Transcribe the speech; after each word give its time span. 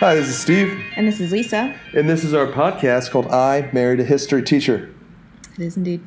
Hi, 0.00 0.14
this 0.14 0.28
is 0.28 0.38
Steve, 0.38 0.82
And 0.96 1.06
this 1.06 1.20
is 1.20 1.30
Lisa. 1.32 1.74
and 1.94 2.08
this 2.08 2.24
is 2.24 2.32
our 2.32 2.46
podcast 2.46 3.10
called 3.10 3.26
I 3.28 3.68
Married 3.72 4.00
a 4.00 4.04
History 4.04 4.42
Teacher. 4.42 4.92
It 5.58 5.62
is 5.62 5.76
indeed. 5.76 6.00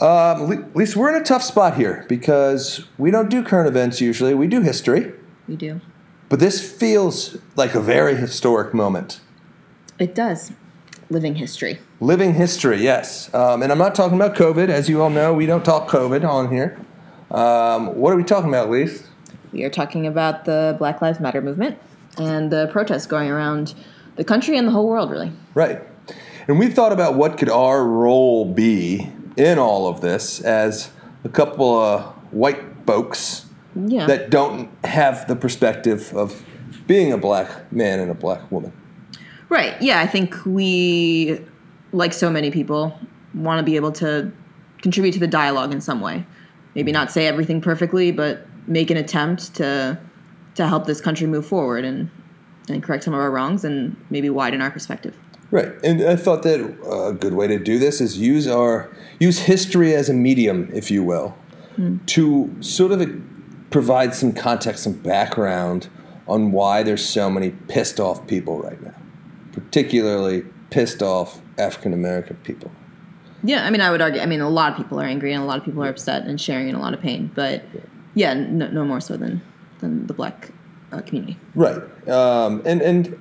Um, 0.00 0.70
Lisa, 0.74 0.98
we're 0.98 1.14
in 1.14 1.20
a 1.20 1.24
tough 1.24 1.42
spot 1.42 1.76
here 1.76 2.04
because 2.08 2.86
we 2.98 3.10
don't 3.10 3.30
do 3.30 3.42
current 3.42 3.68
events 3.68 4.00
usually, 4.00 4.34
we 4.34 4.46
do 4.46 4.60
history, 4.60 5.12
We 5.48 5.56
do. 5.56 5.80
but 6.28 6.40
this 6.40 6.60
feels 6.60 7.38
like 7.56 7.74
a 7.74 7.80
very 7.80 8.16
historic 8.16 8.74
moment. 8.74 9.20
It 9.98 10.14
does. 10.14 10.52
Living 11.08 11.36
history. 11.36 11.78
Living 12.00 12.34
history, 12.34 12.82
yes. 12.82 13.32
Um, 13.34 13.62
and 13.62 13.70
I'm 13.72 13.78
not 13.78 13.94
talking 13.94 14.16
about 14.16 14.34
COVID. 14.34 14.68
As 14.68 14.88
you 14.88 15.02
all 15.02 15.10
know, 15.10 15.32
we 15.32 15.46
don't 15.46 15.64
talk 15.64 15.88
COVID 15.88 16.26
on 16.28 16.50
here. 16.50 16.78
Um, 17.30 17.94
what 17.96 18.12
are 18.12 18.16
we 18.16 18.24
talking 18.24 18.48
about, 18.48 18.70
Lisa? 18.70 19.04
We 19.52 19.64
are 19.64 19.70
talking 19.70 20.06
about 20.06 20.44
the 20.46 20.74
Black 20.78 21.00
Lives 21.02 21.20
Matter 21.20 21.40
movement 21.42 21.78
and 22.18 22.50
the 22.50 22.68
protests 22.72 23.06
going 23.06 23.30
around 23.30 23.74
the 24.16 24.24
country 24.24 24.56
and 24.58 24.66
the 24.68 24.72
whole 24.72 24.86
world, 24.88 25.10
really. 25.10 25.32
Right. 25.54 25.80
And 26.48 26.58
we 26.58 26.68
thought 26.68 26.92
about 26.92 27.14
what 27.14 27.38
could 27.38 27.48
our 27.48 27.84
role 27.84 28.44
be 28.44 29.08
in 29.36 29.58
all 29.58 29.86
of 29.88 30.00
this 30.00 30.40
as 30.40 30.90
a 31.24 31.28
couple 31.28 31.78
of 31.78 32.02
white 32.32 32.60
folks 32.86 33.46
Yeah. 33.74 34.06
that 34.06 34.28
don't 34.30 34.68
have 34.84 35.26
the 35.28 35.36
perspective 35.36 36.12
of 36.14 36.42
being 36.86 37.12
a 37.12 37.16
black 37.18 37.72
man 37.72 38.00
and 38.00 38.10
a 38.10 38.14
black 38.14 38.50
woman. 38.50 38.72
right. 39.48 39.80
Yeah, 39.82 40.00
I 40.00 40.06
think 40.06 40.34
we, 40.46 41.40
like 41.92 42.12
so 42.12 42.30
many 42.30 42.50
people, 42.50 42.98
want 43.34 43.58
to 43.58 43.62
be 43.62 43.76
able 43.76 43.92
to 43.92 44.32
contribute 44.82 45.12
to 45.12 45.20
the 45.20 45.26
dialogue 45.26 45.72
in 45.72 45.80
some 45.80 46.00
way. 46.00 46.26
Maybe 46.74 46.90
not 46.90 47.10
say 47.12 47.26
everything 47.26 47.60
perfectly, 47.60 48.12
but 48.12 48.46
make 48.66 48.90
an 48.90 48.96
attempt 48.96 49.54
to 49.56 49.98
to 50.54 50.66
help 50.66 50.86
this 50.86 51.00
country 51.00 51.26
move 51.26 51.46
forward 51.46 51.84
and 51.84 52.10
and 52.68 52.82
correct 52.82 53.04
some 53.04 53.14
of 53.14 53.20
our 53.20 53.30
wrongs 53.30 53.64
and 53.64 53.96
maybe 54.10 54.30
widen 54.30 54.60
our 54.60 54.70
perspective. 54.70 55.16
Right. 55.50 55.72
And 55.84 56.02
I 56.02 56.16
thought 56.16 56.42
that 56.44 56.60
uh, 56.84 57.08
a 57.08 57.12
good 57.12 57.34
way 57.34 57.46
to 57.46 57.58
do 57.58 57.78
this 57.78 58.00
is 58.00 58.18
use 58.18 58.46
our 58.46 58.90
use 59.18 59.38
history 59.38 59.94
as 59.94 60.08
a 60.08 60.14
medium, 60.14 60.70
if 60.72 60.90
you 60.90 61.02
will, 61.04 61.36
hmm. 61.76 61.98
to 62.06 62.54
sort 62.60 62.92
of 62.92 63.02
uh, 63.02 63.06
provide 63.70 64.14
some 64.14 64.32
context, 64.32 64.84
some 64.84 64.94
background 64.94 65.88
on 66.26 66.52
why 66.52 66.82
there's 66.82 67.04
so 67.04 67.28
many 67.28 67.50
pissed 67.50 68.00
off 68.00 68.26
people 68.26 68.62
right 68.62 68.80
now, 68.82 68.94
particularly 69.52 70.44
pissed 70.70 71.02
off 71.02 71.42
African 71.58 71.92
American 71.92 72.36
people. 72.36 72.70
Yeah, 73.44 73.66
I 73.66 73.70
mean, 73.70 73.80
I 73.80 73.90
would 73.90 74.00
argue. 74.00 74.20
I 74.20 74.26
mean, 74.26 74.40
a 74.40 74.48
lot 74.48 74.70
of 74.70 74.78
people 74.78 75.00
are 75.00 75.04
angry 75.04 75.32
and 75.32 75.42
a 75.42 75.46
lot 75.46 75.58
of 75.58 75.64
people 75.64 75.84
are 75.84 75.88
upset 75.88 76.26
and 76.26 76.40
sharing 76.40 76.68
in 76.68 76.74
a 76.74 76.80
lot 76.80 76.94
of 76.94 77.00
pain. 77.00 77.30
But 77.34 77.64
yeah, 78.14 78.34
no, 78.34 78.68
no 78.68 78.84
more 78.84 79.00
so 79.00 79.16
than 79.16 79.42
than 79.82 80.06
the 80.06 80.14
black 80.14 80.50
uh, 80.92 81.02
community. 81.02 81.36
Right. 81.54 81.82
Um, 82.08 82.62
and 82.64 82.80
and 82.80 83.18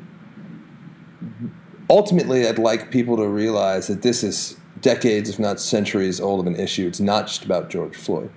ultimately, 1.90 2.48
I'd 2.48 2.58
like 2.59 2.92
people 2.92 3.17
to 3.17 3.28
realize 3.28 3.88
that 3.88 4.02
this 4.02 4.23
is 4.23 4.58
decades, 4.80 5.30
if 5.30 5.38
not 5.38 5.59
centuries, 5.59 6.22
old 6.22 6.39
of 6.39 6.48
an 6.48 6.56
issue. 6.56 6.88
It's 6.88 7.02
not 7.02 7.28
just 7.28 7.44
about 7.44 7.70
George 7.70 7.95
Floyd. 7.95 8.32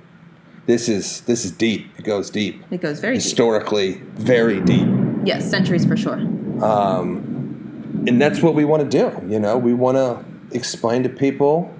This 0.67 0.89
is 0.89 1.21
this 1.23 1.45
is 1.45 1.53
deep. 1.53 1.87
It 1.99 2.05
goes 2.05 2.31
deep. 2.31 2.65
It 2.71 2.81
goes 2.81 2.99
very 2.99 3.15
deep. 3.15 3.23
Historically, 3.23 4.03
very 4.15 4.61
deep. 4.61 4.89
Yes, 5.25 5.49
centuries 5.49 5.85
for 5.85 5.97
sure. 5.97 6.19
Um, 6.65 8.05
And 8.07 8.21
that's 8.21 8.43
what 8.43 8.55
we 8.55 8.65
want 8.65 8.83
to 8.83 8.89
do. 8.89 9.33
You 9.33 9.41
know, 9.41 9.57
we 9.57 9.73
want 9.73 9.97
to 9.97 10.25
explain 10.57 11.03
to 11.05 11.09
people, 11.09 11.75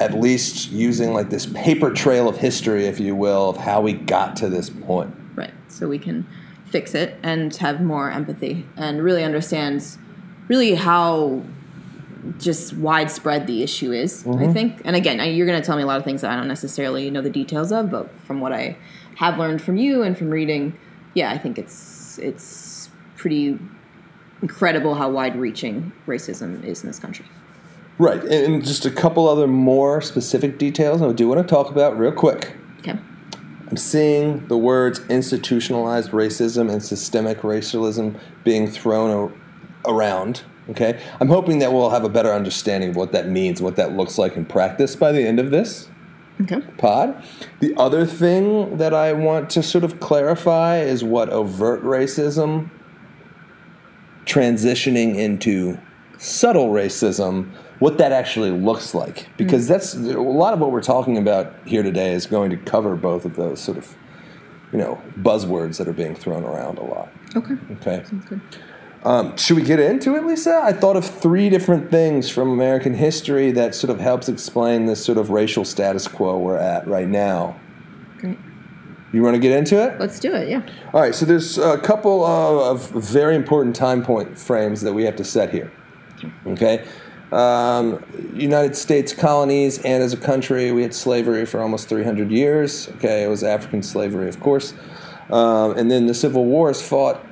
at 0.00 0.12
least 0.14 0.70
using 0.70 1.14
like 1.14 1.30
this 1.30 1.46
paper 1.46 1.90
trail 1.90 2.28
of 2.28 2.36
history, 2.36 2.84
if 2.86 3.00
you 3.00 3.14
will, 3.14 3.48
of 3.50 3.56
how 3.56 3.80
we 3.80 3.92
got 3.92 4.36
to 4.36 4.48
this 4.48 4.68
point. 4.68 5.14
So 5.74 5.88
we 5.88 5.98
can 5.98 6.26
fix 6.66 6.94
it 6.94 7.18
and 7.22 7.54
have 7.56 7.80
more 7.80 8.10
empathy 8.10 8.66
and 8.76 9.02
really 9.02 9.22
understand 9.22 9.84
really 10.48 10.74
how 10.74 11.42
just 12.38 12.74
widespread 12.74 13.46
the 13.46 13.62
issue 13.62 13.92
is, 13.92 14.26
I 14.26 14.30
mm-hmm. 14.30 14.52
think. 14.52 14.82
And 14.84 14.96
again, 14.96 15.18
you're 15.34 15.46
going 15.46 15.60
to 15.60 15.66
tell 15.66 15.76
me 15.76 15.82
a 15.82 15.86
lot 15.86 15.98
of 15.98 16.04
things 16.04 16.22
that 16.22 16.30
I 16.30 16.36
don't 16.36 16.48
necessarily 16.48 17.10
know 17.10 17.20
the 17.20 17.30
details 17.30 17.70
of, 17.70 17.90
but 17.90 18.10
from 18.26 18.40
what 18.40 18.52
I 18.52 18.76
have 19.16 19.38
learned 19.38 19.60
from 19.62 19.76
you 19.76 20.02
and 20.02 20.16
from 20.16 20.30
reading, 20.30 20.76
yeah, 21.14 21.30
I 21.30 21.38
think 21.38 21.58
it's 21.58 22.18
it's 22.18 22.90
pretty 23.16 23.58
incredible 24.42 24.94
how 24.94 25.10
wide-reaching 25.10 25.92
racism 26.06 26.62
is 26.64 26.82
in 26.82 26.88
this 26.88 26.98
country. 26.98 27.26
Right. 27.98 28.20
And, 28.22 28.32
and 28.32 28.64
just 28.64 28.84
a 28.84 28.90
couple 28.90 29.28
other 29.28 29.46
more 29.46 30.00
specific 30.00 30.58
details 30.58 31.00
I 31.02 31.12
do 31.12 31.28
want 31.28 31.40
to 31.40 31.46
talk 31.46 31.70
about 31.70 31.98
real 31.98 32.12
quick. 32.12 32.56
Okay. 32.80 32.98
I'm 33.74 33.78
seeing 33.78 34.46
the 34.46 34.56
words 34.56 35.00
institutionalized 35.08 36.12
racism 36.12 36.70
and 36.70 36.80
systemic 36.80 37.42
racialism 37.42 38.16
being 38.44 38.68
thrown 38.70 39.10
a- 39.84 39.90
around. 39.90 40.42
Okay, 40.70 41.00
I'm 41.20 41.26
hoping 41.26 41.58
that 41.58 41.72
we'll 41.72 41.90
have 41.90 42.04
a 42.04 42.08
better 42.08 42.32
understanding 42.32 42.90
of 42.90 42.94
what 42.96 43.10
that 43.10 43.28
means, 43.28 43.60
what 43.60 43.74
that 43.74 43.96
looks 43.96 44.16
like 44.16 44.36
in 44.36 44.44
practice 44.44 44.94
by 44.94 45.10
the 45.10 45.26
end 45.26 45.40
of 45.40 45.50
this 45.50 45.88
Okay. 46.42 46.60
pod. 46.78 47.20
The 47.58 47.74
other 47.76 48.06
thing 48.06 48.76
that 48.76 48.94
I 48.94 49.12
want 49.12 49.50
to 49.50 49.62
sort 49.64 49.82
of 49.82 49.98
clarify 49.98 50.78
is 50.78 51.02
what 51.02 51.28
overt 51.30 51.82
racism 51.82 52.70
transitioning 54.24 55.16
into 55.16 55.78
subtle 56.18 56.68
racism, 56.68 57.48
what 57.84 57.98
that 57.98 58.12
actually 58.12 58.50
looks 58.50 58.94
like. 58.94 59.28
Because 59.36 59.68
that's 59.68 59.92
a 59.92 60.18
lot 60.18 60.54
of 60.54 60.58
what 60.58 60.70
we're 60.70 60.82
talking 60.82 61.18
about 61.18 61.54
here 61.66 61.82
today 61.82 62.14
is 62.14 62.24
going 62.24 62.48
to 62.48 62.56
cover 62.56 62.96
both 62.96 63.26
of 63.26 63.36
those 63.36 63.60
sort 63.60 63.76
of, 63.76 63.94
you 64.72 64.78
know, 64.78 65.02
buzzwords 65.18 65.76
that 65.76 65.86
are 65.86 65.92
being 65.92 66.14
thrown 66.14 66.44
around 66.44 66.78
a 66.78 66.82
lot. 66.82 67.10
Okay. 67.36 67.56
Okay. 67.72 68.02
Sounds 68.06 68.24
good. 68.24 68.40
Um, 69.02 69.36
should 69.36 69.56
we 69.56 69.62
get 69.62 69.80
into 69.80 70.16
it, 70.16 70.24
Lisa? 70.24 70.62
I 70.64 70.72
thought 70.72 70.96
of 70.96 71.04
three 71.04 71.50
different 71.50 71.90
things 71.90 72.30
from 72.30 72.48
American 72.48 72.94
history 72.94 73.52
that 73.52 73.74
sort 73.74 73.90
of 73.90 74.00
helps 74.00 74.30
explain 74.30 74.86
this 74.86 75.04
sort 75.04 75.18
of 75.18 75.28
racial 75.28 75.66
status 75.66 76.08
quo 76.08 76.38
we're 76.38 76.56
at 76.56 76.88
right 76.88 77.06
now. 77.06 77.60
Great. 78.16 78.38
You 79.12 79.22
want 79.22 79.34
to 79.34 79.40
get 79.40 79.52
into 79.52 79.84
it? 79.84 80.00
Let's 80.00 80.18
do 80.18 80.32
it. 80.32 80.48
Yeah. 80.48 80.66
All 80.94 81.02
right. 81.02 81.14
So 81.14 81.26
there's 81.26 81.58
a 81.58 81.76
couple 81.76 82.24
of 82.24 82.88
very 82.92 83.36
important 83.36 83.76
time 83.76 84.02
point 84.02 84.38
frames 84.38 84.80
that 84.80 84.94
we 84.94 85.04
have 85.04 85.16
to 85.16 85.24
set 85.24 85.50
here. 85.50 85.70
Okay. 86.46 86.82
Um, 87.34 88.04
United 88.32 88.76
States 88.76 89.12
colonies 89.12 89.78
and 89.78 90.02
as 90.04 90.12
a 90.12 90.16
country, 90.16 90.70
we 90.70 90.82
had 90.82 90.94
slavery 90.94 91.44
for 91.46 91.60
almost 91.60 91.88
300 91.88 92.30
years. 92.30 92.88
Okay, 92.96 93.24
it 93.24 93.28
was 93.28 93.42
African 93.42 93.82
slavery, 93.82 94.28
of 94.28 94.38
course. 94.38 94.72
Um, 95.30 95.76
and 95.76 95.90
then 95.90 96.06
the 96.06 96.14
Civil 96.14 96.44
War 96.44 96.70
is 96.70 96.80
fought, 96.80 97.24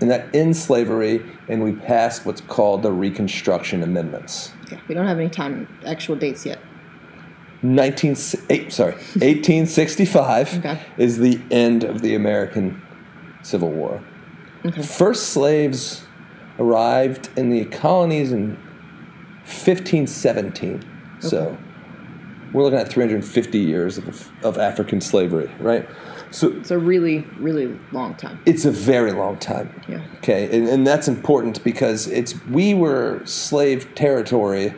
and 0.00 0.08
that 0.10 0.32
ends 0.32 0.62
slavery, 0.62 1.24
and 1.48 1.64
we 1.64 1.72
passed 1.72 2.24
what's 2.24 2.40
called 2.42 2.82
the 2.82 2.92
Reconstruction 2.92 3.82
Amendments. 3.82 4.52
Okay. 4.66 4.80
We 4.86 4.94
don't 4.94 5.06
have 5.06 5.18
any 5.18 5.30
time 5.30 5.66
actual 5.84 6.14
dates 6.14 6.46
yet. 6.46 6.60
19, 7.62 8.16
eight, 8.50 8.72
sorry, 8.72 8.92
1865 8.92 10.58
Okay. 10.58 10.80
is 10.98 11.18
the 11.18 11.40
end 11.50 11.82
of 11.82 12.00
the 12.02 12.14
American 12.14 12.80
Civil 13.42 13.70
War. 13.70 14.00
Okay. 14.64 14.82
First 14.82 15.30
slaves 15.30 16.04
arrived 16.60 17.30
in 17.36 17.50
the 17.50 17.64
colonies 17.64 18.30
in 18.30 18.56
1517. 19.48 20.84
So 21.20 21.56
we're 22.52 22.62
looking 22.62 22.78
at 22.78 22.88
350 22.88 23.58
years 23.58 23.98
of, 23.98 24.30
of 24.44 24.58
African 24.58 25.00
slavery, 25.00 25.50
right? 25.58 25.88
So 26.30 26.52
It's 26.52 26.70
a 26.70 26.78
really, 26.78 27.26
really 27.38 27.78
long 27.92 28.14
time. 28.14 28.38
it's 28.44 28.64
a 28.66 28.70
very 28.70 29.12
long 29.12 29.38
time. 29.38 29.80
Yeah. 29.88 30.02
Okay, 30.18 30.44
and, 30.56 30.68
and 30.68 30.86
that's 30.86 31.08
important 31.08 31.64
because 31.64 32.06
it's 32.06 32.34
we 32.46 32.74
were 32.74 33.22
slave 33.24 33.94
territory 33.94 34.74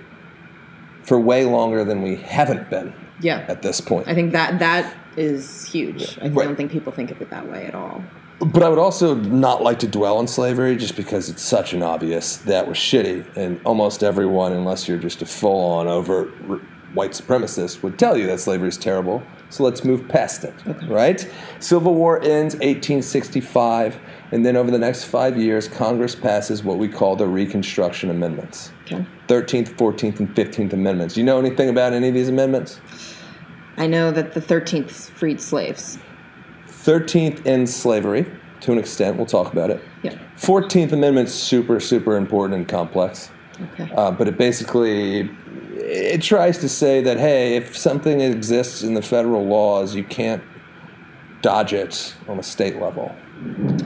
for 1.02 1.18
way 1.18 1.44
longer 1.44 1.84
than 1.84 2.02
we 2.02 2.16
haven't 2.16 2.70
been 2.70 2.92
Yeah. 3.20 3.44
at 3.48 3.62
this 3.62 3.80
point. 3.80 4.06
I 4.08 4.14
think 4.14 4.30
that 4.32 4.60
that 4.60 4.94
is 5.16 5.64
huge. 5.64 6.16
I 6.22 6.28
Right. 6.28 6.44
don't 6.46 6.54
think 6.56 6.70
people 6.70 6.92
think 6.92 7.10
of 7.10 7.20
it 7.20 7.30
that 7.30 7.50
way 7.50 7.66
at 7.66 7.74
all. 7.74 8.02
But 8.40 8.62
I 8.62 8.70
would 8.70 8.78
also 8.78 9.14
not 9.14 9.62
like 9.62 9.78
to 9.80 9.86
dwell 9.86 10.16
on 10.16 10.26
slavery 10.26 10.74
just 10.74 10.96
because 10.96 11.28
it's 11.28 11.42
such 11.42 11.74
an 11.74 11.82
obvious 11.82 12.38
that 12.38 12.66
was 12.66 12.78
shitty. 12.78 13.36
And 13.36 13.60
almost 13.64 14.02
everyone, 14.02 14.52
unless 14.52 14.88
you're 14.88 14.98
just 14.98 15.20
a 15.20 15.26
full 15.26 15.72
on 15.72 15.86
overt 15.86 16.32
r- 16.48 16.56
white 16.94 17.10
supremacist, 17.10 17.82
would 17.82 17.98
tell 17.98 18.16
you 18.16 18.26
that 18.28 18.40
slavery 18.40 18.68
is 18.68 18.78
terrible. 18.78 19.22
So 19.50 19.62
let's 19.64 19.84
move 19.84 20.08
past 20.08 20.44
it, 20.44 20.54
right? 20.88 21.28
Civil 21.58 21.94
War 21.94 22.18
ends 22.22 22.54
1865, 22.54 23.98
and 24.30 24.46
then 24.46 24.56
over 24.56 24.70
the 24.70 24.78
next 24.78 25.04
five 25.04 25.36
years, 25.36 25.66
Congress 25.68 26.14
passes 26.14 26.62
what 26.62 26.78
we 26.78 26.88
call 26.88 27.16
the 27.16 27.26
Reconstruction 27.26 28.10
Amendments. 28.10 28.72
Okay. 28.84 29.04
13th, 29.26 29.76
14th, 29.76 30.20
and 30.20 30.34
15th 30.34 30.72
Amendments. 30.72 31.14
Do 31.14 31.20
you 31.20 31.26
know 31.26 31.38
anything 31.38 31.68
about 31.68 31.92
any 31.92 32.08
of 32.08 32.14
these 32.14 32.28
amendments? 32.28 32.80
I 33.76 33.86
know 33.86 34.12
that 34.12 34.34
the 34.34 34.40
13th 34.40 35.10
freed 35.10 35.40
slaves. 35.40 35.98
13th 36.82 37.46
ends 37.46 37.74
slavery 37.74 38.26
to 38.60 38.72
an 38.72 38.78
extent. 38.78 39.16
We'll 39.16 39.26
talk 39.26 39.52
about 39.52 39.70
it. 39.70 39.82
Yeah. 40.02 40.18
14th 40.36 40.92
Amendment's 40.92 41.32
super, 41.32 41.80
super 41.80 42.16
important 42.16 42.58
and 42.58 42.68
complex. 42.68 43.30
Okay. 43.72 43.90
Uh, 43.94 44.10
but 44.10 44.28
it 44.28 44.38
basically 44.38 45.30
it 45.76 46.22
tries 46.22 46.58
to 46.58 46.68
say 46.68 47.02
that 47.02 47.18
hey, 47.18 47.56
if 47.56 47.76
something 47.76 48.20
exists 48.20 48.82
in 48.82 48.94
the 48.94 49.02
federal 49.02 49.44
laws, 49.44 49.94
you 49.94 50.04
can't 50.04 50.42
dodge 51.42 51.72
it 51.72 52.14
on 52.28 52.38
a 52.38 52.42
state 52.42 52.80
level. 52.80 53.14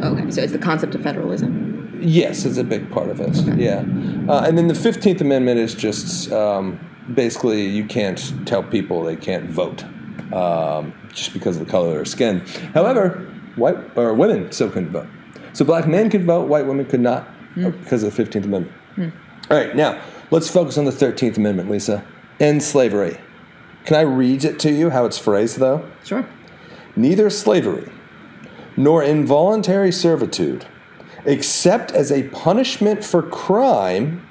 okay. 0.03 0.31
So 0.31 0.43
it's 0.43 0.53
the 0.53 0.59
concept 0.59 0.95
of 0.95 1.03
federalism. 1.03 1.99
Yes, 2.01 2.45
it's 2.45 2.59
a 2.59 2.65
big 2.65 2.91
part 2.91 3.09
of 3.09 3.21
it. 3.21 3.37
Yeah, 3.57 3.85
uh, 4.29 4.45
and 4.47 4.59
then 4.59 4.69
the 4.69 4.75
Fifteenth 4.75 5.21
Amendment 5.21 5.59
is 5.59 5.75
just 5.75 6.31
um, 6.33 6.79
basically 7.15 7.67
you 7.67 7.85
can't 7.85 8.47
tell 8.47 8.63
people 8.63 9.03
they 9.03 9.17
can't 9.17 9.49
vote 9.49 9.85
um, 10.33 10.93
just 11.13 11.33
because 11.33 11.57
of 11.59 11.67
the 11.67 11.71
color 11.71 11.89
of 11.89 11.95
their 11.95 12.05
skin. 12.05 12.41
However, 12.73 13.31
white 13.57 13.77
or 13.97 14.15
women 14.15 14.51
still 14.53 14.71
couldn't 14.71 14.91
vote. 14.91 15.07
So 15.53 15.65
black 15.65 15.87
men 15.87 16.11
could 16.11 16.25
vote, 16.25 16.49
white 16.49 16.67
women 16.67 16.87
could 16.87 17.01
not 17.01 17.29
uh, 17.63 17.71
because 17.71 18.03
of 18.03 18.11
the 18.11 18.17
Fifteenth 18.17 18.45
Amendment. 18.47 18.75
All 19.51 19.57
right, 19.57 19.77
now 19.77 20.01
let's 20.31 20.49
focus 20.51 20.79
on 20.79 20.85
the 20.85 20.93
Thirteenth 20.93 21.37
Amendment, 21.37 21.71
Lisa. 21.71 22.05
End 22.41 22.63
slavery. 22.63 23.19
Can 23.85 23.97
I 23.97 24.01
read 24.01 24.45
it 24.45 24.59
to 24.61 24.73
you 24.73 24.91
how 24.91 25.05
it's 25.05 25.19
phrased, 25.19 25.59
though? 25.59 25.89
Sure. 26.05 26.27
neither 26.97 27.29
slavery 27.31 27.91
nor 28.77 29.03
involuntary 29.03 29.93
servitude, 29.93 30.67
except 31.25 31.93
as 31.93 32.11
a 32.11 32.25
punishment 32.31 33.05
for 33.05 33.23
crime 33.23 34.27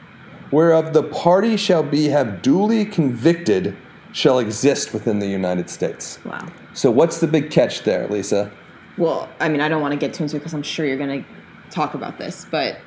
whereof 0.51 0.94
the 0.94 1.04
party 1.04 1.56
shall 1.57 1.84
be 1.84 2.10
have 2.10 2.42
duly 2.42 2.86
convicted, 2.86 3.75
shall 4.13 4.39
exist 4.39 4.94
within 4.94 5.19
the 5.19 5.27
United 5.27 5.69
States. 5.69 6.19
Wow. 6.24 6.48
So, 6.74 6.89
what's 6.89 7.19
the 7.19 7.27
big 7.27 7.51
catch 7.51 7.83
there, 7.83 8.07
Lisa? 8.07 8.51
Well, 8.98 9.27
I 9.39 9.50
mean, 9.50 9.60
I 9.60 9.68
don't 9.68 9.81
want 9.81 9.92
to 9.92 10.00
get 10.00 10.13
too 10.13 10.24
into 10.24 10.38
it 10.38 10.39
because 10.39 10.54
I'm 10.54 10.63
sure 10.63 10.86
you're 10.86 10.98
going 10.98 11.24
to 11.24 11.30
talk 11.69 11.95
about 11.95 12.18
this, 12.18 12.45
but 12.50 12.77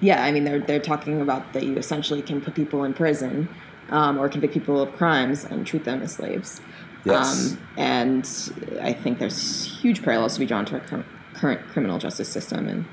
yeah, 0.00 0.24
I 0.24 0.32
mean, 0.32 0.44
they're 0.44 0.60
they're 0.60 0.80
talking 0.80 1.20
about 1.20 1.52
that 1.52 1.62
you 1.62 1.76
essentially 1.76 2.22
can 2.22 2.40
put 2.40 2.54
people 2.54 2.84
in 2.84 2.94
prison 2.94 3.48
um, 3.90 4.18
or 4.18 4.28
convict 4.28 4.54
people 4.54 4.80
of 4.80 4.92
crimes 4.92 5.44
and 5.44 5.66
treat 5.66 5.84
them 5.84 6.02
as 6.02 6.12
slaves. 6.12 6.60
Yes. 7.04 7.52
Um, 7.52 7.58
and 7.76 8.50
I 8.82 8.92
think 8.92 9.18
there's 9.18 9.64
huge 9.80 10.02
parallels 10.02 10.34
to 10.34 10.40
be 10.40 10.46
drawn 10.46 10.64
to 10.66 10.74
our 10.74 10.80
cur- 10.80 11.04
current 11.34 11.66
criminal 11.68 11.98
justice 11.98 12.28
system. 12.28 12.68
And 12.68 12.84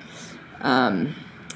um, 0.62 1.16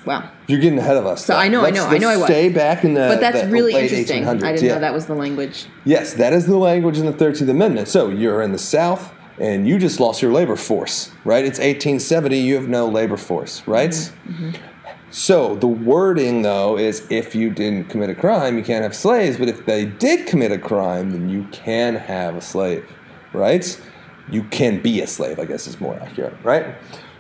wow, 0.10 0.32
You're 0.48 0.60
getting 0.60 0.80
ahead 0.80 0.98
of 0.98 1.06
us. 1.06 1.24
So 1.24 1.34
though. 1.34 1.40
I 1.40 1.48
know, 1.50 1.60
I 1.60 1.66
Let's- 1.66 1.78
know, 1.78 1.86
I 1.86 1.98
know 2.00 2.10
I 2.10 2.18
was. 2.18 2.26
Stay 2.26 2.50
back 2.50 2.84
in 2.84 2.96
the. 2.96 3.08
but 3.08 3.20
that's 3.20 3.42
the 3.42 3.48
really 3.48 3.76
interesting. 3.76 4.24
1800s. 4.24 4.44
I 4.44 4.52
didn't 4.54 4.66
yeah. 4.66 4.74
know 4.74 4.80
that 4.82 4.94
was 4.94 5.06
the 5.06 5.14
language. 5.14 5.68
Yes, 5.86 6.16
that 6.16 6.34
is 6.34 6.48
the 6.48 6.58
language 6.58 6.98
in 6.98 7.06
the 7.06 7.14
13th 7.14 7.50
Amendment. 7.50 7.88
So 7.88 8.10
you're 8.10 8.42
in 8.42 8.52
the 8.52 8.58
South 8.58 9.14
and 9.38 9.68
you 9.68 9.78
just 9.78 10.00
lost 10.00 10.22
your 10.22 10.34
labor 10.34 10.56
force, 10.56 11.12
right? 11.24 11.46
It's 11.46 11.60
1870, 11.60 12.40
you 12.40 12.56
have 12.56 12.68
no 12.68 12.88
labor 12.88 13.18
force, 13.18 13.62
right? 13.68 13.92
Mm-hmm, 13.92 14.50
mm-hmm. 14.50 14.66
So 15.12 15.56
the 15.56 15.68
wording, 15.68 16.42
though, 16.42 16.78
is 16.78 17.06
if 17.10 17.34
you 17.34 17.50
didn't 17.52 17.86
commit 17.86 18.10
a 18.10 18.16
crime, 18.16 18.58
you 18.58 18.64
can't 18.64 18.84
have 18.84 18.96
slaves, 18.96 19.38
but 19.38 19.48
if 19.48 19.66
they 19.66 19.86
did 19.86 20.28
commit 20.28 20.52
a 20.52 20.58
crime, 20.58 21.12
then 21.12 21.30
you 21.30 21.48
can 21.52 21.96
have 21.96 22.36
a 22.36 22.42
slave, 22.42 22.86
right? 23.34 23.82
You 24.30 24.44
can 24.44 24.82
be 24.82 25.02
a 25.02 25.08
slave, 25.08 25.40
I 25.40 25.46
guess 25.46 25.68
is 25.68 25.80
more 25.80 25.96
accurate, 26.00 26.36
right? 26.44 26.76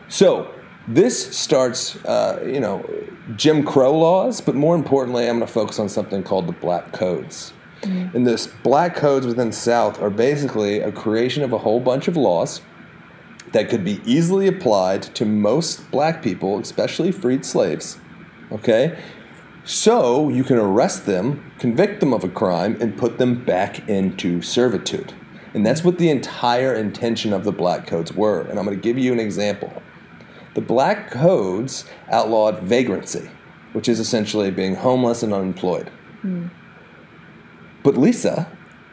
So 0.07 0.53
this 0.89 1.37
starts, 1.37 1.95
uh, 2.05 2.43
you 2.45 2.59
know, 2.59 2.83
Jim 3.35 3.63
Crow 3.63 3.95
laws, 3.97 4.41
but 4.41 4.55
more 4.55 4.75
importantly, 4.75 5.29
I'm 5.29 5.37
going 5.37 5.47
to 5.47 5.53
focus 5.53 5.77
on 5.77 5.87
something 5.87 6.23
called 6.23 6.47
the 6.47 6.53
Black 6.53 6.91
Codes. 6.91 7.53
And 7.83 8.27
this 8.27 8.47
Black 8.47 8.95
Codes 8.95 9.25
within 9.25 9.51
South 9.51 10.01
are 10.01 10.09
basically 10.09 10.79
a 10.79 10.91
creation 10.91 11.43
of 11.43 11.53
a 11.53 11.59
whole 11.59 11.79
bunch 11.79 12.07
of 12.07 12.17
laws 12.17 12.61
that 13.53 13.69
could 13.69 13.85
be 13.85 14.01
easily 14.03 14.47
applied 14.47 15.03
to 15.03 15.25
most 15.25 15.89
black 15.91 16.21
people, 16.21 16.59
especially 16.59 17.11
freed 17.11 17.45
slaves. 17.45 17.97
Okay? 18.51 18.99
So 19.63 20.29
you 20.29 20.43
can 20.43 20.57
arrest 20.57 21.05
them, 21.05 21.51
convict 21.59 21.99
them 21.99 22.13
of 22.13 22.23
a 22.23 22.29
crime, 22.29 22.77
and 22.81 22.97
put 22.97 23.17
them 23.17 23.45
back 23.45 23.87
into 23.87 24.41
servitude. 24.41 25.13
And 25.53 25.65
that's 25.65 25.83
what 25.83 25.97
the 25.99 26.09
entire 26.09 26.73
intention 26.73 27.31
of 27.33 27.43
the 27.43 27.51
Black 27.51 27.87
Codes 27.87 28.13
were. 28.13 28.41
And 28.41 28.59
I'm 28.59 28.65
going 28.65 28.77
to 28.77 28.81
give 28.81 28.97
you 28.97 29.13
an 29.13 29.19
example. 29.19 29.71
The 30.55 30.61
Black 30.61 31.11
Codes 31.11 31.85
outlawed 32.11 32.59
vagrancy, 32.63 33.29
which 33.73 33.87
is 33.87 33.99
essentially 33.99 34.51
being 34.51 34.75
homeless 34.75 35.23
and 35.23 35.33
unemployed. 35.33 35.89
But 37.83 37.97
Lisa, 37.97 38.47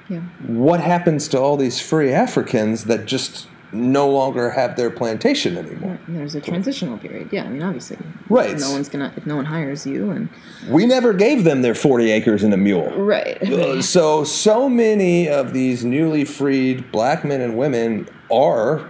Yeah. 0.09 0.21
what 0.47 0.81
happens 0.81 1.29
to 1.29 1.41
all 1.41 1.57
these 1.57 1.81
free 1.81 2.13
Africans 2.13 2.85
that 2.85 3.07
just 3.07 3.49
no 3.73 4.09
longer 4.09 4.51
have 4.51 4.77
their 4.77 4.91
plantation 4.91 5.59
anymore? 5.59 5.99
There's 6.07 6.37
a 6.37 6.41
transitional 6.41 6.97
period. 6.99 7.29
Yeah, 7.33 7.45
I 7.45 7.49
mean, 7.49 7.63
obviously, 7.63 7.97
Right. 8.29 8.57
No 8.59 8.71
one's 8.71 8.89
gonna 8.89 9.13
if 9.17 9.27
no 9.27 9.35
one 9.37 9.45
hires 9.47 9.87
you, 9.87 10.11
and 10.11 10.29
We 10.71 10.87
never 10.87 11.13
gave 11.13 11.43
them 11.45 11.63
their 11.63 11.75
40 11.75 12.11
acres 12.13 12.45
and 12.45 12.55
a 12.55 12.57
mule. 12.57 12.93
right. 12.97 13.43
Uh, 13.43 13.83
So, 13.83 14.23
so 14.25 14.69
many 14.69 15.29
of 15.29 15.53
these 15.53 15.85
newly 15.85 16.25
freed 16.25 16.93
black 16.93 17.25
men 17.25 17.41
and 17.41 17.57
women 17.57 18.09
are 18.31 18.83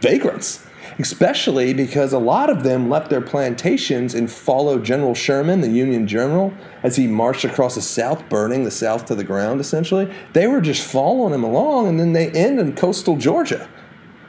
vagrants, 0.00 0.63
especially 0.98 1.74
because 1.74 2.12
a 2.12 2.18
lot 2.18 2.50
of 2.50 2.62
them 2.62 2.88
left 2.88 3.10
their 3.10 3.20
plantations 3.20 4.14
and 4.14 4.30
followed 4.30 4.84
General 4.84 5.14
Sherman, 5.14 5.60
the 5.60 5.68
Union 5.68 6.06
general, 6.06 6.52
as 6.82 6.96
he 6.96 7.06
marched 7.06 7.44
across 7.44 7.74
the 7.74 7.82
South, 7.82 8.28
burning 8.28 8.64
the 8.64 8.70
South 8.70 9.06
to 9.06 9.14
the 9.14 9.24
ground, 9.24 9.60
essentially. 9.60 10.12
They 10.32 10.46
were 10.46 10.60
just 10.60 10.86
following 10.86 11.34
him 11.34 11.44
along, 11.44 11.88
and 11.88 11.98
then 11.98 12.12
they 12.12 12.30
end 12.30 12.60
in 12.60 12.74
coastal 12.74 13.16
Georgia. 13.16 13.68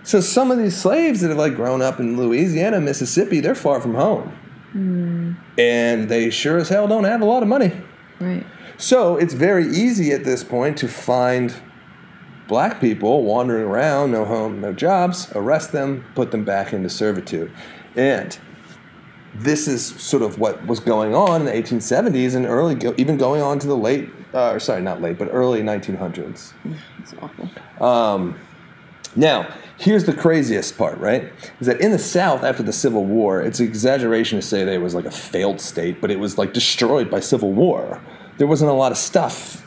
So, 0.03 0.21
some 0.21 0.51
of 0.51 0.57
these 0.57 0.77
slaves 0.77 1.21
that 1.21 1.29
have 1.29 1.37
like 1.37 1.55
grown 1.55 1.81
up 1.81 1.99
in 1.99 2.17
Louisiana, 2.17 2.79
Mississippi, 2.79 3.39
they're 3.39 3.55
far 3.55 3.81
from 3.81 3.95
home. 3.95 4.29
Hmm. 4.71 5.33
And 5.57 6.09
they 6.09 6.29
sure 6.29 6.57
as 6.57 6.69
hell 6.69 6.87
don't 6.87 7.05
have 7.05 7.21
a 7.21 7.25
lot 7.25 7.41
of 7.43 7.49
money. 7.49 7.71
right. 8.19 8.45
So 8.77 9.15
it's 9.15 9.33
very 9.33 9.67
easy 9.67 10.11
at 10.11 10.23
this 10.23 10.43
point 10.43 10.77
to 10.79 10.87
find 10.87 11.55
black 12.47 12.79
people 12.79 13.23
wandering 13.23 13.65
around, 13.65 14.11
no 14.11 14.25
home, 14.25 14.61
no 14.61 14.73
jobs, 14.73 15.31
arrest 15.33 15.71
them, 15.71 16.05
put 16.15 16.31
them 16.31 16.43
back 16.43 16.73
into 16.73 16.89
servitude. 16.89 17.51
And 17.95 18.37
this 19.33 19.67
is 19.67 19.85
sort 19.85 20.23
of 20.23 20.39
what 20.39 20.65
was 20.65 20.79
going 20.79 21.13
on 21.15 21.41
in 21.41 21.45
the 21.45 21.51
1870s 21.51 22.35
and 22.35 22.45
early, 22.45 22.77
even 22.97 23.17
going 23.17 23.41
on 23.41 23.59
to 23.59 23.67
the 23.67 23.75
late, 23.75 24.09
uh, 24.33 24.51
or 24.51 24.59
sorry, 24.59 24.81
not 24.81 25.01
late, 25.01 25.17
but 25.17 25.29
early 25.31 25.61
1900s. 25.61 26.53
It's 26.99 27.13
awful. 27.21 27.49
Now, 29.15 29.53
here's 29.77 30.03
the 30.03 30.13
craziest 30.13 30.77
part, 30.77 30.97
right? 30.99 31.31
Is 31.59 31.67
that 31.67 31.79
in 31.79 31.91
the 31.91 31.99
South 31.99 32.43
after 32.43 32.63
the 32.63 32.73
Civil 32.73 33.05
War, 33.05 33.41
it's 33.41 33.59
an 33.59 33.67
exaggeration 33.67 34.39
to 34.39 34.45
say 34.45 34.65
that 34.65 34.73
it 34.73 34.81
was 34.81 34.93
like 34.93 35.05
a 35.05 35.11
failed 35.11 35.61
state, 35.61 36.01
but 36.01 36.11
it 36.11 36.19
was 36.19 36.37
like 36.37 36.53
destroyed 36.53 37.09
by 37.09 37.21
Civil 37.21 37.53
War. 37.53 38.01
There 38.37 38.47
wasn't 38.47 38.71
a 38.71 38.73
lot 38.73 38.91
of 38.91 38.97
stuff 38.97 39.65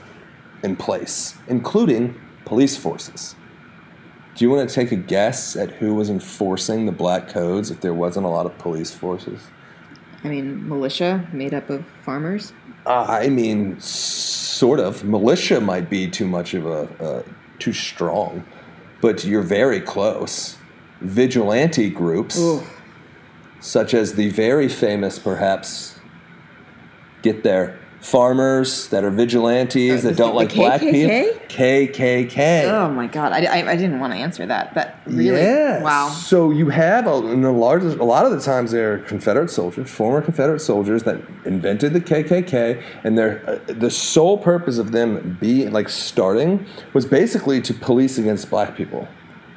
in 0.62 0.76
place, 0.76 1.34
including 1.46 2.20
police 2.48 2.76
forces. 2.76 3.36
Do 4.34 4.44
you 4.44 4.50
want 4.50 4.68
to 4.68 4.74
take 4.74 4.90
a 4.90 4.96
guess 4.96 5.54
at 5.56 5.70
who 5.72 5.94
was 5.94 6.08
enforcing 6.08 6.86
the 6.86 6.92
black 6.92 7.28
codes 7.28 7.70
if 7.70 7.80
there 7.80 7.92
wasn't 7.92 8.24
a 8.24 8.28
lot 8.28 8.46
of 8.46 8.56
police 8.58 8.94
forces? 8.94 9.40
I 10.24 10.28
mean, 10.28 10.68
militia 10.68 11.28
made 11.32 11.54
up 11.54 11.68
of 11.70 11.84
farmers. 12.04 12.52
Uh, 12.86 13.04
I 13.08 13.28
mean, 13.28 13.78
sort 13.80 14.80
of. 14.80 15.04
Militia 15.04 15.60
might 15.60 15.90
be 15.90 16.08
too 16.08 16.26
much 16.26 16.54
of 16.54 16.66
a 16.66 16.88
uh, 17.02 17.22
too 17.58 17.72
strong, 17.72 18.44
but 19.00 19.24
you're 19.24 19.42
very 19.42 19.80
close. 19.80 20.56
Vigilante 21.00 21.90
groups, 21.90 22.38
Ooh. 22.38 22.62
such 23.60 23.94
as 23.94 24.14
the 24.14 24.30
very 24.30 24.68
famous, 24.68 25.18
perhaps, 25.18 26.00
get 27.22 27.42
there, 27.44 27.78
farmers 28.00 28.88
that 28.88 29.02
are 29.04 29.10
vigilantes 29.10 30.04
Uh, 30.04 30.08
that 30.08 30.16
don't 30.16 30.30
the 30.30 30.34
like 30.36 30.54
black 30.54 30.80
people. 30.80 31.10
KKK? 31.48 32.64
Oh 32.70 32.88
my 32.90 33.06
god, 33.06 33.32
I, 33.32 33.44
I, 33.46 33.70
I 33.72 33.76
didn't 33.76 34.00
want 34.00 34.12
to 34.12 34.18
answer 34.18 34.46
that. 34.46 34.74
That 34.74 35.00
really, 35.06 35.26
Yes. 35.40 35.82
wow. 35.82 36.08
So 36.08 36.50
you 36.50 36.68
have 36.70 37.06
a, 37.06 37.16
in 37.32 37.44
a 37.44 37.50
large, 37.52 37.82
a 37.82 38.04
lot 38.04 38.24
of 38.24 38.32
the 38.32 38.40
times 38.40 38.70
they're 38.70 38.98
Confederate 39.00 39.50
soldiers, 39.50 39.90
former 39.90 40.20
Confederate 40.22 40.60
soldiers 40.60 41.02
that 41.04 41.20
invented 41.44 41.92
the 41.92 42.00
KKK, 42.00 42.82
and 43.04 43.18
their 43.18 43.42
uh, 43.48 43.58
the 43.66 43.90
sole 43.90 44.38
purpose 44.38 44.78
of 44.78 44.92
them 44.92 45.36
being 45.40 45.72
like 45.72 45.88
starting 45.88 46.64
was 46.94 47.04
basically 47.04 47.60
to 47.62 47.74
police 47.74 48.16
against 48.18 48.48
black 48.50 48.76
people, 48.76 49.08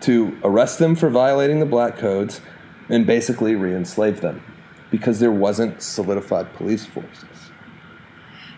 to 0.01 0.35
arrest 0.43 0.79
them 0.79 0.95
for 0.95 1.09
violating 1.09 1.59
the 1.59 1.65
black 1.65 1.97
codes, 1.97 2.41
and 2.89 3.05
basically 3.05 3.55
re-enslave 3.55 4.21
them, 4.21 4.41
because 4.89 5.19
there 5.19 5.31
wasn't 5.31 5.81
solidified 5.81 6.51
police 6.53 6.85
forces. 6.85 7.25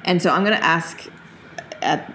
And 0.05 0.21
so 0.21 0.31
I'm 0.31 0.43
going 0.43 0.57
to 0.57 0.63
ask, 0.63 1.07
at 1.81 2.13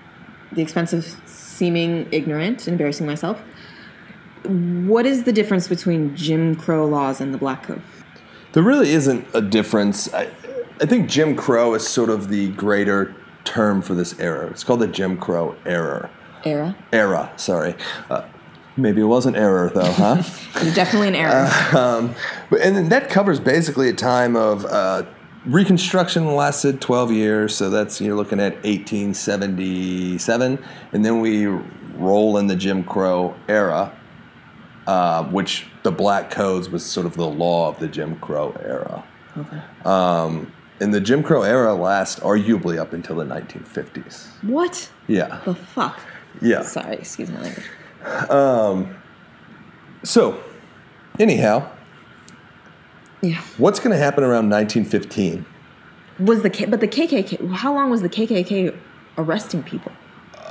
the 0.53 0.63
expense 0.63 0.93
of 0.93 1.05
seeming 1.27 2.09
ignorant 2.13 2.67
and 2.67 2.75
embarrassing 2.75 3.07
myself, 3.07 3.41
what 4.45 5.07
is 5.07 5.25
the 5.25 5.33
difference 5.33 5.69
between 5.69 6.15
Jim 6.17 6.55
Crow 6.55 6.87
laws 6.87 7.21
and 7.21 7.35
the 7.35 7.39
Black 7.39 7.65
Code? 7.65 7.83
There 8.53 8.63
really 8.63 8.91
isn't 8.91 9.27
a 9.35 9.41
difference. 9.41 10.13
I, 10.15 10.31
I 10.81 10.87
think 10.87 11.09
Jim 11.09 11.37
Crow 11.37 11.75
is 11.75 11.87
sort 11.87 12.09
of 12.09 12.29
the 12.29 12.51
greater 12.53 13.15
term 13.45 13.83
for 13.83 13.95
this 13.95 14.19
era. 14.21 14.47
It's 14.49 14.65
called 14.65 14.81
the 14.81 14.87
Jim 14.87 15.17
Crow 15.17 15.57
era. 15.67 16.11
Era. 16.45 16.77
Era, 16.93 17.33
sorry. 17.37 17.75
Uh, 18.09 18.25
maybe 18.77 19.01
it 19.01 19.05
was 19.05 19.27
an 19.27 19.35
error, 19.35 19.71
though, 19.75 19.93
huh? 19.93 20.23
It's 20.57 20.75
definitely 20.75 21.09
an 21.09 21.15
era. 21.15 21.51
um, 21.77 22.15
but 22.51 22.61
and 22.61 22.91
that 22.91 23.11
covers 23.11 23.41
basically 23.41 23.89
a 23.89 23.93
time 23.93 24.37
of 24.37 24.65
uh, 24.65 25.05
Reconstruction 25.49 26.35
lasted 26.35 26.81
12 26.81 27.11
years, 27.13 27.55
so 27.57 27.71
that's 27.71 28.01
you're 28.03 28.15
looking 28.17 28.39
at 28.39 28.53
1877, 28.65 30.63
and 30.93 31.05
then 31.05 31.21
we 31.21 31.47
roll 31.97 32.37
in 32.37 32.47
the 32.49 32.55
Jim 32.57 32.85
Crow 32.85 33.35
era, 33.49 33.91
uh, 34.87 35.25
which 35.25 35.67
the 35.85 35.91
black 35.91 36.31
codes 36.31 36.69
was 36.69 36.85
sort 36.85 37.07
of 37.07 37.15
the 37.15 37.27
law 37.27 37.69
of 37.69 37.79
the 37.79 37.89
Jim 37.89 38.17
Crow 38.21 38.55
era. 38.63 39.03
Okay. 39.39 39.61
Um, 39.87 40.53
and 40.81 40.93
the 40.93 41.01
Jim 41.01 41.23
Crow 41.23 41.43
era 41.43 41.73
lasts 41.73 42.21
arguably 42.21 42.79
up 42.79 42.93
until 42.93 43.17
the 43.17 43.25
1950s. 43.25 44.27
What 44.43 44.91
Yeah. 45.07 45.41
the 45.47 45.55
fuck? 45.55 45.99
Yeah. 46.43 46.61
Sorry, 46.63 46.97
excuse 46.97 47.31
my 47.31 47.41
language. 47.41 47.65
So, 50.05 50.41
anyhow, 51.19 51.69
Yeah. 53.23 53.41
what's 53.57 53.81
going 53.81 53.91
to 53.91 53.99
happen 53.99 54.23
around 54.25 54.49
1915? 54.49 55.45
Was 56.21 56.43
the 56.43 56.51
K- 56.51 56.67
but 56.67 56.81
the 56.81 56.89
KKK? 56.89 57.51
How 57.53 57.75
long 57.75 57.91
was 57.91 58.03
the 58.03 58.09
KKK 58.09 58.77
arresting 59.17 59.63
people? 59.63 59.93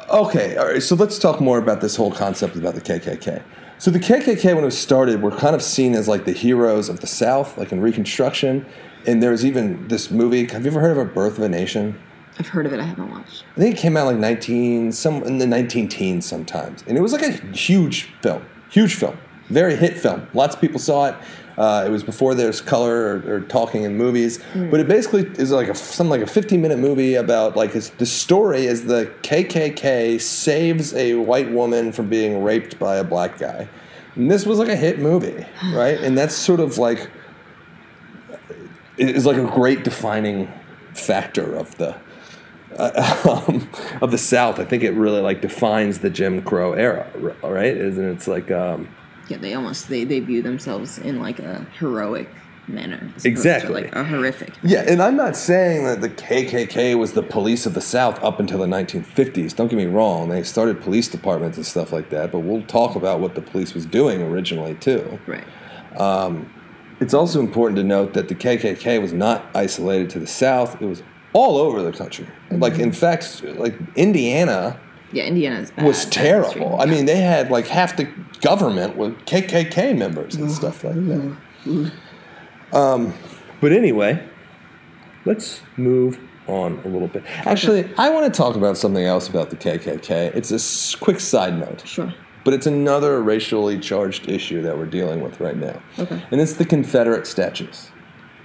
Uh, 0.09 0.25
okay, 0.25 0.55
all 0.57 0.67
right. 0.67 0.81
So 0.81 0.95
let's 0.95 1.19
talk 1.19 1.41
more 1.41 1.57
about 1.57 1.81
this 1.81 1.95
whole 1.95 2.11
concept 2.11 2.55
about 2.55 2.75
the 2.75 2.81
KKK. 2.81 3.43
So 3.77 3.91
the 3.91 3.99
KKK, 3.99 4.45
when 4.55 4.63
it 4.63 4.65
was 4.65 4.77
started, 4.77 5.21
were 5.21 5.31
kind 5.31 5.55
of 5.55 5.61
seen 5.61 5.93
as 5.93 6.07
like 6.07 6.25
the 6.25 6.31
heroes 6.31 6.89
of 6.89 6.99
the 7.01 7.07
South, 7.07 7.57
like 7.57 7.71
in 7.71 7.79
Reconstruction. 7.81 8.65
And 9.05 9.21
there 9.21 9.31
was 9.31 9.45
even 9.45 9.87
this 9.87 10.09
movie. 10.09 10.45
Have 10.47 10.63
you 10.65 10.71
ever 10.71 10.79
heard 10.79 10.91
of 10.91 10.97
A 10.97 11.05
Birth 11.05 11.37
of 11.37 11.43
a 11.43 11.49
Nation? 11.49 11.97
I've 12.39 12.47
heard 12.47 12.65
of 12.65 12.73
it. 12.73 12.79
I 12.79 12.83
haven't 12.83 13.09
watched. 13.09 13.45
I 13.55 13.59
think 13.59 13.75
it 13.75 13.79
came 13.79 13.97
out 13.97 14.05
like 14.05 14.17
19, 14.17 14.91
some 14.91 15.23
in 15.23 15.37
the 15.39 15.47
19 15.47 15.87
teens 15.89 16.25
sometimes, 16.25 16.83
and 16.87 16.97
it 16.97 17.01
was 17.01 17.11
like 17.11 17.23
a 17.23 17.31
huge 17.55 18.03
film, 18.21 18.45
huge 18.69 18.93
film, 18.95 19.17
very 19.49 19.75
hit 19.75 19.97
film. 19.97 20.27
Lots 20.35 20.53
of 20.55 20.61
people 20.61 20.79
saw 20.79 21.05
it. 21.07 21.15
Uh, 21.57 21.83
it 21.87 21.89
was 21.89 22.03
before 22.03 22.35
there's 22.35 22.61
color 22.61 23.19
or, 23.25 23.33
or 23.33 23.41
talking 23.41 23.81
in 23.81 23.97
movies, 23.97 24.39
but 24.69 24.79
it 24.79 24.87
basically 24.87 25.23
is 25.41 25.51
like 25.51 25.67
a 25.67 25.73
something 25.73 26.11
like 26.11 26.21
a 26.21 26.27
15 26.27 26.61
minute 26.61 26.77
movie 26.77 27.15
about 27.15 27.55
like 27.55 27.75
it's, 27.75 27.89
the 27.89 28.05
story 28.05 28.67
is 28.67 28.85
the 28.85 29.11
KKK 29.23 30.21
saves 30.21 30.93
a 30.93 31.15
white 31.15 31.51
woman 31.51 31.91
from 31.91 32.09
being 32.09 32.43
raped 32.43 32.77
by 32.77 32.97
a 32.97 33.03
black 33.03 33.39
guy, 33.39 33.67
and 34.15 34.29
this 34.29 34.45
was 34.45 34.59
like 34.59 34.69
a 34.69 34.75
hit 34.75 34.99
movie, 34.99 35.45
right? 35.73 35.99
And 35.99 36.15
that's 36.15 36.35
sort 36.35 36.59
of 36.59 36.77
like 36.77 37.09
it 38.97 39.15
is 39.15 39.25
like 39.25 39.37
a 39.37 39.45
great 39.45 39.83
defining 39.83 40.51
factor 40.93 41.55
of 41.55 41.75
the 41.77 41.95
um, 43.27 43.67
of 44.01 44.11
the 44.11 44.17
South. 44.17 44.59
I 44.59 44.65
think 44.65 44.83
it 44.83 44.91
really 44.91 45.21
like 45.21 45.41
defines 45.41 45.99
the 45.99 46.09
Jim 46.11 46.43
Crow 46.43 46.73
era, 46.73 47.09
right? 47.41 47.75
Isn't? 47.75 48.05
It's 48.05 48.27
like 48.27 48.51
um, 48.51 48.87
Yeah, 49.29 49.37
they 49.37 49.53
almost 49.53 49.89
they, 49.89 50.03
they 50.03 50.19
view 50.19 50.41
themselves 50.41 50.97
in 50.97 51.19
like 51.19 51.39
a 51.39 51.65
heroic 51.79 52.29
manner. 52.67 52.95
as 52.95 53.01
opposed 53.01 53.23
to, 53.23 53.29
Exactly. 53.29 53.83
like 53.83 53.95
a 53.95 54.03
horrific. 54.03 54.53
yeah, 54.63 54.83
and 54.87 55.01
I'm 55.01 55.15
not 55.15 55.35
saying 55.35 55.85
that 55.85 56.01
the 56.01 56.09
KKK 56.09 56.97
was 56.97 57.13
the 57.13 57.23
police 57.23 57.65
of 57.65 57.73
the 57.73 57.81
South 57.81 58.21
up 58.23 58.39
until 58.39 58.59
the 58.59 58.65
1950s. 58.65 59.55
Don't 59.55 59.67
get 59.69 59.77
me 59.77 59.85
wrong; 59.85 60.29
they 60.29 60.43
started 60.43 60.81
police 60.81 61.07
departments 61.07 61.57
and 61.57 61.65
stuff 61.65 61.91
like 61.91 62.09
that. 62.09 62.31
But 62.31 62.39
we'll 62.39 62.63
talk 62.63 62.95
about 62.95 63.19
what 63.19 63.35
the 63.35 63.41
police 63.41 63.73
was 63.73 63.85
doing 63.85 64.21
originally 64.21 64.75
too. 64.75 65.19
Right. 65.27 65.45
Um, 65.99 66.51
it's 66.99 67.13
also 67.13 67.39
important 67.39 67.77
to 67.77 67.83
note 67.83 68.13
that 68.13 68.27
the 68.27 68.35
KKK 68.35 69.01
was 69.01 69.13
not 69.13 69.45
isolated 69.53 70.09
to 70.11 70.19
the 70.19 70.27
South; 70.27 70.81
it 70.81 70.85
was 70.85 71.03
all 71.33 71.57
over 71.57 71.83
the 71.83 71.91
country. 71.91 72.27
Like, 72.49 72.73
mm-hmm. 72.73 72.83
in 72.83 72.91
fact, 72.91 73.43
like 73.43 73.77
Indiana 73.95 74.79
Yeah, 75.11 75.23
Indiana's 75.23 75.71
bad. 75.71 75.85
was 75.85 76.05
terrible. 76.05 76.79
I 76.79 76.85
mean, 76.85 77.05
they 77.05 77.17
had 77.17 77.49
like 77.49 77.67
half 77.67 77.95
the 77.95 78.09
government 78.41 78.97
with 78.97 79.17
KKK 79.25 79.97
members 79.97 80.35
and 80.35 80.45
mm-hmm. 80.45 80.53
stuff 80.53 80.83
like 80.83 80.95
that. 80.95 81.37
Mm-hmm. 81.65 82.75
Um, 82.75 83.13
but 83.61 83.71
anyway, 83.71 84.27
let's 85.25 85.61
move 85.77 86.19
on 86.47 86.79
a 86.85 86.87
little 86.87 87.07
bit. 87.07 87.23
Actually, 87.45 87.89
I 87.97 88.09
want 88.09 88.31
to 88.31 88.35
talk 88.35 88.55
about 88.55 88.77
something 88.77 89.03
else 89.03 89.27
about 89.27 89.49
the 89.49 89.55
KKK. 89.55 90.35
It's 90.35 90.51
a 90.51 90.55
s- 90.55 90.95
quick 90.95 91.19
side 91.19 91.57
note, 91.59 91.85
Sure. 91.85 92.13
but 92.43 92.53
it's 92.53 92.67
another 92.67 93.21
racially 93.21 93.79
charged 93.79 94.29
issue 94.29 94.61
that 94.61 94.77
we're 94.77 94.85
dealing 94.85 95.21
with 95.21 95.39
right 95.39 95.57
now. 95.57 95.81
Okay. 95.99 96.21
And 96.31 96.39
it's 96.39 96.53
the 96.53 96.65
Confederate 96.65 97.27
statues. 97.27 97.91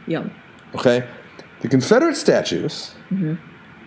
Yeah. 0.06 0.28
Okay? 0.74 1.06
The 1.60 1.68
Confederate 1.68 2.16
statues 2.16 2.94
mm-hmm. 3.10 3.34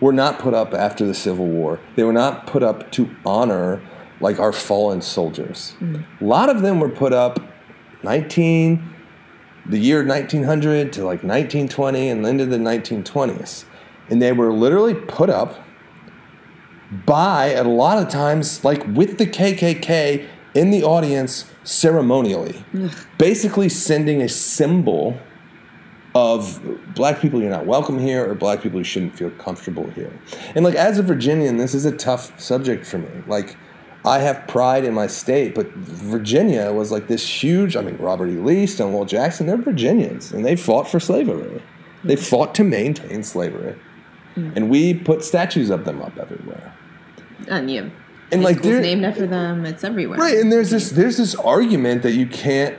Were 0.01 0.13
not 0.13 0.39
put 0.39 0.53
up 0.53 0.73
after 0.73 1.05
the 1.05 1.13
Civil 1.13 1.47
War. 1.47 1.79
They 1.95 2.03
were 2.03 2.13
not 2.13 2.47
put 2.47 2.63
up 2.63 2.91
to 2.93 3.09
honor 3.25 3.81
like 4.19 4.39
our 4.39 4.53
fallen 4.53 5.01
soldiers. 5.01 5.75
Mm. 5.79 6.05
A 6.21 6.23
lot 6.23 6.49
of 6.49 6.61
them 6.61 6.79
were 6.79 6.89
put 6.89 7.13
up 7.13 7.39
19 8.03 8.95
the 9.67 9.79
year 9.79 10.05
1900 10.05 10.93
to 10.93 10.99
like 11.01 11.23
1920 11.23 12.09
and 12.09 12.25
into 12.25 12.45
the 12.45 12.57
1920s. 12.57 13.65
And 14.09 14.21
they 14.21 14.31
were 14.31 14.53
literally 14.53 14.93
put 14.93 15.29
up 15.29 15.55
by 17.05 17.47
a 17.47 17.63
lot 17.63 17.97
of 17.97 18.09
times 18.09 18.63
like 18.63 18.85
with 18.87 19.17
the 19.17 19.25
KKK 19.25 20.27
in 20.53 20.69
the 20.69 20.83
audience 20.83 21.51
ceremonially. 21.63 22.63
Basically 23.17 23.69
sending 23.69 24.21
a 24.21 24.29
symbol 24.29 25.17
of 26.15 26.61
black 26.95 27.19
people 27.19 27.41
you're 27.41 27.51
not 27.51 27.65
welcome 27.65 27.99
here 27.99 28.27
or 28.27 28.33
black 28.33 28.61
people 28.61 28.79
you 28.79 28.85
shouldn't 28.85 29.15
feel 29.15 29.29
comfortable 29.31 29.85
here. 29.91 30.11
And 30.55 30.63
like 30.63 30.75
as 30.75 30.97
a 30.97 31.03
Virginian, 31.03 31.57
this 31.57 31.75
is 31.75 31.83
a 31.83 31.95
tough 31.95 32.39
subject 32.39 32.85
for 32.85 32.99
me. 32.99 33.09
Like 33.27 33.57
I 34.05 34.19
have 34.19 34.47
pride 34.47 34.85
in 34.85 34.93
my 34.93 35.07
state, 35.07 35.53
but 35.53 35.67
Virginia 35.73 36.71
was 36.71 36.89
like 36.89 37.09
this 37.09 37.27
huge, 37.27 37.75
I 37.75 37.81
mean 37.81 37.97
Robert 37.97 38.29
E. 38.29 38.37
Lee, 38.37 38.65
Stonewall 38.65 39.03
Jackson, 39.03 39.45
they're 39.45 39.57
Virginians 39.57 40.31
and 40.31 40.45
they 40.45 40.55
fought 40.55 40.87
for 40.87 41.01
slavery. 41.01 41.61
They 42.05 42.15
fought 42.15 42.55
to 42.55 42.63
maintain 42.63 43.23
slavery. 43.23 43.75
Mm. 44.37 44.55
And 44.55 44.69
we 44.69 44.93
put 44.93 45.23
statues 45.23 45.69
of 45.69 45.83
them 45.83 46.01
up 46.01 46.17
everywhere. 46.17 46.73
And 47.49 47.69
yeah. 47.69 47.89
And, 48.31 48.41
like, 48.41 48.61
there- 48.61 48.81
named 48.81 49.05
after 49.05 49.27
them. 49.27 49.65
It's 49.65 49.83
everywhere. 49.83 50.17
Right, 50.17 50.37
and 50.37 50.51
there's 50.51 50.71
this 50.71 50.89
there's 50.89 51.17
this 51.17 51.35
argument 51.35 52.01
that 52.01 52.13
you 52.13 52.25
can't 52.25 52.75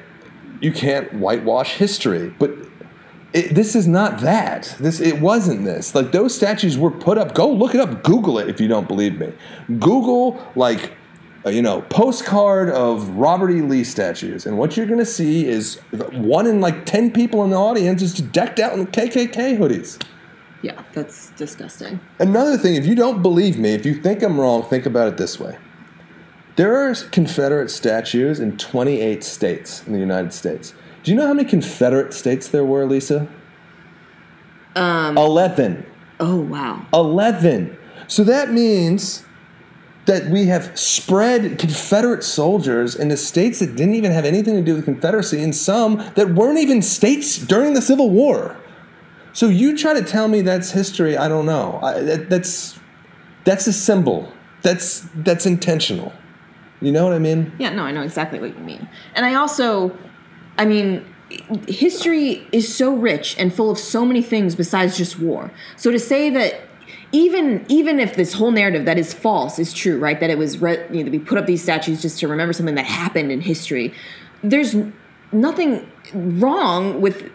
you 0.61 0.73
can't 0.73 1.13
whitewash 1.15 1.75
history, 1.75 2.35
but 2.39 2.51
it, 3.37 3.55
this 3.55 3.77
is 3.77 3.87
not 3.87 4.21
that. 4.21 4.75
This 4.81 4.99
it 4.99 5.21
wasn't 5.21 5.65
this. 5.65 5.95
Like 5.95 6.11
those 6.11 6.35
statues 6.35 6.79
were 6.79 6.91
put 6.91 7.19
up. 7.19 7.35
Go 7.35 7.53
look 7.53 7.75
it 7.75 7.81
up. 7.81 8.03
Google 8.03 8.39
it 8.39 8.49
if 8.49 8.61
you 8.61 8.67
don't 8.67 8.89
believe 8.89 9.19
me. 9.19 9.33
Google 9.79 10.43
like 10.57 10.95
uh, 11.45 11.51
you 11.51 11.61
know 11.61 11.83
postcard 11.83 12.71
of 12.71 13.09
Robert 13.11 13.51
E. 13.51 13.61
Lee 13.61 13.85
statues, 13.85 14.47
and 14.47 14.57
what 14.57 14.77
you're 14.77 14.87
gonna 14.87 15.05
see 15.05 15.47
is 15.47 15.77
one 16.13 16.47
in 16.47 16.63
like 16.63 16.87
ten 16.87 17.11
people 17.11 17.45
in 17.45 17.51
the 17.51 17.57
audience 17.57 18.01
is 18.01 18.15
decked 18.15 18.59
out 18.59 18.73
in 18.73 18.87
KKK 18.87 19.59
hoodies. 19.59 20.03
Yeah, 20.63 20.83
that's 20.95 21.31
disgusting. 21.33 22.01
Another 22.19 22.57
thing, 22.57 22.77
if 22.77 22.87
you 22.87 22.95
don't 22.95 23.21
believe 23.21 23.59
me, 23.59 23.75
if 23.75 23.85
you 23.85 24.01
think 24.01 24.23
I'm 24.23 24.41
wrong, 24.41 24.63
think 24.63 24.87
about 24.87 25.09
it 25.09 25.19
this 25.19 25.39
way. 25.39 25.59
There 26.57 26.75
are 26.75 26.95
Confederate 26.95 27.71
statues 27.71 28.41
in 28.41 28.57
28 28.57 29.23
states 29.23 29.87
in 29.87 29.93
the 29.93 29.99
United 29.99 30.33
States. 30.33 30.73
Do 31.07 31.13
you 31.13 31.19
know 31.19 31.29
how 31.29 31.35
many 31.35 31.49
Confederate 31.49 32.13
states 32.13 32.49
there 32.49 32.65
were, 32.65 32.85
Lisa? 32.85 33.29
Um, 34.75 35.17
11. 35.17 35.87
Oh 36.19 36.41
wow. 36.41 36.85
11. 36.93 37.79
So 38.09 38.25
that 38.25 38.51
means 38.51 39.25
that 40.07 40.27
we 40.31 40.47
have 40.47 40.77
spread 40.77 41.61
Confederate 41.61 42.25
soldiers 42.25 42.97
into 42.97 43.17
states 43.17 43.61
that 43.61 43.77
didn't 43.77 43.95
even 43.95 44.11
have 44.11 44.25
anything 44.25 44.57
to 44.57 44.63
do 44.63 44.75
with 44.75 44.85
the 44.85 44.93
Confederacy 44.93 45.41
and 45.41 45.55
some 45.55 45.99
that 46.17 46.35
weren't 46.35 46.59
even 46.59 46.83
states 46.83 47.39
during 47.39 47.75
the 47.75 47.83
Civil 47.83 48.11
War. 48.11 48.57
So 49.33 49.47
you 49.47 49.79
try 49.79 49.95
to 49.95 50.03
tell 50.03 50.27
me 50.27 50.41
that's 50.41 50.73
history, 50.73 51.17
I 51.17 51.29
don't 51.29 51.47
know. 51.47 51.79
I, 51.85 52.01
that, 52.01 52.31
that's 52.31 52.81
that's 53.45 53.69
a 53.69 53.73
symbol. 53.73 54.33
That's 54.63 55.07
that's 55.15 55.47
intentional. 55.47 56.13
You 56.81 56.91
know 56.91 57.05
what 57.05 57.13
I 57.13 57.21
mean? 57.21 57.53
Yeah, 57.61 57.71
no, 57.71 57.85
I 57.85 57.93
know 57.93 58.03
exactly 58.03 58.41
what 58.41 58.59
you 58.59 58.65
mean. 58.65 58.89
And 59.15 59.25
I 59.25 59.35
also, 59.35 59.97
I 60.59 60.65
mean, 60.65 61.05
history 61.69 62.47
is 62.53 62.75
so 62.75 62.95
rich 62.95 63.37
and 63.39 63.53
full 63.53 63.71
of 63.71 63.79
so 63.79 64.05
many 64.05 64.23
things 64.23 64.55
besides 64.55 64.97
just 64.97 65.19
war. 65.19 65.51
So 65.77 65.91
to 65.91 65.99
say 65.99 66.31
that 66.31 66.61
even 67.13 67.65
even 67.69 68.01
if 68.01 68.15
this 68.15 68.33
whole 68.33 68.51
narrative 68.51 68.85
that 68.85 68.99
is 68.99 69.13
false 69.15 69.59
is 69.59 69.73
true, 69.73 69.99
right? 69.99 70.19
That 70.21 70.31
it 70.31 70.39
was 70.39 70.59
re- 70.59 70.87
you 70.91 71.05
know, 71.05 71.11
we 71.11 71.19
put 71.19 71.39
up 71.39 71.47
these 71.47 71.63
statues 71.63 72.03
just 72.03 72.19
to 72.21 72.29
remember 72.29 72.53
something 72.53 72.75
that 72.75 72.87
happened 72.87 73.33
in 73.33 73.41
history. 73.41 73.95
There's 74.43 74.77
nothing 75.33 75.91
wrong 76.13 77.01
with 77.01 77.31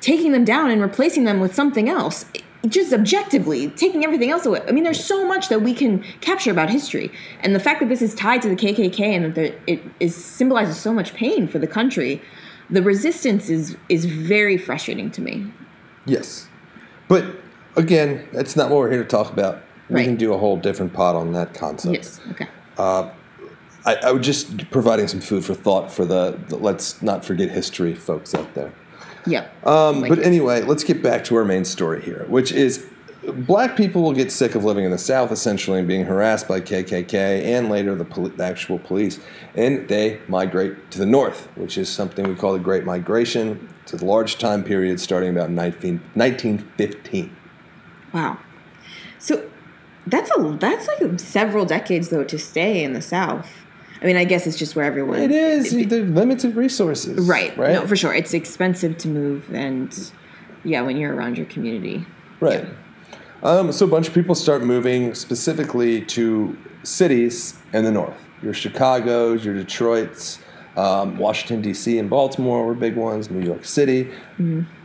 taking 0.00 0.32
them 0.32 0.44
down 0.44 0.70
and 0.70 0.80
replacing 0.82 1.24
them 1.24 1.40
with 1.40 1.54
something 1.54 1.88
else. 1.88 2.26
Just 2.66 2.92
objectively, 2.92 3.70
taking 3.70 4.04
everything 4.04 4.30
else 4.30 4.46
away. 4.46 4.60
I 4.68 4.72
mean, 4.72 4.84
there's 4.84 5.02
so 5.02 5.26
much 5.26 5.48
that 5.48 5.62
we 5.62 5.74
can 5.74 6.04
capture 6.20 6.52
about 6.52 6.70
history, 6.70 7.10
and 7.40 7.56
the 7.56 7.60
fact 7.60 7.80
that 7.80 7.88
this 7.88 8.02
is 8.02 8.14
tied 8.14 8.40
to 8.42 8.48
the 8.48 8.54
KKK 8.54 9.00
and 9.00 9.24
that 9.24 9.34
there, 9.34 9.54
it 9.66 9.82
is 9.98 10.14
symbolizes 10.14 10.76
so 10.76 10.92
much 10.92 11.12
pain 11.14 11.48
for 11.48 11.58
the 11.58 11.66
country, 11.66 12.22
the 12.72 12.82
resistance 12.82 13.48
is 13.50 13.76
is 13.88 14.04
very 14.06 14.56
frustrating 14.58 15.10
to 15.12 15.20
me. 15.20 15.52
Yes. 16.06 16.48
But 17.06 17.24
again, 17.76 18.26
that's 18.32 18.56
not 18.56 18.70
what 18.70 18.78
we're 18.78 18.90
here 18.90 19.02
to 19.02 19.08
talk 19.08 19.30
about. 19.32 19.62
We 19.88 19.96
Right. 19.96 20.04
can 20.06 20.16
do 20.16 20.32
a 20.32 20.38
whole 20.38 20.56
different 20.56 20.92
pod 20.92 21.14
on 21.14 21.32
that 21.34 21.54
concept. 21.54 21.94
Yes. 21.94 22.20
Okay. 22.32 22.48
I, 23.84 23.94
I 23.96 24.12
would 24.12 24.22
just 24.22 24.70
providing 24.70 25.08
some 25.08 25.20
food 25.20 25.44
for 25.44 25.54
thought 25.54 25.90
for 25.92 26.04
the, 26.04 26.38
the 26.48 26.56
let's 26.56 27.02
not 27.02 27.24
forget 27.24 27.50
history 27.50 27.94
folks 27.94 28.34
out 28.34 28.54
there. 28.54 28.72
Yeah. 29.26 29.48
Um, 29.64 30.00
Like 30.00 30.08
but 30.08 30.18
anyway, 30.20 30.62
let's 30.62 30.84
get 30.84 31.02
back 31.02 31.24
to 31.24 31.36
our 31.36 31.44
main 31.44 31.64
story 31.64 32.00
here, 32.00 32.24
which 32.28 32.52
is 32.52 32.86
black 33.22 33.76
people 33.76 34.02
will 34.02 34.12
get 34.12 34.32
sick 34.32 34.54
of 34.54 34.64
living 34.64 34.84
in 34.84 34.90
the 34.90 34.98
South 34.98 35.30
essentially 35.30 35.78
and 35.78 35.86
being 35.86 36.04
harassed 36.04 36.48
by 36.48 36.60
KKK 36.60 37.42
and 37.44 37.68
later 37.68 37.94
the, 37.94 38.04
poli- 38.04 38.30
the 38.30 38.44
actual 38.44 38.78
police, 38.78 39.20
and 39.54 39.88
they 39.88 40.20
migrate 40.28 40.90
to 40.90 40.98
the 40.98 41.06
North, 41.06 41.48
which 41.56 41.78
is 41.78 41.88
something 41.88 42.28
we 42.28 42.34
call 42.34 42.52
the 42.52 42.58
Great 42.58 42.84
Migration. 42.84 43.68
It's 43.82 43.92
a 43.92 44.04
large 44.04 44.38
time 44.38 44.64
period 44.64 45.00
starting 45.00 45.30
about 45.30 45.50
19, 45.50 46.00
1915. 46.14 47.36
Wow. 48.12 48.38
So 49.18 49.48
that's 50.06 50.30
a 50.36 50.56
that's 50.58 50.88
like 50.88 51.20
several 51.20 51.64
decades 51.64 52.08
though 52.08 52.24
to 52.24 52.38
stay 52.38 52.82
in 52.82 52.92
the 52.92 53.02
South. 53.02 53.48
I 54.00 54.04
mean, 54.06 54.16
I 54.16 54.24
guess 54.24 54.48
it's 54.48 54.58
just 54.58 54.74
where 54.74 54.84
everyone. 54.84 55.20
It 55.20 55.30
is. 55.30 55.70
They're 55.88 56.02
limited 56.02 56.56
resources. 56.56 57.28
Right. 57.28 57.56
Right. 57.56 57.74
No, 57.74 57.86
for 57.86 57.94
sure. 57.94 58.12
It's 58.12 58.34
expensive 58.34 58.98
to 58.98 59.08
move, 59.08 59.48
and 59.54 60.12
yeah, 60.64 60.82
when 60.82 60.96
you're 60.96 61.14
around 61.14 61.36
your 61.36 61.46
community. 61.46 62.04
Right. 62.40 62.66
Um, 63.42 63.72
so 63.72 63.86
a 63.86 63.88
bunch 63.88 64.08
of 64.08 64.14
people 64.14 64.34
start 64.34 64.62
moving 64.62 65.14
specifically 65.14 66.02
to 66.02 66.56
cities 66.84 67.58
in 67.72 67.84
the 67.84 67.90
north. 67.90 68.16
Your 68.42 68.54
Chicago's, 68.54 69.44
your 69.44 69.54
Detroit's, 69.54 70.38
um, 70.76 71.18
Washington 71.18 71.60
D.C. 71.60 71.98
and 71.98 72.08
Baltimore 72.08 72.64
were 72.64 72.74
big 72.74 72.96
ones. 72.96 73.30
New 73.30 73.44
York 73.44 73.64
City. 73.64 74.10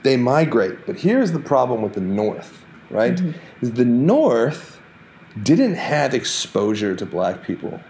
They 0.03 0.17
migrate, 0.17 0.85
but 0.85 0.97
here's 0.97 1.31
the 1.31 1.39
problem 1.39 1.81
with 1.81 1.93
the 1.93 2.01
north. 2.01 2.63
Right, 2.89 3.19
is 3.61 3.73
the 3.73 3.83
north 3.83 4.79
didn't 5.43 5.75
have 5.75 6.13
exposure 6.13 6.95
to 6.95 7.05
black 7.05 7.43
people. 7.43 7.81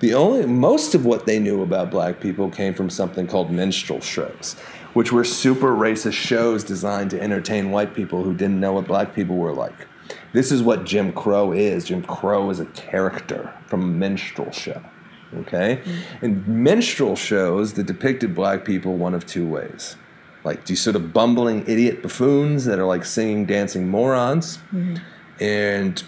The 0.00 0.12
only 0.12 0.46
most 0.46 0.94
of 0.94 1.06
what 1.06 1.24
they 1.24 1.38
knew 1.38 1.62
about 1.62 1.90
black 1.90 2.20
people 2.20 2.50
came 2.50 2.74
from 2.74 2.90
something 2.90 3.26
called 3.26 3.50
minstrel 3.50 4.00
shows, 4.00 4.54
which 4.94 5.12
were 5.12 5.24
super 5.24 5.74
racist 5.74 6.12
shows 6.14 6.64
designed 6.64 7.10
to 7.10 7.20
entertain 7.20 7.70
white 7.70 7.94
people 7.94 8.22
who 8.22 8.34
didn't 8.34 8.60
know 8.60 8.72
what 8.72 8.86
black 8.86 9.14
people 9.14 9.36
were 9.36 9.52
like. 9.52 9.86
This 10.32 10.50
is 10.52 10.62
what 10.62 10.84
Jim 10.84 11.12
Crow 11.12 11.52
is. 11.52 11.84
Jim 11.84 12.02
Crow 12.02 12.50
is 12.50 12.60
a 12.60 12.66
character 12.66 13.52
from 13.66 13.82
a 13.82 13.86
minstrel 13.86 14.50
show. 14.50 14.82
Okay? 15.34 15.82
Mm. 15.84 16.22
And 16.22 16.48
minstrel 16.48 17.16
shows 17.16 17.74
that 17.74 17.84
depicted 17.84 18.34
black 18.34 18.64
people 18.64 18.96
one 18.96 19.14
of 19.14 19.26
two 19.26 19.46
ways. 19.46 19.96
Like 20.44 20.64
these 20.66 20.80
sort 20.80 20.96
of 20.96 21.12
bumbling 21.12 21.64
idiot 21.68 22.02
buffoons 22.02 22.64
that 22.64 22.78
are 22.78 22.86
like 22.86 23.04
singing, 23.04 23.44
dancing 23.44 23.88
morons, 23.88 24.58
mm-hmm. 24.72 24.96
and 25.42 26.02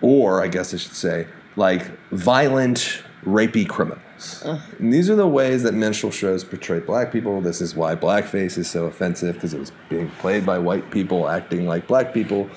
or 0.00 0.42
I 0.42 0.48
guess 0.48 0.72
I 0.74 0.78
should 0.78 0.94
say, 0.94 1.26
like 1.54 1.90
violent, 2.10 3.02
rapey 3.24 3.68
criminals. 3.68 4.42
And 4.78 4.92
these 4.92 5.10
are 5.10 5.14
the 5.14 5.26
ways 5.26 5.62
that 5.64 5.72
minstrel 5.74 6.12
shows 6.12 6.44
portray 6.44 6.80
black 6.80 7.12
people. 7.12 7.40
This 7.40 7.60
is 7.60 7.74
why 7.74 7.94
blackface 7.96 8.56
is 8.58 8.68
so 8.70 8.86
offensive 8.86 9.34
because 9.34 9.54
it 9.54 9.60
was 9.60 9.72
being 9.88 10.10
played 10.18 10.44
by 10.46 10.58
white 10.58 10.90
people 10.90 11.28
acting 11.28 11.66
like 11.66 11.86
black 11.86 12.12
people. 12.14 12.48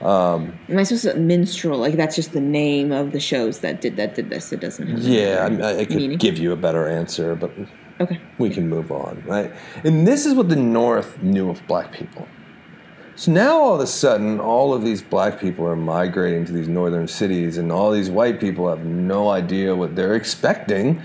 Um, 0.00 0.58
Am 0.68 0.78
I 0.78 0.82
supposed 0.82 1.04
to 1.04 1.14
minstrel? 1.16 1.78
Like 1.78 1.94
that's 1.96 2.14
just 2.16 2.32
the 2.32 2.40
name 2.40 2.92
of 2.92 3.12
the 3.12 3.20
shows 3.20 3.60
that 3.60 3.80
did 3.80 3.96
that 3.96 4.14
did 4.14 4.28
this. 4.30 4.52
It 4.52 4.60
doesn't 4.60 4.86
have. 4.86 4.98
Yeah, 5.00 5.48
I, 5.62 5.78
I 5.80 5.84
could 5.86 5.96
Meaning? 5.96 6.18
give 6.18 6.38
you 6.38 6.52
a 6.52 6.56
better 6.56 6.86
answer, 6.88 7.34
but 7.34 7.50
Okay. 7.98 8.20
we 8.38 8.50
can 8.50 8.68
move 8.68 8.92
on, 8.92 9.22
right? 9.26 9.50
And 9.82 10.06
this 10.06 10.26
is 10.26 10.34
what 10.34 10.50
the 10.50 10.56
North 10.56 11.22
knew 11.22 11.48
of 11.48 11.66
black 11.66 11.92
people. 11.92 12.28
So 13.16 13.32
now 13.32 13.58
all 13.58 13.74
of 13.74 13.80
a 13.80 13.86
sudden, 13.86 14.38
all 14.40 14.74
of 14.74 14.84
these 14.84 15.00
black 15.00 15.40
people 15.40 15.66
are 15.66 15.74
migrating 15.74 16.44
to 16.44 16.52
these 16.52 16.68
northern 16.68 17.08
cities, 17.08 17.56
and 17.56 17.72
all 17.72 17.90
these 17.90 18.10
white 18.10 18.38
people 18.38 18.68
have 18.68 18.84
no 18.84 19.30
idea 19.30 19.74
what 19.74 19.96
they're 19.96 20.14
expecting 20.14 21.02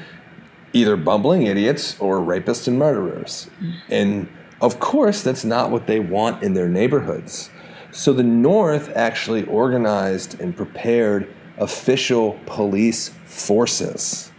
either 0.73 0.97
bumbling 0.97 1.43
idiots 1.43 1.99
or 1.99 2.19
rapists 2.19 2.67
and 2.67 2.77
murderers. 2.77 3.49
And 3.89 4.29
of 4.61 4.79
course, 4.79 5.23
that's 5.23 5.45
not 5.45 5.71
what 5.71 5.87
they 5.87 5.99
want 5.99 6.43
in 6.43 6.53
their 6.53 6.69
neighborhoods. 6.69 7.49
So 7.91 8.13
the 8.13 8.23
North 8.23 8.91
actually 8.95 9.45
organized 9.45 10.39
and 10.39 10.55
prepared 10.55 11.33
official 11.57 12.39
police 12.45 13.09
forces 13.25 14.31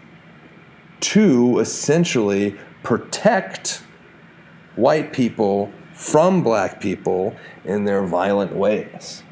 to 1.00 1.58
essentially 1.58 2.56
protect 2.82 3.82
white 4.76 5.12
people 5.12 5.70
from 6.02 6.42
black 6.42 6.80
people 6.80 7.34
in 7.64 7.84
their 7.84 8.02
violent 8.02 8.52
ways. 8.54 9.22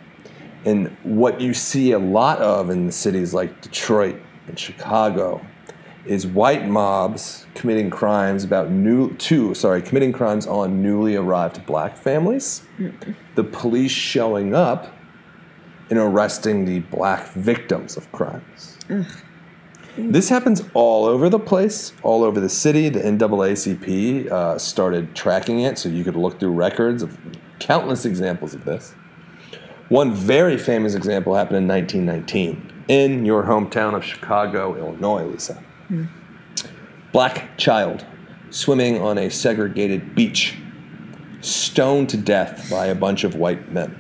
And 0.65 0.97
what 1.03 1.41
you 1.41 1.53
see 1.53 1.93
a 1.93 1.99
lot 1.99 2.39
of 2.39 2.71
in 2.71 2.93
cities 2.93 3.35
like 3.35 3.61
Detroit 3.61 4.21
and 4.47 4.59
Chicago 4.59 5.45
is 6.05 6.27
white 6.27 6.69
mobs 6.69 7.47
committing 7.55 7.91
crimes 7.91 8.45
about 8.45 8.71
new 8.71 9.15
two 9.17 9.53
sorry 9.55 9.83
committing 9.83 10.13
crimes 10.13 10.47
on 10.47 10.81
newly 10.81 11.17
arrived 11.17 11.65
black 11.67 11.97
families. 11.97 12.63
Mm-hmm. 12.79 13.13
The 13.35 13.45
police 13.45 13.91
showing 13.91 14.55
up 14.55 14.95
and 15.91 15.99
arresting 15.99 16.65
the 16.65 16.79
black 16.81 17.29
victims 17.33 17.97
of 17.97 18.11
crimes 18.13 18.79
this 19.97 20.29
happens 20.29 20.63
all 20.75 21.05
over 21.05 21.29
the 21.29 21.39
place, 21.39 21.93
all 22.03 22.23
over 22.23 22.41
the 22.41 22.49
city. 22.49 22.89
The 22.89 23.01
NAACP 23.01 24.31
uh, 24.31 24.59
started 24.59 25.15
tracking 25.15 25.61
it, 25.61 25.79
so 25.79 25.89
you 25.89 26.05
could 26.05 26.17
look 26.17 26.39
through 26.39 26.53
records 26.53 27.03
of 27.03 27.19
countless 27.59 28.05
examples 28.05 28.55
of 28.55 28.65
this. 28.65 28.95
One 29.89 30.13
very 30.15 30.57
famous 30.57 30.95
example 30.95 31.35
happened 31.35 31.59
in 31.59 31.69
1919 31.69 32.85
in 32.89 33.25
your 33.25 33.43
hometown 33.43 33.95
of 33.95 34.05
Chicago, 34.05 34.77
Illinois, 34.77 35.25
Lisa. 35.25 35.63
Black 37.13 37.57
child 37.59 38.05
swimming 38.51 39.01
on 39.01 39.19
a 39.19 39.31
segregated 39.31 40.15
beach, 40.15 40.57
stoned 41.41 42.09
to 42.11 42.17
death 42.17 42.69
by 42.71 42.87
a 42.87 42.95
bunch 42.95 43.25
of 43.25 43.35
white 43.35 43.73
men. 43.73 43.97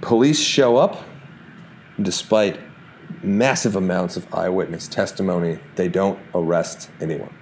Police 0.00 0.40
show 0.40 0.76
up, 0.76 1.04
despite 2.00 2.58
massive 3.22 3.76
amounts 3.76 4.16
of 4.16 4.32
eyewitness 4.34 4.88
testimony, 4.88 5.58
they 5.76 5.88
don't 5.88 6.18
arrest 6.34 6.90
anyone. 7.00 7.34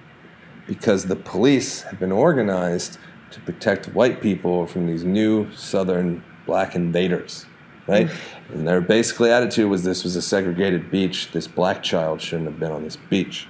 Because 0.65 1.05
the 1.05 1.15
police 1.15 1.81
have 1.83 1.99
been 1.99 2.11
organized 2.11 2.97
to 3.31 3.39
protect 3.41 3.87
white 3.93 4.21
people 4.21 4.65
from 4.65 4.87
these 4.87 5.03
new 5.03 5.51
southern 5.51 6.23
black 6.45 6.75
invaders, 6.75 7.45
right? 7.87 8.07
Mm. 8.07 8.53
and 8.53 8.67
their 8.67 8.81
basically 8.81 9.31
attitude 9.31 9.69
was 9.69 9.83
this 9.83 10.03
was 10.03 10.15
a 10.15 10.21
segregated 10.21 10.89
beach. 10.89 11.31
This 11.31 11.47
black 11.47 11.83
child 11.83 12.21
shouldn't 12.21 12.49
have 12.49 12.59
been 12.59 12.71
on 12.71 12.83
this 12.83 12.97
beach. 13.09 13.47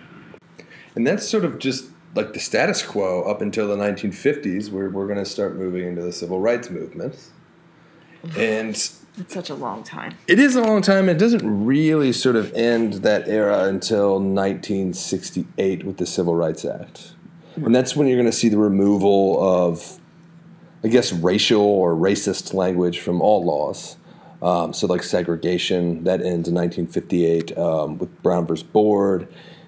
And 0.95 1.05
that's 1.05 1.27
sort 1.27 1.45
of 1.45 1.59
just 1.59 1.91
like 2.15 2.33
the 2.33 2.39
status 2.39 2.81
quo 2.81 3.21
up 3.23 3.41
until 3.41 3.67
the 3.67 3.75
1950s, 3.75 4.71
where 4.71 4.89
we're 4.89 5.05
going 5.05 5.19
to 5.19 5.25
start 5.25 5.55
moving 5.55 5.87
into 5.87 6.01
the 6.01 6.11
civil 6.11 6.39
rights 6.39 6.69
movement. 6.69 7.15
And 8.35 8.75
It's 9.19 9.33
such 9.33 9.49
a 9.49 9.55
long 9.55 9.83
time. 9.83 10.15
it 10.27 10.37
is 10.39 10.55
a 10.55 10.61
long 10.61 10.81
time. 10.81 11.09
It 11.09 11.17
doesn't 11.17 11.65
really 11.65 12.13
sort 12.13 12.35
of 12.35 12.53
end 12.53 12.93
that 12.95 13.27
era 13.27 13.63
until 13.63 14.19
1968 14.19 15.83
with 15.85 15.97
the 15.97 16.05
Civil 16.05 16.35
Rights 16.35 16.65
Act. 16.65 17.13
And 17.55 17.73
that's 17.73 17.95
when 17.95 18.07
you're 18.07 18.17
going 18.17 18.29
to 18.29 18.37
see 18.37 18.49
the 18.49 18.57
removal 18.59 19.39
of, 19.43 19.99
I 20.83 20.89
guess, 20.89 21.11
racial 21.11 21.61
or 21.61 21.95
racist 21.95 22.53
language 22.53 22.99
from 22.99 23.21
all 23.21 23.43
laws. 23.43 23.97
Um, 24.43 24.71
so, 24.73 24.85
like 24.85 25.01
segregation, 25.01 26.03
that 26.03 26.21
ends 26.21 26.47
in 26.47 26.53
1958 26.53 27.57
um, 27.57 27.97
with 27.97 28.21
Brown 28.21 28.45
versus 28.45 28.61
Board. 28.61 29.27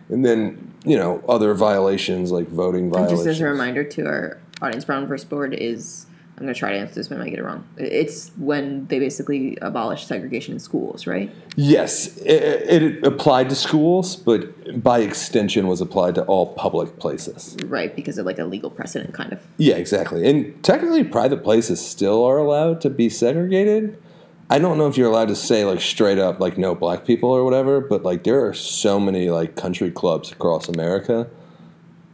And 0.09 0.23
then, 0.23 0.71
you 0.85 0.95
know, 0.97 1.23
other 1.27 1.55
violations 1.55 2.31
like 2.31 2.47
voting 2.49 2.83
And 2.83 2.93
violations. 2.93 3.19
just 3.21 3.27
as 3.27 3.41
a 3.41 3.45
reminder 3.45 3.83
to 3.83 4.05
our 4.05 4.37
audience, 4.61 4.85
Brown 4.85 5.07
versus 5.07 5.27
Board 5.27 5.55
is. 5.55 6.05
I'm 6.39 6.45
going 6.45 6.53
to 6.53 6.59
try 6.59 6.71
to 6.71 6.77
answer 6.77 6.95
this, 6.95 7.09
but 7.09 7.15
I 7.15 7.17
might 7.19 7.31
get 7.31 7.39
it 7.39 7.43
wrong. 7.43 7.67
It's 7.75 8.31
when 8.37 8.87
they 8.87 8.97
basically 8.97 9.57
abolished 9.61 10.07
segregation 10.07 10.53
in 10.53 10.59
schools, 10.61 11.05
right? 11.05 11.29
Yes, 11.57 12.15
it, 12.19 12.83
it 12.83 13.05
applied 13.05 13.49
to 13.49 13.55
schools, 13.55 14.15
but 14.15 14.81
by 14.81 14.99
extension 14.99 15.67
was 15.67 15.81
applied 15.81 16.15
to 16.15 16.23
all 16.23 16.53
public 16.53 16.97
places. 16.97 17.57
Right, 17.65 17.93
because 17.93 18.17
of 18.17 18.25
like 18.25 18.39
a 18.39 18.45
legal 18.45 18.69
precedent, 18.69 19.13
kind 19.13 19.33
of. 19.33 19.45
Yeah, 19.57 19.75
exactly. 19.75 20.29
And 20.29 20.63
technically, 20.63 21.03
private 21.03 21.43
places 21.43 21.85
still 21.85 22.23
are 22.23 22.37
allowed 22.37 22.79
to 22.81 22.89
be 22.89 23.09
segregated. 23.09 24.01
I 24.49 24.59
don't 24.59 24.77
know 24.77 24.87
if 24.87 24.97
you're 24.97 25.09
allowed 25.09 25.27
to 25.27 25.35
say 25.35 25.65
like 25.65 25.81
straight 25.81 26.19
up 26.19 26.39
like 26.39 26.57
no 26.57 26.73
black 26.73 27.05
people 27.05 27.29
or 27.29 27.43
whatever, 27.43 27.81
but 27.81 28.03
like 28.03 28.23
there 28.23 28.45
are 28.45 28.53
so 28.53 28.97
many 28.97 29.29
like 29.29 29.57
country 29.57 29.91
clubs 29.91 30.31
across 30.31 30.69
America 30.69 31.29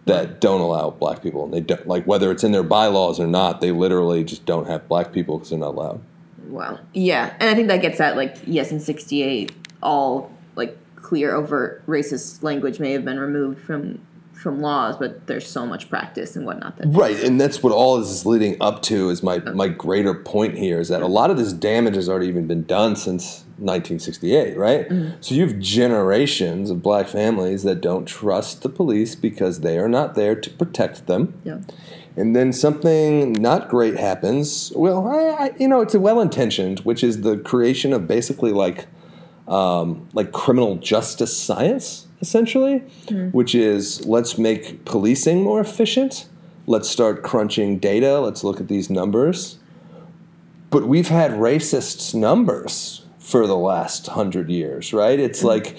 that 0.05 0.39
don't 0.39 0.61
allow 0.61 0.91
black 0.91 1.21
people, 1.21 1.43
and 1.43 1.53
they 1.53 1.61
don't 1.61 1.87
like 1.87 2.05
whether 2.05 2.31
it's 2.31 2.43
in 2.43 2.51
their 2.51 2.63
bylaws 2.63 3.19
or 3.19 3.27
not. 3.27 3.61
They 3.61 3.71
literally 3.71 4.23
just 4.23 4.45
don't 4.45 4.67
have 4.67 4.87
black 4.87 5.11
people 5.11 5.37
because 5.37 5.49
they're 5.49 5.59
not 5.59 5.69
allowed. 5.69 6.01
Wow. 6.47 6.79
Yeah, 6.93 7.35
and 7.39 7.49
I 7.49 7.55
think 7.55 7.67
that 7.69 7.81
gets 7.81 7.99
at 7.99 8.15
like 8.15 8.37
yes, 8.45 8.71
in 8.71 8.79
'68, 8.79 9.51
all 9.81 10.31
like 10.55 10.77
clear, 10.95 11.33
overt 11.35 11.85
racist 11.87 12.43
language 12.43 12.79
may 12.79 12.91
have 12.91 13.03
been 13.03 13.19
removed 13.19 13.61
from 13.61 14.05
from 14.33 14.61
laws, 14.61 14.95
but 14.97 15.25
there's 15.25 15.47
so 15.47 15.65
much 15.65 15.89
practice 15.89 16.35
and 16.35 16.45
whatnot 16.45 16.77
that 16.77 16.87
Right, 16.89 17.17
and 17.23 17.41
that's 17.41 17.63
what 17.63 17.73
all 17.73 17.97
this 17.97 18.09
is 18.09 18.27
leading 18.27 18.57
up 18.61 18.83
to. 18.83 19.09
Is 19.09 19.23
my 19.23 19.39
my 19.39 19.69
greater 19.69 20.13
point 20.13 20.55
here 20.57 20.79
is 20.79 20.89
that 20.89 21.01
a 21.01 21.07
lot 21.07 21.31
of 21.31 21.37
this 21.37 21.51
damage 21.51 21.95
has 21.95 22.07
already 22.07 22.27
even 22.27 22.45
been 22.45 22.63
done 22.63 22.95
since 22.95 23.44
1968, 23.57 24.57
right? 24.57 24.87
So 25.21 25.33
you 25.35 25.45
have 25.47 25.59
generations 25.59 26.69
of 26.69 26.81
black 26.81 27.07
families 27.07 27.63
that 27.63 27.81
don't 27.81 28.05
trust 28.05 28.61
the 28.63 28.69
police 28.69 29.15
because 29.15 29.61
they 29.61 29.77
are 29.77 29.87
not 29.89 30.15
there 30.15 30.35
to 30.35 30.49
protect 30.49 31.07
them, 31.07 31.33
Yeah. 31.43 31.59
and 32.17 32.35
then 32.35 32.51
something 32.53 33.31
not 33.33 33.69
great 33.69 33.95
happens. 33.97 34.71
Well, 34.75 35.07
I, 35.07 35.45
I, 35.45 35.51
you 35.57 35.67
know, 35.67 35.81
it's 35.81 35.93
a 35.95 35.99
well 35.99 36.19
intentioned, 36.19 36.79
which 36.79 37.03
is 37.03 37.21
the 37.21 37.37
creation 37.37 37.93
of 37.93 38.07
basically 38.07 38.51
like 38.51 38.87
um, 39.47 40.07
like 40.13 40.31
criminal 40.31 40.75
justice 40.77 41.37
science, 41.37 42.07
essentially, 42.19 42.79
which 43.31 43.53
is 43.53 44.05
let's 44.05 44.37
make 44.37 44.83
policing 44.85 45.43
more 45.43 45.59
efficient. 45.61 46.27
Let's 46.67 46.89
start 46.89 47.21
crunching 47.21 47.77
data. 47.77 48.19
Let's 48.19 48.43
look 48.43 48.59
at 48.59 48.67
these 48.67 48.89
numbers. 48.89 49.59
But 50.71 50.87
we've 50.87 51.09
had 51.09 51.31
racist 51.31 52.15
numbers 52.15 53.04
for 53.25 53.47
the 53.47 53.57
last 53.57 54.05
hundred 54.07 54.51
years, 54.51 54.93
right? 54.93 55.19
It's 55.19 55.39
mm-hmm. 55.39 55.47
like 55.47 55.77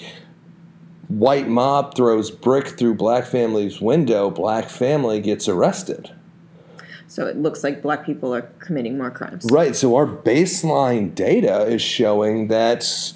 white 1.07 1.47
mob 1.47 1.95
throws 1.95 2.29
brick 2.29 2.67
through 2.77 2.95
black 2.95 3.25
family's 3.25 3.79
window, 3.79 4.29
black 4.29 4.69
family 4.69 5.21
gets 5.21 5.47
arrested. 5.47 6.11
So 7.07 7.25
it 7.25 7.37
looks 7.37 7.63
like 7.63 7.81
black 7.81 8.05
people 8.05 8.35
are 8.35 8.41
committing 8.59 8.97
more 8.97 9.09
crimes. 9.09 9.49
Right. 9.49 9.75
So 9.77 9.95
our 9.95 10.05
baseline 10.05 11.15
data 11.15 11.61
is 11.61 11.81
showing 11.81 12.49
that 12.49 13.13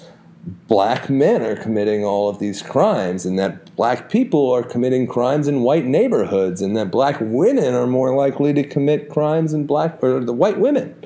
black 0.66 1.10
men 1.10 1.42
are 1.42 1.54
committing 1.54 2.02
all 2.02 2.30
of 2.30 2.38
these 2.38 2.62
crimes 2.62 3.26
and 3.26 3.38
that 3.38 3.76
black 3.76 4.10
people 4.10 4.50
are 4.50 4.62
committing 4.62 5.06
crimes 5.06 5.46
in 5.46 5.60
white 5.60 5.84
neighborhoods 5.84 6.62
and 6.62 6.74
that 6.78 6.90
black 6.90 7.18
women 7.20 7.74
are 7.74 7.86
more 7.86 8.16
likely 8.16 8.54
to 8.54 8.64
commit 8.64 9.10
crimes 9.10 9.52
in 9.52 9.66
black 9.66 10.02
or 10.02 10.20
the 10.20 10.32
white 10.32 10.58
women. 10.58 10.96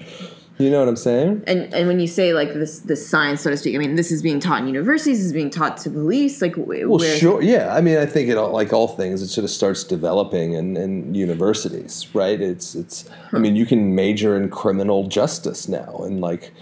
You 0.59 0.71
know 0.71 0.79
what 0.79 0.89
I'm 0.89 0.97
saying? 0.97 1.45
And 1.47 1.73
and 1.75 1.87
when 1.87 2.01
you 2.01 2.07
say 2.07 2.33
like 2.33 2.55
this 2.55 2.79
this 2.79 3.07
science, 3.07 3.43
so 3.43 3.51
to 3.51 3.57
speak, 3.59 3.75
I 3.75 3.79
mean 3.79 3.97
this 3.97 4.11
is 4.11 4.23
being 4.23 4.41
taught 4.41 4.63
in 4.63 4.67
universities, 4.69 5.19
this 5.19 5.27
is 5.27 5.33
being 5.33 5.51
taught 5.51 5.77
to 5.79 5.91
police. 5.91 6.41
Like, 6.41 6.55
Well, 6.57 6.99
sure. 6.99 7.43
Yeah. 7.43 7.75
I 7.75 7.83
mean, 7.83 7.99
I 7.99 8.07
think 8.07 8.31
it 8.31 8.39
all, 8.39 8.53
like 8.53 8.73
all 8.73 8.89
things, 8.89 9.21
it 9.21 9.29
sort 9.29 9.45
of 9.45 9.51
starts 9.51 9.85
developing 9.85 10.55
in, 10.55 10.77
in 10.79 11.15
universities, 11.15 12.07
right? 12.15 12.41
It's 12.41 12.75
it's. 12.75 13.09
I 13.33 13.39
mean, 13.39 13.55
you 13.55 13.67
can 13.67 13.95
major 13.95 14.35
in 14.35 14.49
criminal 14.49 15.09
justice 15.09 15.69
now, 15.69 15.99
and 16.05 16.23
like 16.23 16.53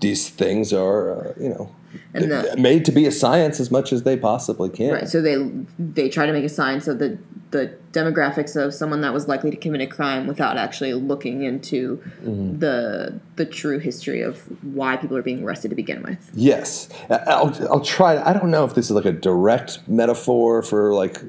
these 0.00 0.28
things 0.28 0.72
are, 0.72 1.10
uh, 1.28 1.32
you 1.40 1.48
know, 1.50 1.70
the- 2.12 2.54
made 2.58 2.84
to 2.84 2.92
be 2.92 3.06
a 3.06 3.10
science 3.12 3.58
as 3.60 3.70
much 3.70 3.92
as 3.92 4.02
they 4.02 4.16
possibly 4.16 4.68
can. 4.68 4.92
Right. 4.92 5.08
So 5.08 5.20
they 5.22 5.36
they 5.78 6.08
try 6.08 6.26
to 6.26 6.32
make 6.32 6.44
a 6.44 6.48
science 6.48 6.86
of 6.88 6.98
the 6.98 7.18
the 7.52 7.70
demographics 7.92 8.56
of 8.56 8.74
someone 8.74 9.00
that 9.02 9.14
was 9.14 9.28
likely 9.28 9.50
to 9.52 9.56
commit 9.56 9.80
a 9.80 9.86
crime 9.86 10.26
without 10.26 10.56
actually 10.58 10.92
looking 10.94 11.42
into 11.42 11.96
Mm-hmm. 12.24 12.58
the 12.58 13.20
the 13.36 13.46
true 13.46 13.78
history 13.78 14.20
of 14.20 14.38
why 14.74 14.96
people 14.96 15.16
are 15.16 15.22
being 15.22 15.42
arrested 15.44 15.68
to 15.68 15.76
begin 15.76 16.02
with. 16.02 16.18
Yes, 16.34 16.88
I'll, 17.08 17.54
I'll 17.70 17.80
try. 17.80 18.18
I 18.22 18.32
don't 18.32 18.50
know 18.50 18.64
if 18.64 18.74
this 18.74 18.86
is 18.86 18.90
like 18.90 19.04
a 19.06 19.12
direct 19.12 19.78
metaphor 19.88 20.62
for 20.62 20.92
like 20.92 21.22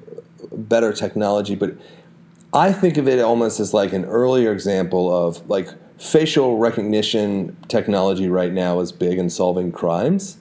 better 0.51 0.91
technology, 0.91 1.55
but 1.55 1.75
I 2.53 2.73
think 2.73 2.97
of 2.97 3.07
it 3.07 3.19
almost 3.19 3.59
as 3.59 3.73
like 3.73 3.93
an 3.93 4.05
earlier 4.05 4.51
example 4.51 5.13
of 5.13 5.47
like 5.49 5.69
facial 5.97 6.57
recognition 6.57 7.55
technology 7.67 8.29
right 8.29 8.53
now 8.53 8.79
is 8.79 8.91
big 8.91 9.17
in 9.17 9.29
solving 9.29 9.71
crimes. 9.71 10.37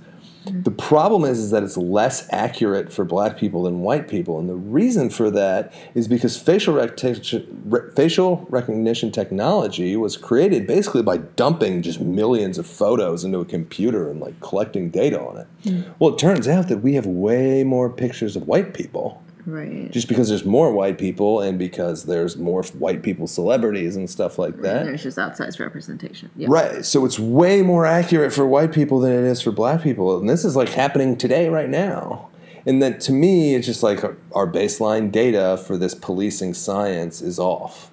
The 0.63 0.71
problem 0.71 1.25
is, 1.25 1.39
is 1.41 1.51
that 1.51 1.63
it's 1.65 1.77
less 1.77 2.29
accurate 2.33 2.93
for 2.93 3.05
black 3.05 3.37
people 3.37 3.65
than 3.65 3.81
white 3.81 4.09
people, 4.09 4.39
and 4.39 4.49
the 4.49 4.55
reason 4.55 5.11
for 5.11 5.31
that 5.31 5.73
is 5.95 6.07
because 6.07 6.37
facial 6.37 6.75
recognition, 6.75 7.63
re- 7.67 7.91
facial 7.95 8.47
recognition 8.49 9.11
technology 9.11 9.97
was 9.97 10.17
created 10.17 10.67
basically 10.67 11.03
by 11.03 11.17
dumping 11.17 11.83
just 11.83 12.01
millions 12.01 12.59
of 12.59 12.67
photos 12.67 13.25
into 13.25 13.41
a 13.41 13.45
computer 13.45 14.09
and 14.11 14.21
like 14.21 14.39
collecting 14.41 14.91
data 14.91 15.21
on 15.21 15.39
it. 15.39 15.47
Hmm. 15.65 15.91
Well, 15.99 16.15
it 16.15 16.19
turns 16.19 16.47
out 16.47 16.69
that 16.69 16.79
we 16.79 16.95
have 16.95 17.07
way 17.07 17.65
more 17.65 17.91
pictures 17.91 18.37
of 18.37 18.47
white 18.47 18.73
people 18.73 19.23
Right. 19.47 19.93
just 19.93 20.09
because 20.09 20.29
there's 20.29 20.45
more 20.45 20.73
white 20.73 20.99
people 20.99 21.41
and 21.41 21.57
because 21.57 22.05
there's 22.05 22.37
more 22.37 22.65
white 22.65 23.03
people 23.05 23.29
celebrities 23.29 23.95
and 23.95 24.11
stuff 24.11 24.41
like 24.41 24.61
that. 24.63 24.79
And 24.79 24.89
there's 24.89 25.05
just 25.05 25.19
outsized 25.19 25.61
representation. 25.61 26.31
Yeah. 26.35 26.49
Right. 26.51 26.85
So 26.85 27.05
it's 27.05 27.17
way 27.19 27.63
more 27.63 27.87
accurate 27.87 28.33
for 28.33 28.45
white 28.45 28.73
people 28.73 28.99
than 28.99 29.13
it 29.13 29.25
is 29.25 29.41
for 29.41 29.53
black 29.53 29.83
people. 29.83 30.19
And 30.19 30.29
this 30.29 30.45
is 30.45 30.57
like 30.57 30.71
happening 30.71 31.17
today, 31.17 31.49
right 31.49 31.71
now. 31.71 32.29
And 32.67 32.83
that 32.83 33.01
to 33.03 33.13
me, 33.13 33.55
it's 33.55 33.67
just 33.67 33.85
like 33.85 34.03
our, 34.03 34.17
our 34.33 34.47
baseline 34.51 35.13
data 35.13 35.57
for 35.57 35.77
this 35.77 35.95
policing 35.95 36.55
science 36.55 37.23
is 37.23 37.39
off. 37.39 37.93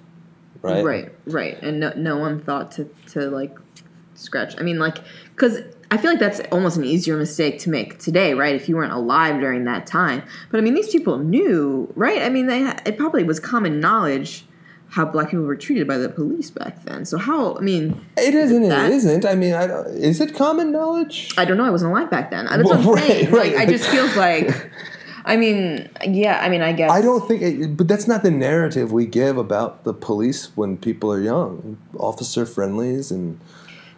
Right. 0.60 0.84
Right, 0.84 1.12
right, 1.26 1.62
and 1.62 1.78
no, 1.78 1.92
no 1.94 2.16
one 2.16 2.42
thought 2.42 2.72
to 2.72 2.88
to 3.08 3.28
like 3.28 3.54
scratch. 4.14 4.58
I 4.58 4.62
mean, 4.62 4.78
like, 4.78 4.96
because 5.34 5.58
I 5.90 5.96
feel 5.96 6.10
like 6.10 6.20
that's 6.20 6.40
almost 6.52 6.76
an 6.76 6.84
easier 6.84 7.16
mistake 7.16 7.58
to 7.60 7.70
make 7.70 7.98
today, 7.98 8.34
right? 8.34 8.54
If 8.54 8.68
you 8.68 8.76
weren't 8.76 8.92
alive 8.92 9.40
during 9.40 9.64
that 9.64 9.86
time, 9.86 10.22
but 10.50 10.58
I 10.58 10.60
mean, 10.62 10.74
these 10.74 10.88
people 10.88 11.18
knew, 11.18 11.92
right? 11.94 12.22
I 12.22 12.28
mean, 12.28 12.46
they 12.46 12.62
it 12.86 12.96
probably 12.98 13.22
was 13.24 13.38
common 13.40 13.80
knowledge 13.80 14.44
how 14.88 15.04
black 15.04 15.30
people 15.30 15.44
were 15.44 15.56
treated 15.56 15.88
by 15.88 15.98
the 15.98 16.08
police 16.08 16.50
back 16.50 16.84
then. 16.84 17.04
So 17.04 17.18
how? 17.18 17.56
I 17.56 17.60
mean, 17.60 18.00
It 18.16 18.32
isn't. 18.34 18.62
It 18.64 18.92
isn't. 18.92 19.24
I 19.24 19.34
mean, 19.34 19.52
I 19.54 19.66
don't, 19.66 19.86
is 19.88 20.20
it 20.20 20.34
common 20.36 20.70
knowledge? 20.70 21.34
I 21.36 21.44
don't 21.44 21.56
know. 21.56 21.64
I 21.64 21.70
wasn't 21.70 21.90
alive 21.90 22.10
back 22.10 22.30
then. 22.30 22.44
That's 22.46 22.62
what 22.62 22.78
I'm 22.78 22.84
Well, 22.84 22.94
right, 22.94 23.02
saying. 23.02 23.30
right. 23.32 23.52
Like, 23.54 23.56
I 23.56 23.66
just 23.70 23.88
feels 23.88 24.14
like. 24.16 24.70
I 25.26 25.36
mean, 25.38 25.88
yeah. 26.06 26.38
I 26.40 26.48
mean, 26.50 26.60
I 26.60 26.72
guess 26.74 26.90
I 26.90 27.00
don't 27.00 27.26
think, 27.26 27.40
it, 27.42 27.76
but 27.76 27.88
that's 27.88 28.06
not 28.06 28.22
the 28.22 28.30
narrative 28.30 28.92
we 28.92 29.06
give 29.06 29.36
about 29.38 29.82
the 29.84 29.94
police 29.94 30.54
when 30.56 30.76
people 30.76 31.10
are 31.12 31.20
young. 31.20 31.78
Officer 31.98 32.44
friendlies 32.46 33.10
and 33.10 33.40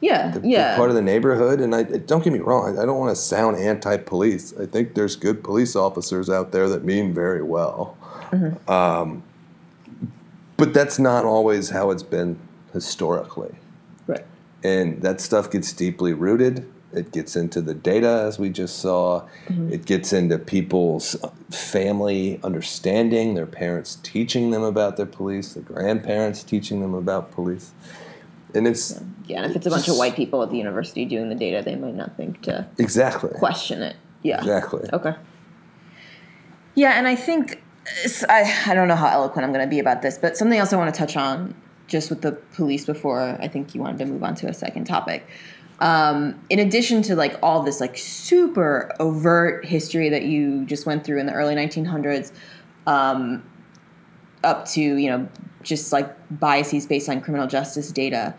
Yeah, 0.01 0.39
yeah. 0.43 0.77
part 0.77 0.91
of 0.91 0.95
the 0.97 1.03
neighborhood. 1.03 1.61
And 1.61 1.75
I 1.75 1.85
don't 1.85 2.23
get 2.23 2.33
me 2.33 2.39
wrong, 2.41 2.79
I, 2.79 2.83
I 2.83 2.87
don't 2.87 2.99
want 2.99 3.17
to 3.17 3.21
sound 3.21 3.57
anti-police. 3.57 4.55
I 4.61 4.67
think 4.67 4.95
there's 4.95 5.17
good 5.17 5.43
police 5.43 5.75
officers 5.75 6.29
out 6.29 6.53
there 6.53 6.69
that 6.69 6.85
mean 6.85 7.15
very 7.15 7.43
well. 7.43 7.97
Mm-hmm. 8.31 8.71
Um, 8.71 9.23
but 10.57 10.75
that's 10.75 10.99
not 10.99 11.25
always 11.25 11.71
how 11.71 11.91
it's 11.91 12.03
been 12.03 12.39
historically. 12.73 13.55
right. 14.07 14.25
And 14.63 15.03
that 15.03 15.21
stuff 15.21 15.51
gets 15.51 15.73
deeply 15.73 16.13
rooted. 16.13 16.71
It 16.93 17.13
gets 17.13 17.37
into 17.37 17.61
the 17.61 17.75
data, 17.75 18.25
as 18.27 18.39
we 18.39 18.49
just 18.49 18.79
saw. 18.79 19.27
Mm-hmm. 19.49 19.73
It 19.73 19.85
gets 19.85 20.13
into 20.13 20.39
people's 20.39 21.17
family 21.51 22.41
understanding, 22.43 23.35
their 23.35 23.47
parents 23.47 23.99
teaching 24.03 24.51
them 24.51 24.63
about 24.63 24.97
their 24.97 25.07
police, 25.07 25.55
their 25.55 25.63
grandparents 25.63 26.43
teaching 26.43 26.81
them 26.81 26.95
about 26.95 27.33
police. 27.33 27.73
And 28.57 28.67
it's 28.67 29.01
Yeah, 29.27 29.43
and 29.43 29.51
if 29.51 29.57
it's 29.57 29.67
a 29.67 29.71
bunch 29.71 29.89
of 29.89 29.97
white 29.97 30.17
people 30.17 30.43
at 30.43 30.51
the 30.51 30.57
university 30.57 31.05
doing 31.05 31.29
the 31.29 31.35
data, 31.35 31.63
they 31.63 31.77
might 31.77 31.95
not 31.95 32.17
think 32.17 32.43
to 32.43 32.67
exactly. 32.79 33.31
question 33.35 33.83
it. 33.83 33.97
Yeah. 34.23 34.39
Exactly. 34.39 34.89
Okay. 34.93 35.15
Yeah, 36.75 36.93
and 36.93 37.07
I 37.07 37.15
think 37.15 37.63
I 38.29 38.63
I 38.67 38.75
don't 38.75 38.89
know 38.89 38.97
how 38.97 39.09
eloquent 39.09 39.45
I'm 39.45 39.53
going 39.53 39.65
to 39.65 39.71
be 39.71 39.79
about 39.79 40.03
this, 40.03 40.19
but 40.19 40.37
something 40.37 40.59
else 40.59 40.73
I 40.73 40.77
want 40.77 40.95
to 40.95 40.99
touch 40.99 41.17
on 41.17 41.55
just 41.87 42.11
with 42.11 42.23
the 42.23 42.33
police 42.33 42.85
before 42.85 43.37
I 43.41 43.49
think 43.49 43.75
you 43.75 43.81
wanted 43.81 43.99
to 43.99 44.07
move 44.07 44.23
on 44.23 44.35
to 44.37 44.49
a 44.49 44.55
second 44.55 44.85
topic. 44.85 45.27
Um, 45.79 46.41
in 46.49 46.59
addition 46.59 47.03
to 47.03 47.17
like 47.17 47.39
all 47.43 47.63
this 47.63 47.81
like 47.81 47.99
super 47.99 48.95
overt 48.99 49.65
history 49.67 50.09
that 50.09 50.23
you 50.23 50.65
just 50.65 50.87
went 50.87 51.05
through 51.05 51.21
in 51.21 51.27
the 51.27 51.35
early 51.35 51.55
1900s, 51.55 52.33
um, 52.87 53.43
up 54.45 54.67
to 54.67 54.81
you 54.81 55.09
know 55.11 55.29
just 55.63 55.93
like 55.93 56.15
biases 56.39 56.87
based 56.87 57.09
on 57.09 57.21
criminal 57.21 57.47
justice 57.47 57.91
data. 57.91 58.35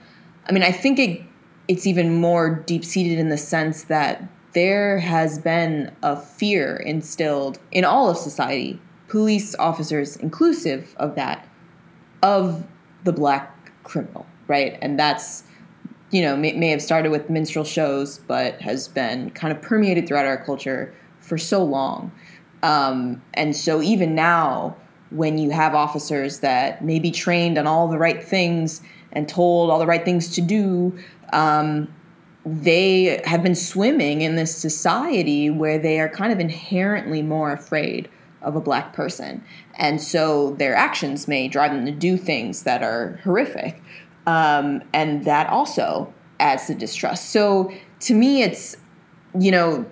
I 0.47 0.51
mean, 0.53 0.63
I 0.63 0.71
think 0.71 0.99
it 0.99 1.21
it's 1.67 1.85
even 1.85 2.15
more 2.21 2.63
deep 2.65 2.85
seated 2.85 3.19
in 3.19 3.29
the 3.29 3.37
sense 3.37 3.83
that 3.85 4.27
there 4.53 4.99
has 4.99 5.37
been 5.37 5.91
a 6.01 6.15
fear 6.15 6.77
instilled 6.77 7.59
in 7.71 7.83
all 7.83 8.09
of 8.09 8.17
society, 8.17 8.79
police 9.07 9.53
officers 9.59 10.15
inclusive 10.15 10.95
of 10.97 11.15
that, 11.15 11.47
of 12.23 12.65
the 13.03 13.11
black 13.11 13.71
criminal, 13.83 14.25
right? 14.47 14.77
And 14.81 14.97
that's 14.97 15.43
you 16.11 16.21
know 16.21 16.37
may, 16.37 16.53
may 16.53 16.69
have 16.69 16.81
started 16.81 17.11
with 17.11 17.29
minstrel 17.29 17.65
shows, 17.65 18.19
but 18.19 18.61
has 18.61 18.87
been 18.87 19.29
kind 19.31 19.55
of 19.55 19.61
permeated 19.61 20.07
throughout 20.07 20.25
our 20.25 20.43
culture 20.43 20.93
for 21.19 21.37
so 21.37 21.63
long. 21.63 22.11
Um, 22.63 23.21
and 23.33 23.55
so 23.55 23.81
even 23.81 24.15
now, 24.15 24.75
when 25.09 25.37
you 25.37 25.49
have 25.51 25.73
officers 25.73 26.39
that 26.39 26.83
may 26.83 26.99
be 26.99 27.11
trained 27.11 27.57
on 27.57 27.67
all 27.67 27.87
the 27.87 27.97
right 27.97 28.23
things 28.23 28.81
and 29.13 29.27
told 29.27 29.69
all 29.69 29.79
the 29.79 29.87
right 29.87 30.03
things 30.03 30.33
to 30.35 30.41
do, 30.41 30.97
um, 31.33 31.93
they 32.45 33.21
have 33.25 33.43
been 33.43 33.55
swimming 33.55 34.21
in 34.21 34.35
this 34.35 34.55
society 34.55 35.49
where 35.49 35.77
they 35.77 35.99
are 35.99 36.09
kind 36.09 36.31
of 36.31 36.39
inherently 36.39 37.21
more 37.21 37.51
afraid 37.51 38.09
of 38.41 38.55
a 38.55 38.61
black 38.61 38.93
person. 38.93 39.43
And 39.75 40.01
so 40.01 40.51
their 40.51 40.75
actions 40.75 41.27
may 41.27 41.47
drive 41.47 41.71
them 41.71 41.85
to 41.85 41.91
do 41.91 42.17
things 42.17 42.63
that 42.63 42.83
are 42.83 43.19
horrific. 43.23 43.81
Um, 44.25 44.81
and 44.93 45.25
that 45.25 45.49
also 45.49 46.13
adds 46.39 46.67
to 46.67 46.75
distrust. 46.75 47.31
So 47.31 47.71
to 48.01 48.13
me, 48.13 48.43
it's, 48.43 48.77
you 49.37 49.51
know, 49.51 49.85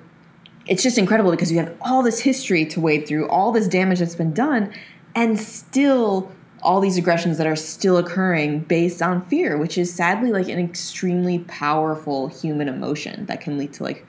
it's 0.67 0.82
just 0.82 0.97
incredible 0.97 1.32
because 1.32 1.51
you 1.51 1.60
have 1.60 1.75
all 1.82 2.01
this 2.01 2.19
history 2.19 2.65
to 2.65 2.80
wade 2.80 3.08
through, 3.08 3.28
all 3.30 3.51
this 3.51 3.67
damage 3.67 3.99
that's 3.99 4.15
been 4.15 4.34
done, 4.34 4.73
and 5.15 5.39
still 5.39 6.32
all 6.62 6.82
these 6.82 6.97
aggressions 6.97 7.38
that 7.38 7.47
are 7.47 7.56
still 7.56 7.97
occurring 7.97 8.60
based 8.62 9.01
on 9.01 9.23
fear, 9.25 9.58
which 9.58 9.78
is 9.78 9.93
sadly 9.93 10.32
like 10.32 10.49
an 10.49 10.60
extremely 10.60 11.39
powerful 11.39 12.28
human 12.28 12.67
emotion 12.67 13.25
that 13.28 13.39
can 13.39 13.58
lead 13.58 13.71
to 13.73 13.84
like 13.84 14.06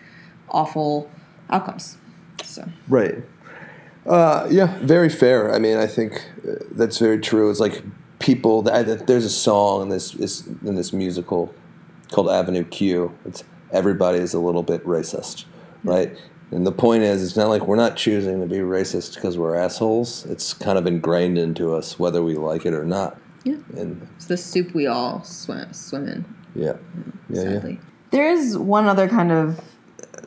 awful 0.51 1.11
outcomes. 1.51 1.99
So 2.43 2.67
Right. 2.89 3.17
Uh, 4.07 4.47
yeah, 4.51 4.79
very 4.83 5.09
fair. 5.09 5.53
I 5.53 5.59
mean, 5.59 5.77
I 5.77 5.87
think 5.87 6.25
uh, 6.49 6.55
that's 6.71 6.99
very 6.99 7.19
true. 7.19 7.51
It's 7.51 7.61
like 7.61 7.83
people. 8.21 8.63
That, 8.63 9.07
there's 9.07 9.25
a 9.25 9.31
song 9.31 9.83
in 9.83 9.89
this 9.89 10.15
is 10.15 10.47
in 10.65 10.77
this 10.77 10.93
musical 10.93 11.53
called 12.13 12.29
Avenue 12.29 12.63
Q. 12.63 13.13
It's 13.25 13.43
everybody 13.73 14.19
is 14.19 14.33
a 14.33 14.39
little 14.39 14.63
bit 14.63 14.85
racist, 14.85 15.45
right? 15.83 16.17
And 16.53 16.67
the 16.67 16.73
point 16.73 17.03
is, 17.03 17.23
it's 17.25 17.37
not 17.37 17.49
like 17.49 17.67
we're 17.67 17.77
not 17.77 17.97
choosing 17.97 18.41
to 18.41 18.47
be 18.47 18.59
racist 18.59 19.17
because 19.17 19.37
we're 19.37 19.57
assholes. 19.57 20.25
It's 20.27 20.55
kind 20.55 20.79
of 20.79 20.87
ingrained 20.87 21.39
into 21.39 21.75
us, 21.75 21.99
whether 21.99 22.23
we 22.23 22.37
like 22.37 22.65
it 22.65 22.73
or 22.73 22.85
not. 22.85 23.19
Yeah. 23.45 23.57
And 23.77 24.07
It's 24.17 24.27
the 24.27 24.37
soup 24.37 24.75
we 24.75 24.87
all 24.87 25.23
swim, 25.25 25.73
swim 25.73 26.07
in. 26.09 26.25
yeah, 26.55 26.75
yeah, 27.29 27.61
yeah. 27.65 27.77
There 28.13 28.31
is 28.31 28.57
one 28.57 28.87
other 28.87 29.09
kind 29.09 29.33
of 29.33 29.61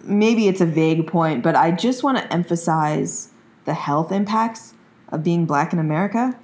maybe 0.04 0.48
it's 0.48 0.62
a 0.62 0.66
vague 0.66 1.08
point, 1.08 1.44
but 1.44 1.56
I 1.56 1.72
just 1.72 2.04
want 2.04 2.18
to 2.18 2.34
emphasize 2.34 3.30
the 3.66 3.74
health 3.74 4.12
impacts 4.12 4.74
of 5.10 5.24
being 5.24 5.46
black 5.46 5.72
in 5.74 5.80
America. 5.80 6.38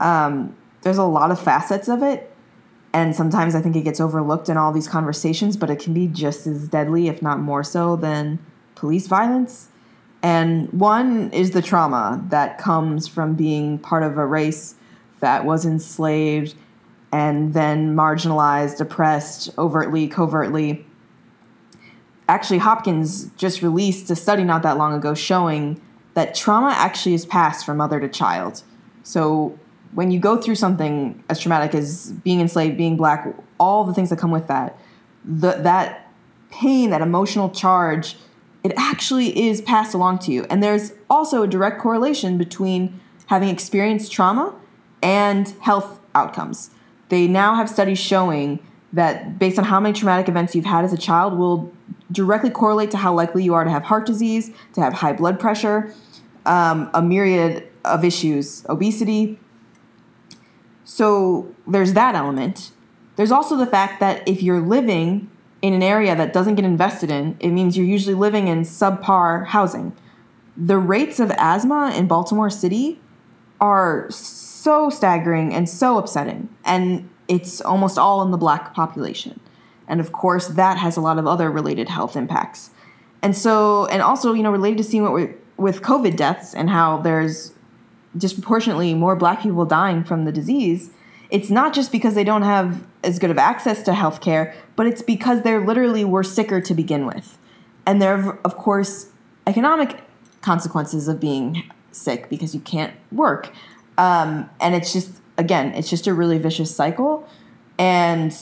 Um, 0.00 0.54
there's 0.82 0.98
a 0.98 1.04
lot 1.04 1.30
of 1.30 1.40
facets 1.40 1.88
of 1.88 2.02
it, 2.02 2.30
and 2.92 3.14
sometimes 3.16 3.54
I 3.54 3.60
think 3.62 3.76
it 3.76 3.82
gets 3.82 4.00
overlooked 4.00 4.48
in 4.48 4.56
all 4.56 4.72
these 4.72 4.88
conversations, 4.88 5.56
but 5.56 5.70
it 5.70 5.78
can 5.78 5.94
be 5.94 6.06
just 6.08 6.46
as 6.46 6.68
deadly, 6.68 7.08
if 7.08 7.22
not 7.22 7.38
more 7.40 7.64
so, 7.64 7.96
than 7.96 8.38
police 8.84 9.06
violence. 9.06 9.68
And 10.22 10.70
one 10.74 11.30
is 11.32 11.52
the 11.52 11.62
trauma 11.62 12.22
that 12.28 12.58
comes 12.58 13.08
from 13.08 13.34
being 13.34 13.78
part 13.78 14.02
of 14.02 14.18
a 14.18 14.26
race 14.26 14.74
that 15.20 15.46
was 15.46 15.64
enslaved 15.64 16.54
and 17.10 17.54
then 17.54 17.96
marginalized, 17.96 18.82
oppressed, 18.82 19.48
overtly, 19.56 20.06
covertly. 20.06 20.84
Actually, 22.28 22.58
Hopkins 22.58 23.30
just 23.38 23.62
released 23.62 24.10
a 24.10 24.16
study 24.16 24.44
not 24.44 24.62
that 24.64 24.76
long 24.76 24.92
ago 24.92 25.14
showing 25.14 25.80
that 26.12 26.34
trauma 26.34 26.74
actually 26.76 27.14
is 27.14 27.24
passed 27.24 27.64
from 27.64 27.78
mother 27.78 27.98
to 28.00 28.08
child. 28.08 28.62
So 29.02 29.58
when 29.94 30.10
you 30.10 30.20
go 30.20 30.36
through 30.36 30.56
something 30.56 31.24
as 31.30 31.40
traumatic 31.40 31.74
as 31.74 32.12
being 32.22 32.42
enslaved, 32.42 32.76
being 32.76 32.98
black, 32.98 33.34
all 33.58 33.84
the 33.84 33.94
things 33.94 34.10
that 34.10 34.18
come 34.18 34.30
with 34.30 34.46
that, 34.48 34.78
the, 35.24 35.52
that 35.52 36.10
pain, 36.50 36.90
that 36.90 37.00
emotional 37.00 37.48
charge, 37.48 38.16
it 38.64 38.72
actually 38.76 39.46
is 39.46 39.60
passed 39.60 39.94
along 39.94 40.18
to 40.20 40.32
you. 40.32 40.44
And 40.48 40.62
there's 40.62 40.94
also 41.10 41.42
a 41.42 41.46
direct 41.46 41.80
correlation 41.80 42.38
between 42.38 42.98
having 43.26 43.50
experienced 43.50 44.10
trauma 44.10 44.54
and 45.02 45.48
health 45.60 46.00
outcomes. 46.14 46.70
They 47.10 47.28
now 47.28 47.54
have 47.54 47.68
studies 47.68 47.98
showing 47.98 48.58
that 48.94 49.38
based 49.38 49.58
on 49.58 49.64
how 49.64 49.78
many 49.78 49.92
traumatic 49.92 50.28
events 50.28 50.54
you've 50.54 50.64
had 50.64 50.84
as 50.84 50.92
a 50.92 50.96
child 50.96 51.36
will 51.36 51.72
directly 52.10 52.48
correlate 52.48 52.90
to 52.92 52.96
how 52.96 53.12
likely 53.12 53.44
you 53.44 53.52
are 53.52 53.64
to 53.64 53.70
have 53.70 53.82
heart 53.82 54.06
disease, 54.06 54.50
to 54.72 54.80
have 54.80 54.94
high 54.94 55.12
blood 55.12 55.38
pressure, 55.38 55.92
um, 56.46 56.90
a 56.94 57.02
myriad 57.02 57.68
of 57.84 58.04
issues, 58.04 58.64
obesity. 58.68 59.38
So 60.84 61.54
there's 61.66 61.92
that 61.94 62.14
element. 62.14 62.70
There's 63.16 63.32
also 63.32 63.56
the 63.56 63.66
fact 63.66 64.00
that 64.00 64.26
if 64.26 64.42
you're 64.42 64.60
living 64.60 65.30
in 65.64 65.72
an 65.72 65.82
area 65.82 66.14
that 66.14 66.34
doesn't 66.34 66.56
get 66.56 66.64
invested 66.66 67.10
in, 67.10 67.38
it 67.40 67.48
means 67.48 67.74
you're 67.74 67.86
usually 67.86 68.14
living 68.14 68.48
in 68.48 68.60
subpar 68.64 69.46
housing. 69.46 69.96
The 70.58 70.76
rates 70.76 71.18
of 71.18 71.30
asthma 71.38 71.94
in 71.96 72.06
Baltimore 72.06 72.50
City 72.50 73.00
are 73.62 74.06
so 74.10 74.90
staggering 74.90 75.54
and 75.54 75.66
so 75.66 75.96
upsetting. 75.96 76.50
And 76.66 77.08
it's 77.28 77.62
almost 77.62 77.96
all 77.96 78.20
in 78.20 78.30
the 78.30 78.36
black 78.36 78.74
population. 78.74 79.40
And 79.88 80.00
of 80.00 80.12
course, 80.12 80.48
that 80.48 80.76
has 80.76 80.98
a 80.98 81.00
lot 81.00 81.18
of 81.18 81.26
other 81.26 81.50
related 81.50 81.88
health 81.88 82.14
impacts. 82.14 82.68
And 83.22 83.34
so, 83.34 83.86
and 83.86 84.02
also, 84.02 84.34
you 84.34 84.42
know, 84.42 84.52
related 84.52 84.76
to 84.76 84.84
seeing 84.84 85.02
what 85.02 85.14
we 85.14 85.30
with 85.56 85.80
COVID 85.80 86.14
deaths 86.16 86.52
and 86.52 86.68
how 86.68 86.98
there's 86.98 87.54
disproportionately 88.14 88.92
more 88.92 89.16
black 89.16 89.40
people 89.40 89.64
dying 89.64 90.04
from 90.04 90.26
the 90.26 90.32
disease, 90.32 90.90
it's 91.34 91.50
not 91.50 91.74
just 91.74 91.90
because 91.90 92.14
they 92.14 92.22
don't 92.22 92.42
have 92.42 92.80
as 93.02 93.18
good 93.18 93.32
of 93.32 93.38
access 93.38 93.82
to 93.82 93.92
health 93.92 94.20
care, 94.20 94.54
but 94.76 94.86
it's 94.86 95.02
because 95.02 95.42
they're 95.42 95.66
literally 95.66 96.04
were 96.04 96.22
sicker 96.22 96.60
to 96.60 96.74
begin 96.74 97.06
with. 97.06 97.36
And 97.84 98.00
there 98.00 98.16
are, 98.16 98.38
of 98.44 98.56
course, 98.56 99.10
economic 99.44 99.98
consequences 100.42 101.08
of 101.08 101.18
being 101.18 101.68
sick 101.90 102.30
because 102.30 102.54
you 102.54 102.60
can't 102.60 102.94
work. 103.10 103.52
Um, 103.98 104.48
and 104.60 104.76
it's 104.76 104.92
just, 104.92 105.10
again, 105.36 105.74
it's 105.74 105.90
just 105.90 106.06
a 106.06 106.14
really 106.14 106.38
vicious 106.38 106.72
cycle. 106.72 107.28
And 107.80 108.32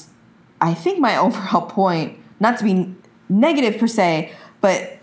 I 0.60 0.74
think 0.74 0.98
my 0.98 1.16
overall 1.26 1.62
point, 1.62 2.18
not 2.40 2.58
to 2.58 2.64
be 2.64 2.94
negative 3.30 3.80
per 3.80 3.86
se, 3.86 4.34
but 4.60 4.98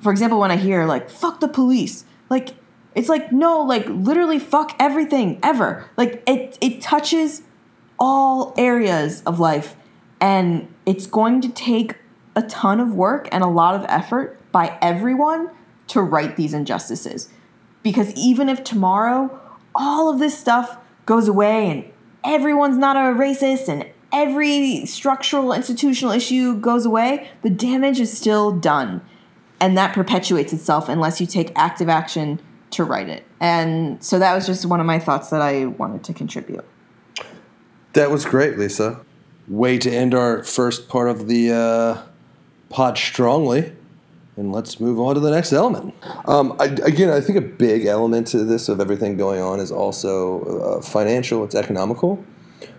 for 0.00 0.12
example, 0.12 0.40
when 0.40 0.50
I 0.50 0.56
hear 0.56 0.86
like, 0.86 1.10
fuck 1.10 1.40
the 1.40 1.48
police, 1.48 2.06
like, 2.30 2.54
it's 2.98 3.08
like, 3.08 3.30
no, 3.30 3.62
like, 3.62 3.86
literally 3.88 4.40
fuck 4.40 4.74
everything 4.80 5.38
ever. 5.40 5.88
Like, 5.96 6.20
it, 6.26 6.58
it 6.60 6.80
touches 6.80 7.42
all 7.96 8.52
areas 8.58 9.22
of 9.22 9.38
life. 9.38 9.76
And 10.20 10.66
it's 10.84 11.06
going 11.06 11.40
to 11.42 11.48
take 11.48 11.94
a 12.34 12.42
ton 12.42 12.80
of 12.80 12.92
work 12.92 13.28
and 13.30 13.44
a 13.44 13.46
lot 13.46 13.76
of 13.76 13.86
effort 13.88 14.40
by 14.50 14.76
everyone 14.82 15.48
to 15.86 16.02
right 16.02 16.34
these 16.34 16.52
injustices. 16.52 17.28
Because 17.84 18.12
even 18.16 18.48
if 18.48 18.64
tomorrow 18.64 19.40
all 19.76 20.12
of 20.12 20.18
this 20.18 20.36
stuff 20.36 20.76
goes 21.06 21.28
away 21.28 21.70
and 21.70 21.84
everyone's 22.24 22.78
not 22.78 22.96
a 22.96 23.16
racist 23.16 23.68
and 23.68 23.86
every 24.12 24.84
structural 24.86 25.52
institutional 25.52 26.12
issue 26.12 26.58
goes 26.58 26.84
away, 26.84 27.30
the 27.42 27.50
damage 27.50 28.00
is 28.00 28.12
still 28.12 28.50
done. 28.50 29.02
And 29.60 29.78
that 29.78 29.94
perpetuates 29.94 30.52
itself 30.52 30.88
unless 30.88 31.20
you 31.20 31.28
take 31.28 31.52
active 31.54 31.88
action 31.88 32.40
to 32.70 32.84
right 32.84 33.08
it. 33.08 33.24
And 33.40 34.02
so 34.02 34.18
that 34.18 34.34
was 34.34 34.46
just 34.46 34.66
one 34.66 34.80
of 34.80 34.86
my 34.86 34.98
thoughts 34.98 35.30
that 35.30 35.40
I 35.42 35.66
wanted 35.66 36.04
to 36.04 36.14
contribute. 36.14 36.64
That 37.94 38.10
was 38.10 38.24
great, 38.24 38.58
Lisa. 38.58 39.00
Way 39.48 39.78
to 39.78 39.90
end 39.90 40.14
our 40.14 40.42
first 40.44 40.88
part 40.88 41.08
of 41.08 41.26
the 41.28 41.52
uh, 41.52 42.02
pod 42.68 42.98
strongly. 42.98 43.72
And 44.36 44.52
let's 44.52 44.78
move 44.78 45.00
on 45.00 45.14
to 45.14 45.20
the 45.20 45.30
next 45.32 45.52
element. 45.52 45.94
Um, 46.26 46.54
I, 46.60 46.66
again, 46.66 47.10
I 47.10 47.20
think 47.20 47.38
a 47.38 47.42
big 47.42 47.86
element 47.86 48.28
to 48.28 48.44
this 48.44 48.68
of 48.68 48.80
everything 48.80 49.16
going 49.16 49.40
on 49.40 49.58
is 49.58 49.72
also 49.72 50.42
uh, 50.78 50.80
financial, 50.82 51.42
it's 51.44 51.56
economical. 51.56 52.24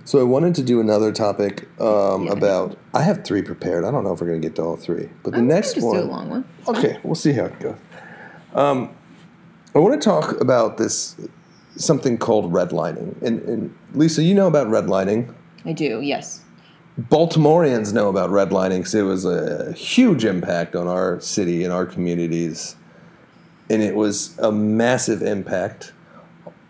So 0.05 0.19
I 0.19 0.23
wanted 0.23 0.55
to 0.55 0.63
do 0.63 0.79
another 0.79 1.11
topic 1.11 1.67
um, 1.81 2.25
Yeah. 2.25 2.31
about. 2.31 2.77
I 2.93 3.01
have 3.03 3.25
three 3.25 3.41
prepared. 3.41 3.83
I 3.83 3.91
don't 3.91 4.03
know 4.05 4.13
if 4.13 4.21
we're 4.21 4.27
going 4.27 4.41
to 4.41 4.47
get 4.47 4.55
to 4.55 4.61
all 4.63 4.77
three, 4.77 5.09
but 5.23 5.31
the 5.33 5.39
I'm 5.39 5.47
next 5.47 5.73
just 5.73 5.85
one. 5.85 5.97
do 5.97 6.03
a 6.03 6.05
long 6.09 6.29
one. 6.29 6.45
Okay, 6.67 6.97
we'll 7.03 7.13
see 7.15 7.33
how 7.33 7.45
it 7.45 7.59
goes. 7.59 7.75
Um, 8.55 8.95
I 9.75 9.79
want 9.79 10.01
to 10.01 10.03
talk 10.03 10.39
about 10.41 10.77
this 10.77 11.15
something 11.75 12.17
called 12.17 12.51
redlining. 12.51 13.21
And, 13.21 13.41
and 13.43 13.77
Lisa, 13.93 14.23
you 14.23 14.33
know 14.33 14.47
about 14.47 14.67
redlining. 14.67 15.33
I 15.65 15.73
do, 15.73 16.01
yes. 16.01 16.43
Baltimoreans 16.97 17.93
know 17.93 18.09
about 18.09 18.29
redlining 18.29 18.79
because 18.79 18.95
it 18.95 19.03
was 19.03 19.25
a 19.25 19.71
huge 19.73 20.25
impact 20.25 20.75
on 20.75 20.87
our 20.87 21.19
city 21.21 21.63
and 21.63 21.71
our 21.71 21.85
communities. 21.85 22.75
And 23.69 23.81
it 23.81 23.95
was 23.95 24.37
a 24.39 24.51
massive 24.51 25.21
impact 25.21 25.93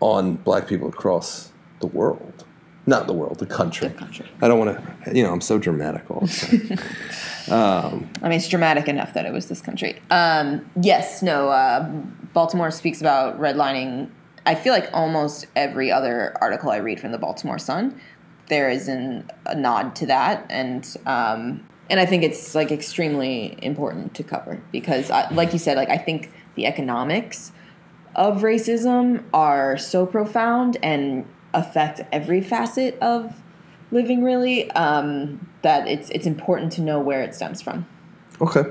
on 0.00 0.36
black 0.36 0.66
people 0.66 0.88
across 0.88 1.50
the 1.80 1.86
world. 1.86 2.44
Not 2.86 3.06
the 3.06 3.12
world, 3.12 3.38
the 3.38 3.46
country. 3.46 3.88
The 3.88 3.94
country. 3.94 4.26
I 4.40 4.48
don't 4.48 4.58
want 4.58 5.04
to, 5.04 5.14
you 5.14 5.22
know, 5.22 5.32
I'm 5.32 5.40
so 5.40 5.58
dramatic 5.58 6.10
all 6.10 6.20
the 6.20 6.28
time. 6.28 8.10
I 8.22 8.28
mean, 8.28 8.32
it's 8.38 8.48
dramatic 8.48 8.88
enough 8.88 9.14
that 9.14 9.26
it 9.26 9.32
was 9.32 9.48
this 9.48 9.60
country. 9.60 10.00
Um, 10.10 10.70
yes, 10.80 11.22
no. 11.22 11.48
Uh, 11.48 11.88
Baltimore 12.32 12.70
speaks 12.70 13.00
about 13.00 13.38
redlining. 13.40 14.10
I 14.46 14.54
feel 14.54 14.72
like 14.72 14.88
almost 14.92 15.46
every 15.54 15.92
other 15.92 16.36
article 16.40 16.70
I 16.70 16.78
read 16.78 17.00
from 17.00 17.12
the 17.12 17.18
Baltimore 17.18 17.58
Sun, 17.58 18.00
there 18.48 18.70
is 18.70 18.88
an, 18.88 19.30
a 19.46 19.54
nod 19.54 19.94
to 19.96 20.06
that, 20.06 20.46
and 20.48 20.96
um, 21.06 21.66
and 21.90 22.00
I 22.00 22.06
think 22.06 22.22
it's 22.22 22.54
like 22.54 22.70
extremely 22.70 23.58
important 23.62 24.14
to 24.14 24.22
cover 24.22 24.60
because, 24.72 25.10
I, 25.10 25.28
like 25.30 25.52
you 25.52 25.58
said, 25.58 25.76
like 25.76 25.90
I 25.90 25.98
think 25.98 26.32
the 26.54 26.66
economics 26.66 27.52
of 28.14 28.42
racism 28.42 29.24
are 29.32 29.76
so 29.76 30.06
profound 30.06 30.76
and 30.82 31.26
affect 31.52 32.02
every 32.12 32.40
facet 32.40 32.98
of 33.00 33.40
living 33.90 34.22
really 34.22 34.70
um, 34.72 35.48
that 35.62 35.88
it's 35.88 36.10
it's 36.10 36.26
important 36.26 36.72
to 36.72 36.80
know 36.80 37.00
where 37.00 37.22
it 37.22 37.34
stems 37.34 37.60
from. 37.60 37.86
Okay. 38.40 38.64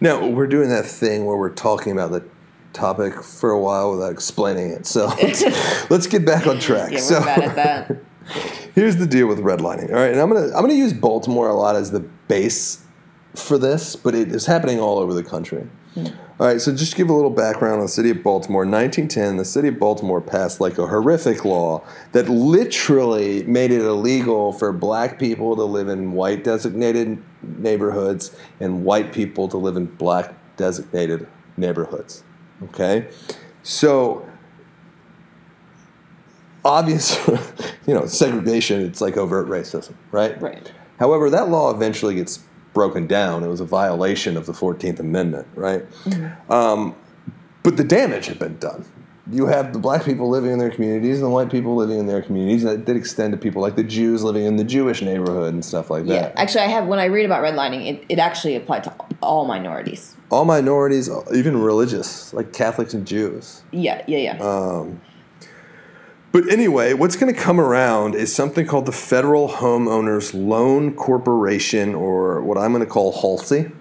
Now 0.00 0.26
we're 0.26 0.46
doing 0.46 0.68
that 0.68 0.84
thing 0.84 1.24
where 1.24 1.36
we're 1.36 1.54
talking 1.54 1.92
about 1.92 2.10
the 2.10 2.24
topic 2.72 3.22
for 3.22 3.50
a 3.50 3.60
while 3.60 3.92
without 3.92 4.12
explaining 4.12 4.70
it. 4.70 4.86
So 4.86 5.06
let's, 5.06 5.42
let's 5.90 6.06
get 6.06 6.26
back 6.26 6.46
on 6.46 6.58
track. 6.58 6.90
Yeah, 6.90 6.98
we're 6.98 7.02
so 7.02 7.20
bad 7.20 7.42
at 7.42 7.56
that. 7.56 7.96
here's 8.74 8.96
the 8.96 9.06
deal 9.06 9.26
with 9.26 9.38
redlining. 9.38 9.90
All 9.90 9.96
right, 9.96 10.12
and 10.12 10.20
I'm 10.20 10.28
gonna 10.28 10.46
I'm 10.46 10.62
gonna 10.62 10.74
use 10.74 10.92
Baltimore 10.92 11.48
a 11.48 11.54
lot 11.54 11.76
as 11.76 11.90
the 11.90 12.00
base 12.00 12.82
for 13.34 13.58
this, 13.58 13.96
but 13.96 14.14
it 14.14 14.28
is 14.28 14.46
happening 14.46 14.78
all 14.78 14.98
over 14.98 15.14
the 15.14 15.24
country. 15.24 15.66
Mm-hmm. 15.94 16.24
All 16.40 16.48
right, 16.48 16.60
so 16.60 16.74
just 16.74 16.92
to 16.92 16.96
give 16.96 17.10
a 17.10 17.12
little 17.12 17.30
background 17.30 17.74
on 17.74 17.82
the 17.82 17.88
city 17.88 18.10
of 18.10 18.22
Baltimore. 18.22 18.62
1910, 18.62 19.36
the 19.36 19.44
city 19.44 19.68
of 19.68 19.78
Baltimore 19.78 20.20
passed 20.20 20.60
like 20.60 20.78
a 20.78 20.86
horrific 20.86 21.44
law 21.44 21.84
that 22.10 22.28
literally 22.28 23.44
made 23.44 23.70
it 23.70 23.82
illegal 23.82 24.52
for 24.52 24.72
black 24.72 25.18
people 25.20 25.54
to 25.54 25.62
live 25.62 25.88
in 25.88 26.12
white 26.12 26.42
designated 26.42 27.22
neighborhoods 27.42 28.36
and 28.58 28.84
white 28.84 29.12
people 29.12 29.46
to 29.46 29.56
live 29.56 29.76
in 29.76 29.86
black 29.86 30.34
designated 30.56 31.28
neighborhoods. 31.56 32.24
Okay? 32.64 33.08
So 33.62 34.28
obvious, 36.64 37.16
you 37.86 37.94
know, 37.94 38.06
segregation. 38.06 38.80
It's 38.80 39.00
like 39.00 39.16
overt 39.16 39.46
racism, 39.46 39.94
right? 40.10 40.40
Right. 40.40 40.72
However, 40.98 41.30
that 41.30 41.48
law 41.48 41.72
eventually 41.72 42.16
gets 42.16 42.42
broken 42.74 43.06
down. 43.06 43.42
It 43.42 43.48
was 43.48 43.60
a 43.60 43.64
violation 43.64 44.36
of 44.36 44.44
the 44.44 44.52
Fourteenth 44.52 45.00
Amendment, 45.00 45.46
right? 45.54 45.86
Um, 46.50 46.94
but 47.62 47.78
the 47.78 47.84
damage 47.84 48.26
had 48.26 48.38
been 48.38 48.58
done. 48.58 48.84
You 49.30 49.46
have 49.46 49.72
the 49.72 49.78
black 49.78 50.04
people 50.04 50.28
living 50.28 50.50
in 50.50 50.58
their 50.58 50.68
communities 50.68 51.16
and 51.16 51.24
the 51.24 51.30
white 51.30 51.50
people 51.50 51.74
living 51.74 51.98
in 51.98 52.06
their 52.06 52.20
communities. 52.20 52.62
That 52.64 52.84
did 52.84 52.94
extend 52.94 53.32
to 53.32 53.38
people 53.38 53.62
like 53.62 53.74
the 53.74 53.82
Jews 53.82 54.22
living 54.22 54.44
in 54.44 54.56
the 54.56 54.64
Jewish 54.64 55.00
neighborhood 55.00 55.54
and 55.54 55.64
stuff 55.64 55.88
like 55.88 56.04
that. 56.04 56.14
Yeah. 56.14 56.32
Actually, 56.42 56.64
I 56.64 56.66
have 56.66 56.86
when 56.86 56.98
I 56.98 57.06
read 57.06 57.24
about 57.24 57.42
redlining, 57.42 57.86
it, 57.86 58.04
it 58.10 58.18
actually 58.18 58.54
applied 58.54 58.84
to 58.84 58.94
all 59.22 59.46
minorities. 59.46 60.14
All 60.30 60.44
minorities, 60.44 61.08
even 61.34 61.56
religious, 61.56 62.34
like 62.34 62.52
Catholics 62.52 62.92
and 62.92 63.06
Jews. 63.06 63.62
Yeah. 63.70 64.04
Yeah. 64.06 64.18
Yeah. 64.18 64.38
Um, 64.42 65.00
but 66.34 66.48
anyway, 66.48 66.94
what's 66.94 67.14
going 67.14 67.32
to 67.32 67.40
come 67.40 67.60
around 67.60 68.16
is 68.16 68.34
something 68.34 68.66
called 68.66 68.86
the 68.86 68.92
Federal 68.92 69.48
Homeowners 69.48 70.34
Loan 70.34 70.92
Corporation, 70.92 71.94
or 71.94 72.42
what 72.42 72.58
I'm 72.58 72.72
going 72.72 72.84
to 72.84 72.90
call 72.90 73.12
HOLC. 73.12 73.72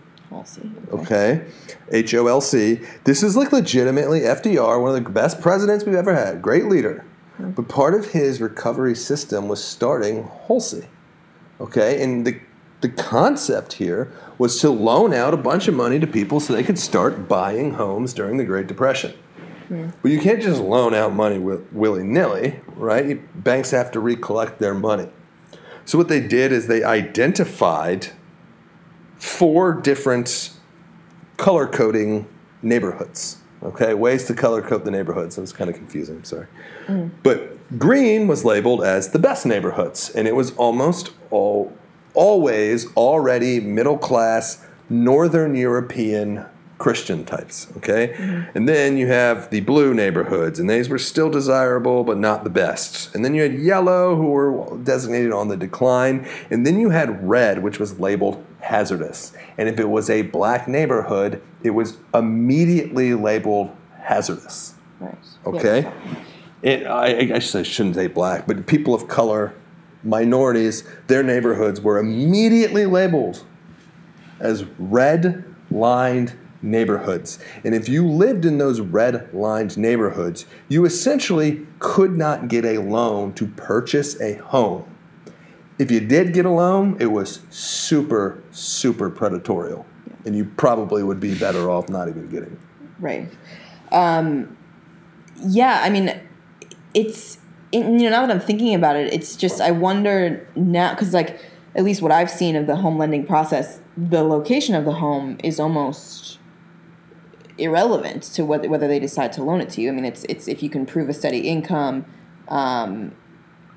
we'll. 0.91 1.01
Okay, 1.01 1.45
H 1.91 2.13
O 2.13 2.27
L 2.27 2.41
C. 2.41 2.79
This 3.05 3.23
is 3.23 3.35
like 3.35 3.51
legitimately 3.51 4.19
FDR, 4.19 4.79
one 4.79 4.95
of 4.95 5.03
the 5.03 5.09
best 5.09 5.41
presidents 5.41 5.83
we've 5.83 5.95
ever 5.95 6.13
had, 6.13 6.43
great 6.43 6.65
leader. 6.65 7.03
But 7.39 7.67
part 7.69 7.95
of 7.95 8.11
his 8.11 8.39
recovery 8.39 8.93
system 8.93 9.47
was 9.47 9.63
starting 9.63 10.29
HOLC. 10.47 10.85
Okay, 11.59 12.03
and 12.03 12.23
the 12.23 12.39
the 12.81 12.89
concept 12.89 13.73
here 13.73 14.11
was 14.37 14.59
to 14.61 14.69
loan 14.69 15.11
out 15.11 15.33
a 15.33 15.37
bunch 15.37 15.67
of 15.67 15.73
money 15.73 15.99
to 15.99 16.05
people 16.05 16.39
so 16.39 16.53
they 16.53 16.61
could 16.61 16.77
start 16.77 17.27
buying 17.27 17.71
homes 17.71 18.13
during 18.13 18.37
the 18.37 18.43
Great 18.43 18.67
Depression. 18.67 19.15
But 20.01 20.11
you 20.11 20.19
can't 20.19 20.41
just 20.41 20.61
loan 20.61 20.93
out 20.93 21.13
money 21.13 21.39
willy 21.39 22.03
nilly, 22.03 22.59
right? 22.75 23.43
Banks 23.43 23.71
have 23.71 23.91
to 23.91 23.99
recollect 23.99 24.59
their 24.59 24.73
money. 24.73 25.09
So 25.85 25.97
what 25.97 26.07
they 26.07 26.19
did 26.19 26.51
is 26.51 26.67
they 26.67 26.83
identified 26.83 28.07
four 29.17 29.73
different 29.73 30.51
color 31.37 31.67
coding 31.67 32.27
neighborhoods. 32.61 33.37
Okay, 33.61 33.93
ways 33.93 34.25
to 34.25 34.33
color 34.33 34.61
code 34.61 34.83
the 34.83 34.91
neighborhoods. 34.91 35.37
It 35.37 35.41
was 35.41 35.53
kind 35.53 35.69
of 35.69 35.75
confusing. 35.77 36.23
Sorry, 36.25 36.47
mm. 36.87 37.09
but 37.23 37.79
green 37.79 38.27
was 38.27 38.43
labeled 38.43 38.83
as 38.83 39.11
the 39.11 39.19
best 39.19 39.45
neighborhoods, 39.45 40.09
and 40.09 40.27
it 40.27 40.35
was 40.35 40.51
almost 40.55 41.11
all 41.31 41.71
always 42.13 42.93
already 42.95 43.59
middle 43.61 43.97
class 43.97 44.65
Northern 44.89 45.55
European 45.55 46.45
Christian 46.83 47.23
types. 47.23 47.67
Okay, 47.77 48.09
mm-hmm. 48.09 48.57
and 48.57 48.67
then 48.67 48.97
you 48.97 49.07
have 49.07 49.49
the 49.51 49.61
blue 49.61 49.93
neighborhoods, 49.93 50.59
and 50.59 50.69
these 50.69 50.89
were 50.89 50.99
still 50.99 51.29
desirable 51.29 52.03
but 52.03 52.17
not 52.17 52.43
the 52.43 52.49
best. 52.49 53.15
And 53.15 53.23
then 53.23 53.33
you 53.33 53.41
had 53.41 53.53
yellow, 53.53 54.17
who 54.17 54.27
were 54.27 54.77
designated 54.83 55.31
on 55.31 55.47
the 55.47 55.55
decline, 55.55 56.27
and 56.51 56.67
then 56.67 56.81
you 56.81 56.89
had 56.89 57.25
red, 57.25 57.63
which 57.63 57.79
was 57.79 58.01
labeled 58.01 58.43
hazardous. 58.59 59.31
And 59.57 59.69
if 59.69 59.79
it 59.79 59.87
was 59.87 60.09
a 60.09 60.23
black 60.23 60.67
neighborhood, 60.67 61.41
it 61.63 61.69
was 61.69 61.95
immediately 62.13 63.13
labeled 63.13 63.73
hazardous. 64.01 64.73
Right. 64.99 65.15
Okay, 65.45 65.83
Yeah. 65.83 66.15
it, 66.63 66.85
I, 66.85 67.35
I 67.35 67.39
shouldn't 67.39 67.95
say 67.95 68.07
black, 68.07 68.45
but 68.45 68.67
people 68.67 68.93
of 68.93 69.07
color, 69.07 69.53
minorities, 70.03 70.83
their 71.07 71.23
neighborhoods 71.23 71.79
were 71.79 71.97
immediately 71.97 72.85
labeled 72.85 73.45
as 74.41 74.65
red 74.77 75.45
lined 75.71 76.33
neighborhoods. 76.63 77.39
And 77.63 77.75
if 77.75 77.87
you 77.87 78.07
lived 78.07 78.45
in 78.45 78.57
those 78.57 78.79
red 78.79 79.31
lined 79.33 79.77
neighborhoods, 79.77 80.45
you 80.69 80.85
essentially 80.85 81.67
could 81.79 82.17
not 82.17 82.47
get 82.47 82.65
a 82.65 82.79
loan 82.79 83.33
to 83.33 83.45
purchase 83.45 84.19
a 84.21 84.35
home. 84.35 84.89
If 85.77 85.91
you 85.91 85.99
did 85.99 86.33
get 86.33 86.45
a 86.45 86.49
loan, 86.49 86.97
it 86.99 87.07
was 87.07 87.41
super, 87.49 88.41
super 88.51 89.09
predatorial. 89.09 89.85
And 90.25 90.35
you 90.35 90.45
probably 90.45 91.03
would 91.03 91.19
be 91.19 91.35
better 91.35 91.69
off 91.69 91.89
not 91.89 92.07
even 92.07 92.29
getting 92.29 92.53
it. 92.53 92.59
Right. 92.99 93.29
Um, 93.91 94.57
yeah, 95.45 95.81
I 95.83 95.89
mean, 95.89 96.19
it's 96.93 97.39
it, 97.71 97.79
you 97.79 98.03
know 98.03 98.09
now 98.09 98.25
that 98.25 98.31
I'm 98.31 98.39
thinking 98.39 98.75
about 98.75 98.95
it, 98.95 99.11
it's 99.13 99.35
just 99.35 99.59
I 99.59 99.71
wonder 99.71 100.47
now 100.55 100.91
because 100.93 101.13
like 101.13 101.39
at 101.75 101.83
least 101.83 102.01
what 102.01 102.11
I've 102.11 102.29
seen 102.29 102.55
of 102.55 102.67
the 102.67 102.75
home 102.75 102.97
lending 102.97 103.25
process, 103.25 103.79
the 103.97 104.23
location 104.23 104.75
of 104.75 104.85
the 104.85 104.93
home 104.93 105.37
is 105.43 105.59
almost 105.59 106.37
irrelevant 107.57 108.23
to 108.23 108.43
whether 108.45 108.69
whether 108.69 108.87
they 108.87 108.99
decide 108.99 109.33
to 109.33 109.43
loan 109.43 109.61
it 109.61 109.69
to 109.71 109.81
you. 109.81 109.89
I 109.89 109.91
mean, 109.91 110.05
it's 110.05 110.23
it's 110.29 110.47
if 110.47 110.61
you 110.63 110.69
can 110.69 110.85
prove 110.85 111.09
a 111.09 111.13
steady 111.13 111.39
income. 111.39 112.05
Um, 112.47 113.13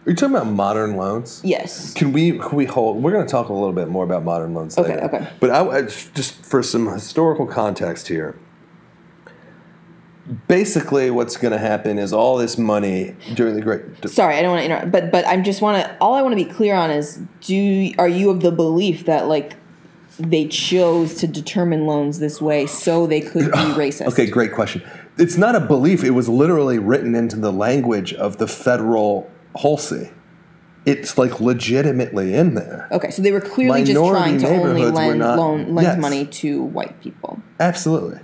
Are 0.07 0.11
you 0.11 0.15
talking 0.17 0.35
about 0.35 0.47
modern 0.49 0.97
loans? 0.97 1.41
yes. 1.45 1.93
Can 1.95 2.13
we 2.13 2.39
can 2.39 2.57
we 2.57 2.65
hold? 2.65 3.03
We're 3.03 3.13
going 3.13 3.27
to 3.27 3.31
talk 3.31 3.49
a 3.49 3.53
little 3.53 3.73
bit 3.73 3.89
more 3.89 4.05
about 4.05 4.25
modern 4.25 4.55
loans 4.55 4.77
Okay, 4.79 4.95
later. 4.95 5.05
okay. 5.05 5.29
But 5.41 5.51
I, 5.51 5.61
I- 5.79 5.83
just 5.83 6.45
for 6.45 6.63
some 6.63 6.87
historical 6.93 7.47
context 7.47 8.09
here. 8.09 8.39
Basically, 10.49 11.09
what's 11.13 11.37
going 11.37 11.53
to 11.53 11.59
happen 11.59 12.01
is 12.01 12.13
all 12.13 12.37
this 12.37 12.59
money 12.59 13.15
during 13.35 13.55
the 13.55 13.61
Great. 13.63 13.83
Sorry, 14.09 14.35
I 14.37 14.43
don't 14.43 14.51
want 14.51 14.63
to 14.63 14.65
interrupt, 14.67 14.91
but 14.91 15.13
but 15.13 15.25
I 15.25 15.37
just 15.41 15.63
want 15.63 15.81
to. 15.85 15.97
All 16.01 16.15
I 16.15 16.23
want 16.23 16.37
to 16.37 16.45
be 16.45 16.51
clear 16.51 16.75
on 16.75 16.91
is: 16.91 17.21
Do 17.43 17.93
are 17.97 18.09
you 18.09 18.31
of 18.31 18.41
the 18.41 18.51
belief 18.51 19.05
that 19.05 19.29
like 19.29 19.55
they 20.19 20.47
chose 20.49 21.15
to 21.17 21.27
determine 21.27 21.87
loans 21.87 22.19
this 22.19 22.41
way 22.41 22.67
so 22.67 23.07
they 23.07 23.21
could 23.21 23.51
be 23.53 23.59
racist? 23.75 24.09
Okay, 24.09 24.27
great 24.27 24.53
question. 24.53 24.83
It's 25.19 25.37
not 25.37 25.55
a 25.55 25.61
belief. 25.61 26.05
It 26.05 26.11
was 26.11 26.29
literally 26.29 26.79
written 26.79 27.15
into 27.15 27.37
the 27.37 27.53
language 27.53 28.13
of 28.15 28.39
the 28.39 28.47
federal 28.47 29.31
Halsey. 29.61 30.11
It's 30.85 31.19
like 31.19 31.41
legitimately 31.41 32.35
in 32.35 32.55
there. 32.55 32.87
Okay, 32.93 33.11
so 33.11 33.21
they 33.21 33.33
were 33.33 33.41
clearly 33.41 33.83
just 33.83 33.99
trying 33.99 34.39
to 34.39 34.49
only 34.49 34.85
lend 34.85 35.19
not- 35.19 35.37
loan 35.37 35.75
lend 35.75 35.87
yes. 35.87 35.99
money 35.99 36.27
to 36.27 36.63
white 36.63 37.01
people, 37.01 37.41
Absolutely. 37.59 38.21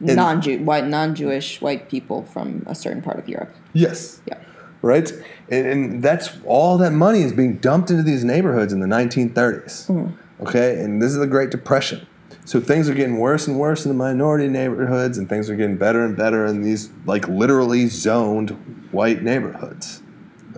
non-Jew, 0.00 0.64
white, 0.64 0.86
non-Jewish 0.86 1.60
white 1.60 1.90
people 1.90 2.24
from 2.24 2.64
a 2.66 2.74
certain 2.74 3.02
part 3.02 3.18
of 3.18 3.28
Europe. 3.28 3.54
Yes. 3.74 4.22
Yeah. 4.26 4.38
right? 4.80 5.12
And, 5.50 5.66
and 5.66 6.02
that's 6.02 6.30
all 6.46 6.78
that 6.78 6.92
money 6.92 7.22
is 7.22 7.32
being 7.32 7.58
dumped 7.58 7.90
into 7.90 8.02
these 8.02 8.24
neighborhoods 8.24 8.72
in 8.72 8.80
the 8.80 8.86
1930s. 8.86 10.16
Okay, 10.42 10.80
and 10.82 11.00
this 11.00 11.10
is 11.12 11.18
the 11.18 11.26
Great 11.26 11.50
Depression. 11.50 12.06
So 12.44 12.60
things 12.60 12.88
are 12.88 12.94
getting 12.94 13.18
worse 13.18 13.46
and 13.46 13.58
worse 13.58 13.84
in 13.84 13.90
the 13.90 13.96
minority 13.96 14.48
neighborhoods, 14.48 15.16
and 15.18 15.28
things 15.28 15.48
are 15.48 15.54
getting 15.56 15.76
better 15.76 16.04
and 16.04 16.16
better 16.16 16.44
in 16.46 16.62
these 16.62 16.90
like 17.06 17.28
literally 17.28 17.86
zoned 17.86 18.50
white 18.90 19.22
neighborhoods. 19.22 20.02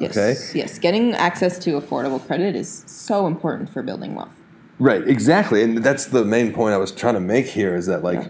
Yes. 0.00 0.16
Okay. 0.16 0.58
Yes. 0.58 0.78
Getting 0.78 1.14
access 1.14 1.58
to 1.60 1.78
affordable 1.80 2.24
credit 2.26 2.56
is 2.56 2.84
so 2.86 3.26
important 3.26 3.70
for 3.70 3.82
building 3.82 4.14
wealth. 4.14 4.32
Right, 4.78 5.06
exactly, 5.06 5.62
and 5.62 5.78
that's 5.78 6.06
the 6.06 6.24
main 6.24 6.52
point 6.52 6.74
I 6.74 6.78
was 6.78 6.90
trying 6.90 7.14
to 7.14 7.20
make 7.20 7.46
here 7.46 7.76
is 7.76 7.86
that 7.86 8.02
like 8.02 8.22
Yeah. 8.22 8.28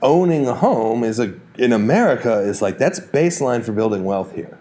owning 0.00 0.46
a 0.46 0.54
home 0.54 1.04
is 1.04 1.18
a 1.18 1.34
in 1.56 1.72
America 1.72 2.38
is 2.40 2.62
like 2.62 2.78
that's 2.78 3.00
baseline 3.00 3.62
for 3.64 3.72
building 3.72 4.04
wealth 4.04 4.32
here. 4.34 4.57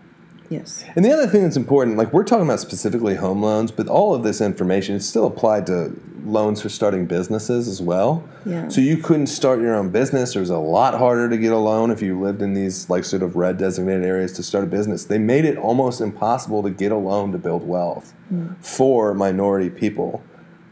Yes. 0.50 0.86
And 0.96 1.04
the 1.04 1.12
other 1.12 1.28
thing 1.28 1.44
that's 1.44 1.58
important, 1.58 1.98
like 1.98 2.14
we're 2.14 2.24
talking 2.24 2.46
about 2.46 2.60
specifically 2.60 3.16
home 3.16 3.42
loans, 3.42 3.72
but 3.72 3.88
all 3.88 4.16
of 4.16 4.24
this 4.24 4.40
information 4.42 4.96
is 4.96 5.08
still 5.08 5.26
applied 5.26 5.66
to 5.68 5.94
loans 6.24 6.62
for 6.62 6.70
starting 6.70 7.06
businesses 7.06 7.68
as 7.68 7.82
well. 7.82 8.28
Yeah. 8.46 8.68
So 8.70 8.82
you 8.82 8.98
couldn't 8.98 9.28
start 9.28 9.60
your 9.60 9.76
own 9.76 9.90
business. 9.90 10.36
It 10.36 10.40
was 10.40 10.50
a 10.50 10.58
lot 10.58 10.94
harder 10.94 11.30
to 11.30 11.38
get 11.38 11.52
a 11.52 11.58
loan 11.58 11.92
if 11.92 12.02
you 12.02 12.20
lived 12.20 12.42
in 12.42 12.54
these 12.54 12.90
like 12.90 13.04
sort 13.04 13.24
of 13.24 13.36
red 13.36 13.58
designated 13.58 14.06
areas 14.06 14.34
to 14.34 14.44
start 14.44 14.64
a 14.64 14.68
business. 14.68 15.06
They 15.06 15.18
made 15.18 15.46
it 15.46 15.58
almost 15.58 16.02
impossible 16.02 16.64
to 16.64 16.70
get 16.70 16.92
a 16.92 16.98
loan 16.98 17.32
to 17.32 17.38
build 17.38 17.68
wealth 17.68 18.14
mm. 18.32 18.56
for 18.64 19.14
minority 19.14 19.70
people. 19.70 20.24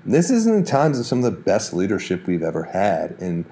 This 0.05 0.29
is 0.29 0.45
in 0.45 0.63
times 0.63 0.99
of 0.99 1.05
some 1.05 1.23
of 1.23 1.25
the 1.25 1.31
best 1.31 1.73
leadership 1.73 2.27
we've 2.27 2.43
ever 2.43 2.63
had, 2.63 3.15
and 3.19 3.43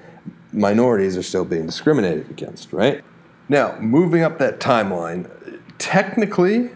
minorities 0.52 1.18
are 1.18 1.24
still 1.24 1.46
being 1.46 1.66
discriminated 1.66 2.30
against, 2.30 2.72
right? 2.72 3.04
Now, 3.50 3.78
moving 3.80 4.22
up 4.22 4.38
that 4.38 4.60
timeline, 4.60 5.28
technically, 5.84 6.70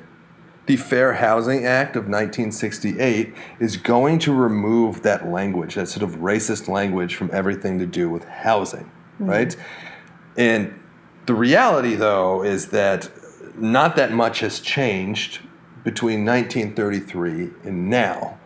the 0.66 0.76
Fair 0.76 1.14
Housing 1.14 1.66
Act 1.66 1.96
of 1.96 2.04
1968 2.04 3.34
is 3.58 3.78
going 3.78 4.20
to 4.20 4.34
remove 4.34 5.02
that 5.04 5.30
language, 5.30 5.76
that 5.76 5.88
sort 5.88 6.04
of 6.04 6.20
racist 6.20 6.68
language, 6.68 7.16
from 7.16 7.30
everything 7.32 7.80
to 7.80 7.86
do 7.86 8.10
with 8.10 8.26
housing, 8.26 8.84
mm-hmm. 8.84 9.30
right? 9.30 9.56
And 10.36 10.78
the 11.26 11.34
reality, 11.34 11.96
though, 11.96 12.44
is 12.44 12.68
that 12.68 13.10
not 13.56 13.96
that 13.96 14.12
much 14.12 14.42
has 14.42 14.60
changed 14.60 15.40
between 15.86 16.26
1933 16.26 17.50
and 17.64 17.90
now. 17.90 18.38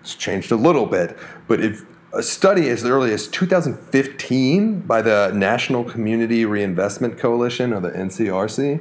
It's 0.00 0.16
changed 0.16 0.50
a 0.50 0.56
little 0.56 0.86
bit, 0.86 1.16
but 1.46 1.60
if 1.60 1.84
a 2.12 2.24
study 2.24 2.68
as 2.68 2.84
early 2.84 3.12
as 3.12 3.28
2015 3.28 4.80
by 4.80 5.00
the 5.00 5.30
National 5.32 5.84
Community 5.84 6.44
Reinvestment 6.44 7.18
Coalition, 7.18 7.72
or 7.72 7.80
the 7.80 7.90
NCRC, 7.90 8.80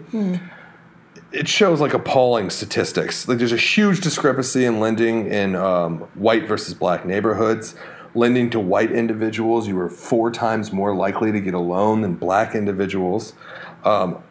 it 1.32 1.48
shows 1.48 1.80
like 1.80 1.94
appalling 1.94 2.50
statistics. 2.50 3.28
Like 3.28 3.38
there's 3.38 3.54
a 3.54 3.58
huge 3.58 4.02
discrepancy 4.02 4.66
in 4.66 4.80
lending 4.80 5.28
in 5.28 5.56
um, 5.56 6.00
white 6.16 6.48
versus 6.48 6.74
black 6.74 7.06
neighborhoods. 7.06 7.76
Lending 8.14 8.50
to 8.50 8.60
white 8.60 8.92
individuals, 8.92 9.70
you 9.70 9.76
were 9.76 9.90
four 9.90 10.32
times 10.32 10.74
more 10.74 10.94
likely 10.94 11.32
to 11.32 11.40
get 11.40 11.54
a 11.54 11.60
loan 11.60 12.02
than 12.02 12.16
black 12.16 12.56
individuals. 12.56 13.34
Um, 13.86 14.22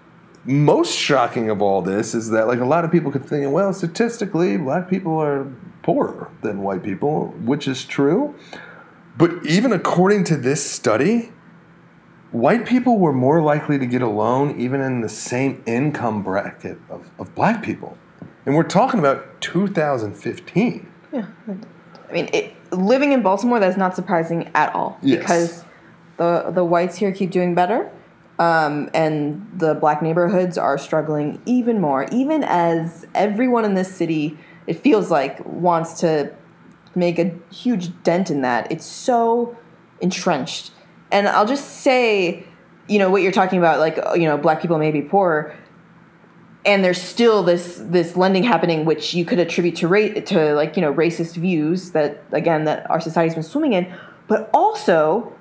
most 0.45 0.97
shocking 0.97 1.49
of 1.49 1.63
all 1.63 1.81
this 1.81 2.15
is 2.15 2.31
that 2.31 2.47
like 2.47 2.61
a 2.61 2.65
lot 2.65 2.85
of 2.85 2.93
people 2.93 3.11
could 3.11 3.25
think, 3.25 3.51
well, 3.51 3.73
statistically, 3.73 4.59
black 4.59 4.91
people 4.91 5.19
are 5.19 5.51
poorer 5.83 6.31
than 6.43 6.63
white 6.63 6.83
people, 6.83 7.29
which 7.45 7.67
is 7.67 7.85
true. 7.85 8.35
But 9.17 9.45
even 9.47 9.73
according 9.73 10.25
to 10.25 10.37
this 10.37 10.63
study, 10.63 11.33
white 12.33 12.67
people 12.67 12.99
were 12.99 13.13
more 13.13 13.43
likely 13.43 13.79
to 13.79 13.87
get 13.87 14.03
a 14.03 14.09
loan 14.09 14.59
even 14.59 14.81
in 14.81 15.01
the 15.01 15.09
same 15.09 15.63
income 15.67 16.23
bracket 16.23 16.79
of, 16.89 17.09
of 17.19 17.35
black 17.35 17.63
people. 17.63 17.97
And 18.47 18.55
we're 18.55 18.63
talking 18.63 19.01
about 19.01 19.41
2015. 19.41 20.93
Yeah. 21.13 21.27
I 22.09 22.13
mean, 22.13 22.29
it, 22.33 22.55
living 22.73 23.13
in 23.13 23.23
Baltimore, 23.23 23.61
that's 23.61 23.77
not 23.77 23.95
surprising 23.95 24.51
at 24.55 24.75
all. 24.75 24.99
Yes. 25.03 25.21
Because 25.21 25.65
the, 26.17 26.51
the 26.51 26.65
whites 26.65 26.97
here 26.97 27.13
keep 27.13 27.31
doing 27.31 27.55
better. 27.55 27.91
Um, 28.39 28.89
and 28.95 29.47
the 29.55 29.75
black 29.75 30.01
neighborhoods 30.01 30.57
are 30.57 30.79
struggling 30.79 31.43
even 31.45 31.79
more, 31.79 32.07
even 32.11 32.43
as 32.43 33.07
everyone 33.15 33.67
in 33.67 33.75
this 33.75 33.95
city, 33.95 34.39
it 34.67 34.81
feels 34.81 35.11
like, 35.11 35.45
wants 35.45 36.01
to 36.01 36.35
make 36.95 37.19
a 37.19 37.35
huge 37.53 38.03
dent 38.03 38.31
in 38.31 38.41
that. 38.41 38.71
It's 38.73 38.87
so 38.87 39.59
entrenched. 40.01 40.71
And 41.13 41.29
I'll 41.29 41.47
just 41.47 41.81
say, 41.83 42.47
you 42.89 42.99
know, 42.99 43.11
what 43.11 43.23
you're 43.23 43.33
talking 43.33 43.59
about, 43.59 43.79
like, 43.79 43.99
uh, 43.99 44.15
you 44.15 44.25
know, 44.25 44.37
black 44.37 44.61
people 44.63 44.79
may 44.79 44.91
be 44.91 45.03
poor, 45.03 45.55
and 46.65 46.85
there's 46.85 47.01
still 47.01 47.43
this 47.43 47.81
this 47.83 48.17
lending 48.17 48.43
happening, 48.43 48.85
which 48.85 49.15
you 49.15 49.25
could 49.25 49.39
attribute 49.39 49.77
to 49.77 49.89
rate 49.89 50.27
to 50.27 50.55
like 50.55 50.77
you 50.77 50.83
know 50.83 50.93
racist 50.93 51.37
views 51.37 51.93
that 51.93 52.23
again 52.33 52.65
that 52.65 52.89
our 52.91 53.01
society's 53.01 53.35
been 53.35 53.43
swimming 53.43 53.73
in, 53.73 53.93
but 54.29 54.51
also 54.53 55.33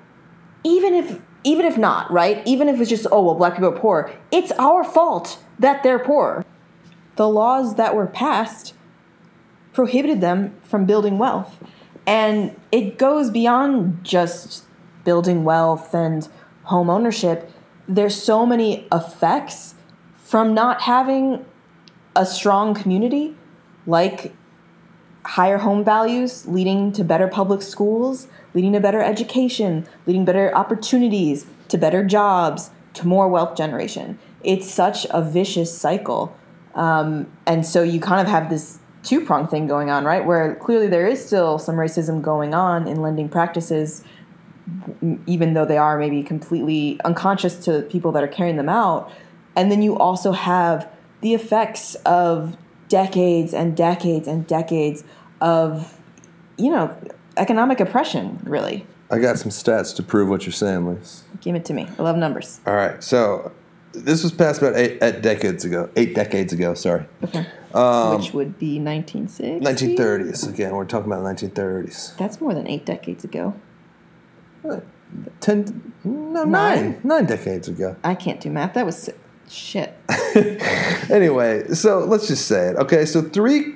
even 0.64 0.94
if 0.94 1.20
even 1.44 1.66
if 1.66 1.76
not 1.76 2.10
right, 2.10 2.42
even 2.46 2.68
if 2.68 2.80
it's 2.80 2.90
just 2.90 3.06
oh 3.12 3.22
well 3.22 3.34
black 3.34 3.54
people 3.54 3.68
are 3.68 3.78
poor, 3.78 4.10
it's 4.30 4.52
our 4.52 4.82
fault 4.82 5.38
that 5.58 5.82
they're 5.82 5.98
poor. 5.98 6.44
The 7.16 7.28
laws 7.28 7.74
that 7.74 7.94
were 7.94 8.06
passed 8.06 8.74
prohibited 9.72 10.20
them 10.20 10.54
from 10.62 10.86
building 10.86 11.18
wealth, 11.18 11.62
and 12.06 12.58
it 12.72 12.96
goes 12.96 13.30
beyond 13.30 14.02
just 14.04 14.64
building 15.04 15.44
wealth 15.44 15.94
and 15.94 16.28
home 16.64 16.90
ownership. 16.90 17.50
There's 17.88 18.20
so 18.20 18.46
many 18.46 18.86
effects 18.92 19.74
from 20.16 20.54
not 20.54 20.82
having 20.82 21.44
a 22.14 22.24
strong 22.24 22.74
community, 22.74 23.34
like 23.86 24.34
higher 25.24 25.58
home 25.58 25.84
values 25.84 26.46
leading 26.46 26.92
to 26.92 27.04
better 27.04 27.28
public 27.28 27.62
schools, 27.62 28.28
leading 28.54 28.72
to 28.72 28.80
better 28.80 29.02
education, 29.02 29.86
leading 30.06 30.24
better 30.24 30.54
opportunities, 30.54 31.46
to 31.68 31.78
better 31.78 32.04
jobs, 32.04 32.70
to 32.94 33.06
more 33.06 33.28
wealth 33.28 33.56
generation. 33.56 34.18
It's 34.42 34.70
such 34.70 35.06
a 35.10 35.22
vicious 35.22 35.76
cycle. 35.76 36.36
Um, 36.74 37.30
and 37.46 37.66
so 37.66 37.82
you 37.82 38.00
kind 38.00 38.20
of 38.20 38.26
have 38.26 38.50
this 38.50 38.78
two 39.02 39.24
prong 39.24 39.46
thing 39.46 39.66
going 39.66 39.90
on, 39.90 40.04
right? 40.04 40.24
Where 40.24 40.54
clearly 40.56 40.86
there 40.86 41.06
is 41.06 41.24
still 41.24 41.58
some 41.58 41.76
racism 41.76 42.20
going 42.22 42.54
on 42.54 42.86
in 42.86 43.02
lending 43.02 43.28
practices, 43.28 44.04
even 45.26 45.54
though 45.54 45.64
they 45.64 45.78
are 45.78 45.98
maybe 45.98 46.22
completely 46.22 47.00
unconscious 47.04 47.56
to 47.64 47.82
people 47.82 48.12
that 48.12 48.22
are 48.22 48.28
carrying 48.28 48.56
them 48.56 48.68
out. 48.68 49.10
And 49.56 49.70
then 49.70 49.82
you 49.82 49.96
also 49.98 50.32
have 50.32 50.88
the 51.20 51.34
effects 51.34 51.94
of 52.06 52.56
decades 52.88 53.52
and 53.54 53.76
decades 53.76 54.26
and 54.26 54.46
decades 54.46 55.04
of, 55.40 55.98
you 56.56 56.70
know, 56.70 56.96
economic 57.36 57.80
oppression, 57.80 58.40
really. 58.44 58.86
I 59.10 59.18
got 59.18 59.38
some 59.38 59.50
stats 59.50 59.94
to 59.96 60.02
prove 60.02 60.28
what 60.28 60.46
you're 60.46 60.52
saying, 60.52 60.86
Lise. 60.86 61.24
Give 61.40 61.56
it 61.56 61.64
to 61.66 61.74
me. 61.74 61.88
I 61.98 62.02
love 62.02 62.16
numbers. 62.16 62.60
All 62.66 62.74
right, 62.74 63.02
so 63.02 63.52
this 63.92 64.22
was 64.22 64.32
passed 64.32 64.62
about 64.62 64.76
eight, 64.76 64.98
eight 65.02 65.22
decades 65.22 65.64
ago. 65.64 65.90
Eight 65.96 66.14
decades 66.14 66.52
ago, 66.52 66.74
sorry. 66.74 67.06
Okay. 67.24 67.46
Um, 67.74 68.18
Which 68.18 68.32
would 68.32 68.58
be 68.58 68.78
1960? 68.78 69.60
1930s. 69.60 70.48
Again, 70.48 70.74
we're 70.74 70.84
talking 70.84 71.10
about 71.10 71.24
1930s. 71.24 72.16
That's 72.16 72.40
more 72.40 72.54
than 72.54 72.66
eight 72.66 72.84
decades 72.84 73.24
ago. 73.24 73.54
Ten, 75.40 75.92
no, 76.04 76.44
Nine? 76.44 76.50
nine. 76.50 77.00
Nine 77.02 77.26
decades 77.26 77.68
ago. 77.68 77.96
I 78.04 78.14
can't 78.14 78.40
do 78.40 78.50
math. 78.50 78.74
That 78.74 78.86
was 78.86 78.96
si- 78.96 79.12
shit. 79.48 79.96
anyway, 81.10 81.66
so 81.68 82.00
let's 82.00 82.28
just 82.28 82.46
say 82.46 82.68
it. 82.68 82.76
Okay, 82.76 83.04
so 83.04 83.22
three 83.22 83.74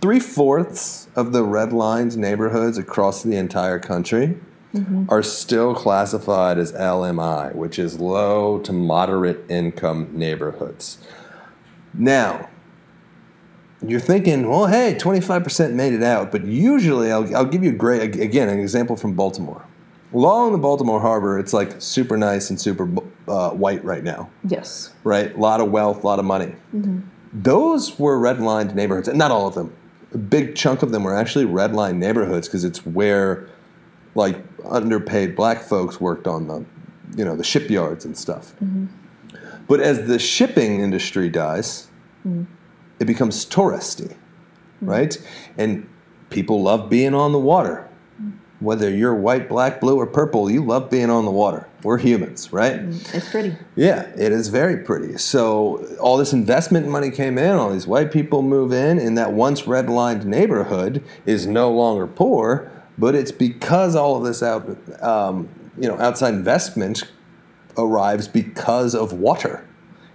three 0.00 0.20
fourths 0.20 1.08
of 1.16 1.32
the 1.32 1.42
redlined 1.42 2.16
neighborhoods 2.16 2.76
across 2.76 3.22
the 3.22 3.36
entire 3.36 3.78
country 3.78 4.38
mm-hmm. 4.74 5.04
are 5.08 5.22
still 5.22 5.74
classified 5.74 6.58
as 6.58 6.72
LMI, 6.72 7.54
which 7.54 7.78
is 7.78 7.98
low 7.98 8.58
to 8.58 8.72
moderate 8.72 9.50
income 9.50 10.10
neighborhoods. 10.12 10.98
Now, 11.94 12.50
you're 13.86 14.00
thinking, 14.00 14.48
well, 14.48 14.66
hey, 14.66 14.94
25% 14.98 15.72
made 15.72 15.92
it 15.92 16.02
out, 16.02 16.32
but 16.32 16.44
usually, 16.44 17.10
I'll, 17.10 17.34
I'll 17.36 17.44
give 17.44 17.62
you 17.62 17.70
a 17.70 17.74
great, 17.74 18.16
again, 18.16 18.48
an 18.48 18.58
example 18.58 18.96
from 18.96 19.14
Baltimore. 19.14 19.64
Along 20.14 20.52
the 20.52 20.58
Baltimore 20.58 21.00
Harbor, 21.00 21.38
it's 21.40 21.52
like 21.52 21.74
super 21.82 22.16
nice 22.16 22.48
and 22.48 22.60
super 22.60 22.88
uh, 23.26 23.50
white 23.50 23.84
right 23.84 24.04
now 24.04 24.30
Yes. 24.46 24.92
right? 25.02 25.34
A 25.34 25.38
lot 25.38 25.60
of 25.60 25.70
wealth, 25.72 26.04
a 26.04 26.06
lot 26.06 26.20
of 26.20 26.24
money. 26.24 26.54
Mm-hmm. 26.74 27.00
Those 27.32 27.98
were 27.98 28.16
redlined 28.18 28.74
neighborhoods, 28.74 29.08
and 29.08 29.18
not 29.18 29.32
all 29.32 29.48
of 29.48 29.54
them. 29.54 29.74
A 30.12 30.18
big 30.18 30.54
chunk 30.54 30.82
of 30.84 30.92
them 30.92 31.02
were 31.02 31.16
actually 31.16 31.46
redlined 31.46 31.96
neighborhoods 31.96 32.46
because 32.46 32.62
it's 32.62 32.86
where, 32.86 33.48
like, 34.14 34.36
underpaid 34.64 35.34
black 35.34 35.62
folks 35.64 36.00
worked 36.00 36.28
on 36.28 36.46
the, 36.46 36.64
you 37.16 37.24
know, 37.24 37.34
the 37.34 37.42
shipyards 37.42 38.04
and 38.04 38.16
stuff. 38.16 38.54
Mm-hmm. 38.62 38.86
But 39.66 39.80
as 39.80 40.06
the 40.06 40.20
shipping 40.20 40.80
industry 40.80 41.28
dies, 41.28 41.88
mm-hmm. 42.24 42.44
it 43.00 43.06
becomes 43.06 43.44
touristy, 43.44 44.14
right? 44.80 45.16
And 45.58 45.88
people 46.30 46.62
love 46.62 46.88
being 46.88 47.14
on 47.14 47.32
the 47.32 47.38
water. 47.40 47.83
Whether 48.64 48.88
you're 48.88 49.14
white, 49.14 49.48
black, 49.48 49.80
blue, 49.80 49.96
or 49.96 50.06
purple, 50.06 50.50
you 50.50 50.64
love 50.64 50.88
being 50.90 51.10
on 51.10 51.26
the 51.26 51.30
water. 51.30 51.68
We're 51.82 51.98
humans, 51.98 52.50
right? 52.50 52.80
It's 53.12 53.28
pretty. 53.30 53.54
Yeah, 53.76 54.08
it 54.16 54.32
is 54.32 54.48
very 54.48 54.78
pretty. 54.78 55.18
So 55.18 55.84
all 56.00 56.16
this 56.16 56.32
investment 56.32 56.88
money 56.88 57.10
came 57.10 57.36
in, 57.36 57.50
all 57.50 57.70
these 57.70 57.86
white 57.86 58.10
people 58.10 58.40
move 58.40 58.72
in, 58.72 58.98
and 58.98 59.18
that 59.18 59.32
once 59.32 59.62
redlined 59.62 60.24
neighborhood 60.24 61.04
is 61.26 61.46
no 61.46 61.70
longer 61.70 62.06
poor, 62.06 62.72
but 62.96 63.14
it's 63.14 63.32
because 63.32 63.94
all 63.94 64.16
of 64.16 64.24
this 64.24 64.42
out, 64.42 64.66
um, 65.02 65.48
you 65.78 65.86
know, 65.86 65.98
outside 65.98 66.32
investment 66.32 67.04
arrives 67.76 68.26
because 68.26 68.94
of 68.94 69.12
water, 69.12 69.66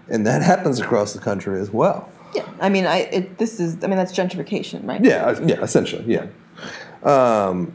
and 0.07 0.25
that 0.25 0.41
happens 0.51 0.79
across 0.79 1.13
the 1.13 1.19
country 1.19 1.59
as 1.61 1.69
well. 1.69 2.09
Yeah. 2.33 2.47
I 2.59 2.69
mean, 2.69 2.87
I 2.87 2.97
it, 2.99 3.37
this 3.37 3.59
is. 3.59 3.75
I 3.83 3.87
mean, 3.87 3.97
that's 3.97 4.11
gentrification, 4.11 4.87
right? 4.87 5.03
Yeah, 5.03 5.25
uh, 5.25 5.39
yeah, 5.45 5.61
essentially, 5.61 6.05
yeah. 6.07 6.27
Um, 7.03 7.73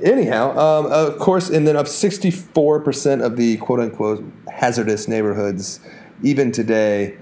anyhow, 0.00 0.50
um, 0.58 0.86
of 0.86 1.18
course, 1.18 1.50
and 1.50 1.66
then 1.66 1.76
of 1.76 1.86
64% 1.86 3.24
of 3.24 3.36
the 3.36 3.56
quote 3.58 3.80
unquote 3.80 4.24
hazardous 4.48 5.08
neighborhoods, 5.08 5.80
even 6.22 6.52
today, 6.52 7.16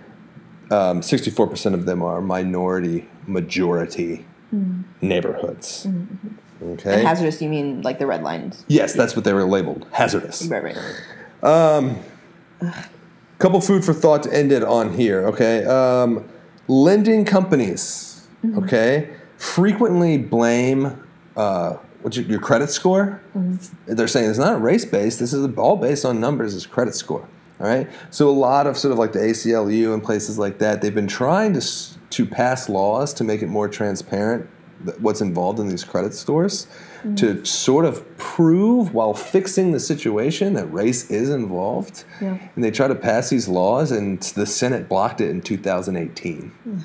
um, 0.70 1.00
64% 1.00 1.74
of 1.74 1.86
them 1.86 2.02
are 2.02 2.20
minority 2.20 3.08
majority 3.26 4.26
neighborhoods. 5.00 5.86
Okay. 6.62 6.94
And 6.94 7.06
hazardous, 7.06 7.42
you 7.42 7.48
mean 7.48 7.82
like 7.82 7.98
the 7.98 8.06
red 8.06 8.22
lines? 8.22 8.64
yes, 8.68 8.94
that's 8.94 9.16
what 9.16 9.24
they 9.24 9.32
were 9.32 9.44
labeled 9.44 9.86
hazardous. 9.92 10.46
Right, 10.46 10.62
right. 10.62 10.76
couple 13.38 13.60
food 13.60 13.84
for 13.84 13.92
thought 13.92 14.22
to 14.22 14.32
end 14.32 14.52
it 14.52 14.62
on 14.62 14.94
here 14.94 15.26
okay 15.26 15.64
um, 15.64 16.26
lending 16.68 17.24
companies 17.24 18.26
okay 18.56 19.14
frequently 19.36 20.16
blame 20.16 21.04
uh, 21.36 21.76
what's 22.04 22.16
your, 22.16 22.26
your 22.26 22.40
credit 22.40 22.70
score? 22.70 23.22
Mm-hmm. 23.34 23.94
They're 23.94 24.08
saying 24.08 24.28
it's 24.28 24.38
not 24.38 24.60
race 24.60 24.84
based 24.84 25.18
this 25.20 25.32
is 25.32 25.56
all 25.56 25.76
based 25.76 26.04
on 26.04 26.20
numbers 26.20 26.54
it's 26.54 26.66
credit 26.66 26.94
score 26.94 27.26
all 27.60 27.66
right? 27.66 27.88
So 28.10 28.28
a 28.28 28.32
lot 28.32 28.66
of 28.66 28.76
sort 28.76 28.92
of 28.92 28.98
like 28.98 29.12
the 29.12 29.20
aclu 29.20 29.94
and 29.94 30.02
places 30.02 30.38
like 30.38 30.58
that 30.58 30.82
they've 30.82 30.94
been 30.94 31.08
trying 31.08 31.54
to 31.54 31.60
to 32.10 32.26
pass 32.26 32.68
laws 32.68 33.14
to 33.14 33.24
make 33.24 33.42
it 33.42 33.48
more 33.48 33.68
transparent 33.68 34.48
what's 34.98 35.20
involved 35.20 35.58
in 35.58 35.68
these 35.68 35.84
credit 35.84 36.14
scores 36.14 36.66
mm-hmm. 36.98 37.14
to 37.14 37.44
sort 37.44 37.84
of 37.84 38.16
prove 38.18 38.92
while 38.92 39.14
fixing 39.14 39.72
the 39.72 39.80
situation 39.80 40.54
that 40.54 40.66
race 40.66 41.10
is 41.10 41.30
involved. 41.30 42.04
Yeah. 42.20 42.38
and 42.54 42.64
they 42.64 42.70
try 42.70 42.88
to 42.88 42.94
pass 42.94 43.30
these 43.30 43.48
laws, 43.48 43.90
and 43.90 44.20
the 44.20 44.46
Senate 44.46 44.88
blocked 44.88 45.20
it 45.20 45.30
in 45.30 45.40
2018. 45.40 46.50
Hmm. 46.50 46.78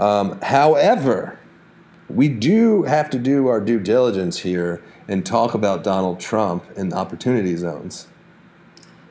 Um, 0.00 0.40
however, 0.40 1.38
we 2.08 2.28
do 2.28 2.84
have 2.84 3.10
to 3.10 3.18
do 3.18 3.48
our 3.48 3.60
due 3.60 3.80
diligence 3.80 4.38
here 4.38 4.82
and 5.08 5.24
talk 5.24 5.54
about 5.54 5.82
Donald 5.82 6.20
Trump 6.20 6.64
and 6.76 6.92
opportunity 6.92 7.56
zones. 7.56 8.06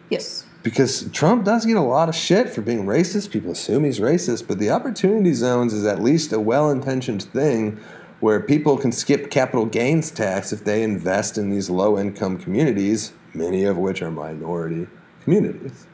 Yes. 0.10 0.46
Because 0.64 1.10
Trump 1.12 1.46
does 1.46 1.66
get 1.66 1.78
a 1.78 1.82
lot 1.82 2.10
of 2.10 2.16
shit 2.16 2.50
for 2.50 2.62
being 2.62 2.86
racist. 2.86 3.32
People 3.32 3.52
assume 3.52 3.84
he's 3.84 4.00
racist, 4.00 4.48
but 4.48 4.60
the 4.60 4.72
opportunity 4.72 5.34
zones 5.34 5.74
is 5.74 5.86
at 5.86 6.02
least 6.02 6.34
a 6.34 6.40
well 6.40 6.72
intentioned 6.72 7.24
thing 7.24 7.80
where 8.20 8.40
people 8.40 8.78
can 8.78 8.92
skip 8.92 9.30
capital 9.30 9.66
gains 9.66 10.10
tax 10.10 10.52
if 10.52 10.64
they 10.64 10.82
invest 10.82 11.38
in 11.38 11.50
these 11.50 11.70
low 11.70 12.00
income 12.00 12.38
communities, 12.38 13.14
many 13.34 13.66
of 13.66 13.78
which 13.78 14.02
are 14.02 14.10
minority 14.10 14.88
communities. 15.24 15.86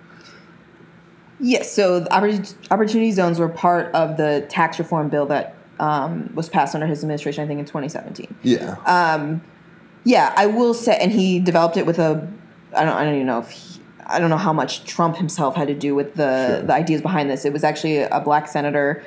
Yes, 1.40 1.72
so 1.72 2.02
the 2.02 2.14
opportunity 2.14 3.12
zones 3.12 3.40
were 3.40 3.50
part 3.50 3.94
of 3.96 4.16
the 4.18 4.46
tax 4.48 4.78
reform 4.78 5.10
bill 5.10 5.26
that 5.26 5.56
um, 5.82 6.32
was 6.34 6.48
passed 6.48 6.76
under 6.76 6.88
his 6.88 7.04
administration, 7.04 7.44
I 7.44 7.48
think, 7.48 7.60
in 7.60 7.66
2017. 7.66 8.36
Yeah. 8.44 8.78
Yeah, 10.04 10.34
I 10.36 10.48
will 10.48 10.74
say, 10.74 10.98
and 11.00 11.12
he 11.12 11.40
developed 11.40 11.78
it 11.78 11.86
with 11.86 12.00
a. 12.00 12.28
I 12.76 12.86
don't. 12.86 12.94
I 12.96 13.04
don't 13.04 13.16
even 13.16 13.28
know 13.28 13.40
if. 13.40 13.50
He, 13.50 13.82
I 14.08 14.20
don't 14.20 14.30
know 14.30 14.38
how 14.38 14.52
much 14.52 14.84
Trump 14.86 15.16
himself 15.18 15.56
had 15.56 15.68
to 15.68 15.74
do 15.76 15.94
with 15.96 16.16
the 16.16 16.58
Sure. 16.58 16.62
the 16.64 16.74
ideas 16.74 17.02
behind 17.02 17.30
this. 17.30 17.46
It 17.46 17.54
was 17.54 17.64
actually 17.64 17.98
a 18.00 18.20
black 18.20 18.48
senator 18.48 19.04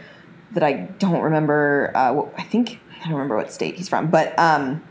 that 0.52 0.62
I 0.62 0.72
don't 0.98 1.20
remember. 1.20 1.90
Uh, 1.94 2.22
I 2.36 2.42
think 2.42 2.78
I 3.00 3.04
don't 3.04 3.14
remember 3.14 3.36
what 3.36 3.52
state 3.52 3.74
he's 3.74 3.88
from, 3.88 4.08
but 4.08 4.38
um, 4.38 4.82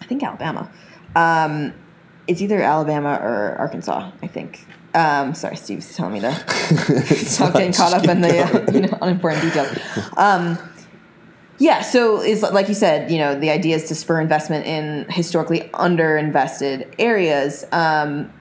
I 0.00 0.06
think 0.06 0.22
Alabama. 0.22 0.70
Um, 1.14 1.74
it's 2.26 2.40
either 2.40 2.62
Alabama 2.62 3.18
or 3.22 3.56
Arkansas. 3.58 4.10
I 4.22 4.26
think. 4.26 4.66
Um, 4.94 5.34
sorry, 5.34 5.56
Steve's 5.56 5.94
telling 5.94 6.14
me 6.14 6.20
to 6.20 6.32
stop 7.16 7.52
getting 7.52 7.72
caught 7.72 7.92
up 7.92 8.04
in 8.08 8.20
the 8.22 8.38
uh, 8.38 8.70
you 8.72 8.80
know, 8.82 8.98
unimportant 9.02 9.42
details. 9.42 9.76
Yeah, 11.58 11.82
so 11.82 12.20
it's 12.20 12.42
like 12.42 12.68
you 12.68 12.74
said, 12.74 13.10
you 13.10 13.18
know, 13.18 13.38
the 13.38 13.50
idea 13.50 13.76
is 13.76 13.84
to 13.84 13.94
spur 13.94 14.20
investment 14.20 14.66
in 14.66 15.06
historically 15.08 15.60
underinvested 15.74 16.92
areas. 16.98 17.64
Um, 17.70 18.32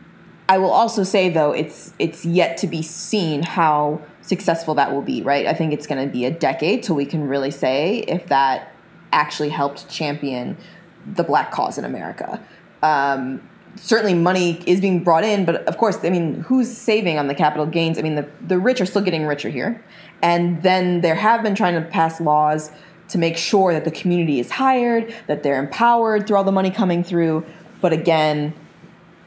I 0.49 0.57
will 0.57 0.71
also 0.71 1.03
say 1.03 1.29
though, 1.29 1.51
it's 1.51 1.93
it's 1.99 2.25
yet 2.25 2.57
to 2.57 2.67
be 2.67 2.81
seen 2.81 3.43
how 3.43 4.01
successful 4.21 4.73
that 4.75 4.91
will 4.91 5.01
be. 5.01 5.21
Right? 5.21 5.45
I 5.45 5.53
think 5.53 5.73
it's 5.73 5.85
going 5.85 6.05
to 6.05 6.11
be 6.11 6.25
a 6.25 6.31
decade 6.31 6.83
till 6.83 6.95
we 6.95 7.05
can 7.05 7.27
really 7.27 7.51
say 7.51 7.99
if 7.99 8.27
that 8.27 8.73
actually 9.11 9.49
helped 9.49 9.87
champion 9.89 10.57
the 11.05 11.23
black 11.23 11.51
cause 11.51 11.77
in 11.77 11.85
America. 11.85 12.43
Um, 12.81 13.47
certainly, 13.75 14.15
money 14.15 14.63
is 14.65 14.81
being 14.81 15.03
brought 15.03 15.23
in, 15.23 15.45
but 15.45 15.67
of 15.67 15.77
course, 15.77 15.97
I 16.03 16.09
mean, 16.09 16.41
who's 16.41 16.75
saving 16.75 17.19
on 17.19 17.27
the 17.27 17.35
capital 17.35 17.67
gains? 17.67 17.99
I 17.99 18.01
mean, 18.01 18.15
the 18.15 18.27
the 18.41 18.57
rich 18.57 18.81
are 18.81 18.87
still 18.87 19.03
getting 19.03 19.27
richer 19.27 19.49
here, 19.49 19.83
and 20.23 20.63
then 20.63 21.01
there 21.01 21.15
have 21.15 21.43
been 21.43 21.53
trying 21.53 21.75
to 21.75 21.87
pass 21.89 22.19
laws 22.19 22.71
to 23.13 23.19
make 23.19 23.37
sure 23.37 23.73
that 23.73 23.85
the 23.85 23.91
community 23.91 24.39
is 24.39 24.49
hired, 24.49 25.15
that 25.27 25.43
they're 25.43 25.59
empowered 25.59 26.25
through 26.25 26.35
all 26.35 26.43
the 26.43 26.51
money 26.51 26.71
coming 26.71 27.03
through. 27.03 27.45
But 27.79 27.93
again, 27.93 28.55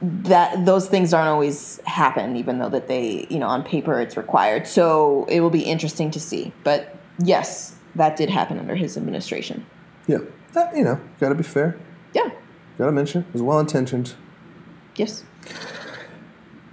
that 0.02 0.66
those 0.66 0.88
things 0.88 1.14
aren't 1.14 1.28
always 1.28 1.80
happen, 1.86 2.36
even 2.36 2.58
though 2.58 2.68
that 2.68 2.88
they, 2.88 3.28
you 3.30 3.38
know, 3.38 3.46
on 3.46 3.62
paper 3.62 4.00
it's 4.00 4.16
required. 4.16 4.66
So 4.66 5.24
it 5.28 5.40
will 5.40 5.50
be 5.50 5.62
interesting 5.62 6.10
to 6.10 6.18
see. 6.18 6.52
But 6.64 6.96
yes, 7.20 7.76
that 7.94 8.16
did 8.16 8.28
happen 8.28 8.58
under 8.58 8.74
his 8.74 8.96
administration. 8.96 9.64
yeah. 10.06 10.18
Uh, 10.56 10.68
you 10.74 10.82
know, 10.82 10.98
got 11.20 11.28
to 11.28 11.34
be 11.34 11.42
fair. 11.44 11.78
Yeah. 12.14 12.30
Got 12.78 12.86
to 12.86 12.92
mention 12.92 13.22
it 13.22 13.32
was 13.34 13.42
well 13.42 13.60
intentioned. 13.60 14.14
Yes. 14.96 15.22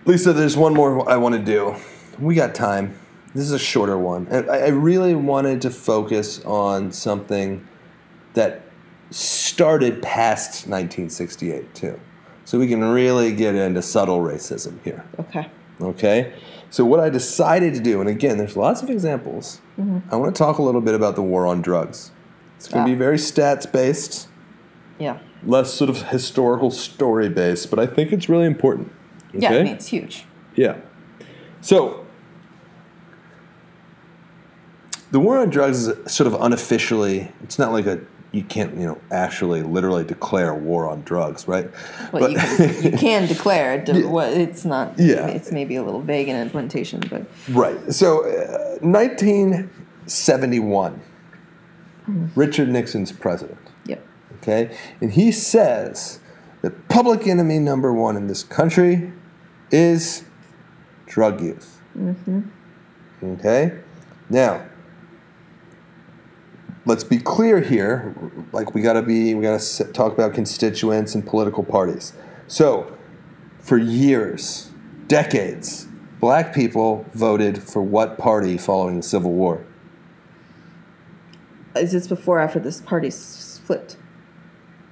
Lisa, 0.06 0.34
there's 0.34 0.56
one 0.58 0.74
more 0.74 1.08
I 1.08 1.18
want 1.18 1.36
to 1.36 1.42
do. 1.42 1.76
We 2.18 2.34
got 2.34 2.56
time. 2.56 2.98
This 3.34 3.44
is 3.46 3.52
a 3.52 3.60
shorter 3.60 3.98
one. 3.98 4.28
I, 4.32 4.38
I 4.48 4.68
really 4.70 5.16
wanted 5.16 5.62
to 5.64 5.70
focus 5.72 6.44
on 6.46 6.92
something 6.92 7.68
that 8.34 8.62
started 9.12 10.02
past 10.02 10.68
1968 10.68 11.74
too, 11.76 12.00
so 12.46 12.60
we 12.60 12.68
can 12.68 12.84
really 12.84 13.34
get 13.36 13.56
into 13.56 13.82
subtle 13.82 14.20
racism 14.20 14.82
here. 14.84 15.04
Okay. 15.20 15.48
Okay. 15.82 16.34
So 16.70 16.86
what 16.86 17.00
I 17.00 17.10
decided 17.10 17.74
to 17.76 17.80
do, 17.80 18.00
and 18.02 18.10
again, 18.10 18.38
there's 18.38 18.58
lots 18.58 18.82
of 18.82 18.90
examples. 18.90 19.62
I 20.12 20.16
want 20.16 20.34
to 20.36 20.38
talk 20.40 20.58
a 20.58 20.62
little 20.64 20.82
bit 20.82 20.96
about 20.96 21.16
the 21.16 21.22
war 21.22 21.46
on 21.48 21.62
drugs. 21.62 22.12
It's 22.58 22.68
going 22.68 22.86
to 22.86 22.92
Ah. 22.92 22.94
be 22.94 22.98
very 22.98 23.18
stats 23.18 23.70
based, 23.72 24.28
Yeah. 25.00 25.18
less 25.46 25.74
sort 25.74 25.90
of 25.90 26.10
historical 26.10 26.72
story 26.72 27.30
based, 27.30 27.70
but 27.70 27.78
I 27.80 27.86
think 27.86 28.12
it's 28.12 28.30
really 28.30 28.46
important. 28.46 28.92
Yeah. 29.34 29.50
I 29.50 29.64
mean, 29.64 29.74
it's 29.74 29.88
huge. 29.88 30.26
Yeah. 30.56 30.78
So, 31.62 32.03
the 35.14 35.20
war 35.20 35.38
on 35.38 35.50
drugs 35.52 35.88
is 35.88 36.12
sort 36.12 36.26
of 36.26 36.34
unofficially, 36.42 37.32
it's 37.44 37.60
not 37.60 37.72
like 37.72 37.86
a, 37.86 38.02
you 38.32 38.44
can't, 38.44 38.76
you 38.76 38.88
know, 38.88 39.00
actually 39.12 39.62
literally 39.62 40.04
declare 40.04 40.56
war 40.56 40.90
on 40.90 41.04
drugs, 41.04 41.48
right? 41.48 41.70
Well, 42.12 42.32
you, 42.32 42.40
can, 42.40 42.84
you 42.84 42.92
can 42.98 43.28
declare 43.28 43.76
it. 43.76 43.88
Yeah. 43.88 44.28
It's 44.30 44.66
not. 44.66 44.98
Yeah. 44.98 45.28
It's 45.28 45.52
maybe 45.52 45.76
a 45.76 45.84
little 45.84 46.02
vague 46.02 46.30
in 46.30 46.36
implementation, 46.36 47.04
but 47.12 47.28
Right. 47.50 47.94
So, 47.94 48.26
uh, 48.26 48.80
1971, 48.82 51.02
Richard 52.36 52.70
Nixon's 52.70 53.12
president. 53.12 53.60
yep. 53.86 54.04
Okay? 54.38 54.76
And 55.00 55.12
he 55.12 55.32
says 55.32 56.22
that 56.64 56.88
public 56.88 57.28
enemy 57.28 57.60
number 57.60 57.94
one 57.94 58.18
in 58.18 58.26
this 58.26 58.44
country 58.44 59.14
is 59.70 60.24
drug 61.06 61.40
use. 61.40 61.78
Mm-hmm. 61.96 62.42
Okay? 63.24 63.78
Now, 64.32 64.66
let's 66.86 67.04
be 67.04 67.18
clear 67.18 67.60
here. 67.60 68.16
Like, 68.52 68.74
we 68.74 68.82
gotta 68.82 69.02
be, 69.02 69.34
we 69.34 69.44
gotta 69.44 69.84
talk 69.94 70.14
about 70.14 70.34
constituents 70.34 71.16
and 71.16 71.26
political 71.26 71.64
parties. 71.64 72.14
So, 72.48 72.96
for 73.60 73.78
years, 73.78 74.72
decades, 75.08 75.88
black 76.20 76.54
people 76.54 77.06
voted 77.14 77.62
for 77.64 77.82
what 77.82 78.18
party 78.18 78.58
following 78.58 78.98
the 78.98 79.04
Civil 79.04 79.32
War? 79.32 79.66
Is 81.76 81.92
this 81.92 82.08
before 82.08 82.38
or 82.38 82.42
after 82.42 82.60
this 82.60 82.82
party 82.82 83.10
split? 83.10 83.98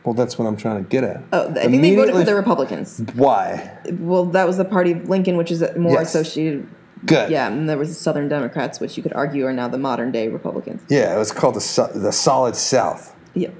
Well, 0.03 0.15
that's 0.15 0.39
what 0.39 0.47
I'm 0.47 0.57
trying 0.57 0.83
to 0.83 0.89
get 0.89 1.03
at. 1.03 1.21
Oh, 1.31 1.49
I 1.51 1.67
think 1.67 1.81
they 1.83 1.95
voted 1.95 2.15
for 2.15 2.23
the 2.23 2.33
Republicans. 2.33 3.03
Why? 3.13 3.77
Well, 3.99 4.25
that 4.27 4.47
was 4.47 4.57
the 4.57 4.65
party 4.65 4.93
of 4.93 5.07
Lincoln, 5.07 5.37
which 5.37 5.51
is 5.51 5.63
more 5.77 5.93
Yes. 5.99 6.15
associated. 6.15 6.67
Good. 7.05 7.31
Yeah, 7.31 7.47
and 7.47 7.67
there 7.67 7.77
was 7.77 7.89
the 7.89 7.95
Southern 7.95 8.29
Democrats, 8.29 8.79
which 8.79 8.95
you 8.97 9.03
could 9.03 9.13
argue 9.13 9.45
are 9.45 9.53
now 9.53 9.67
the 9.67 9.77
modern 9.77 10.11
day 10.11 10.27
Republicans. 10.27 10.81
Yeah, 10.89 11.15
it 11.15 11.17
was 11.17 11.31
called 11.31 11.55
the 11.55 11.91
the 11.95 12.11
Solid 12.11 12.55
South, 12.55 13.15
Yep. 13.33 13.53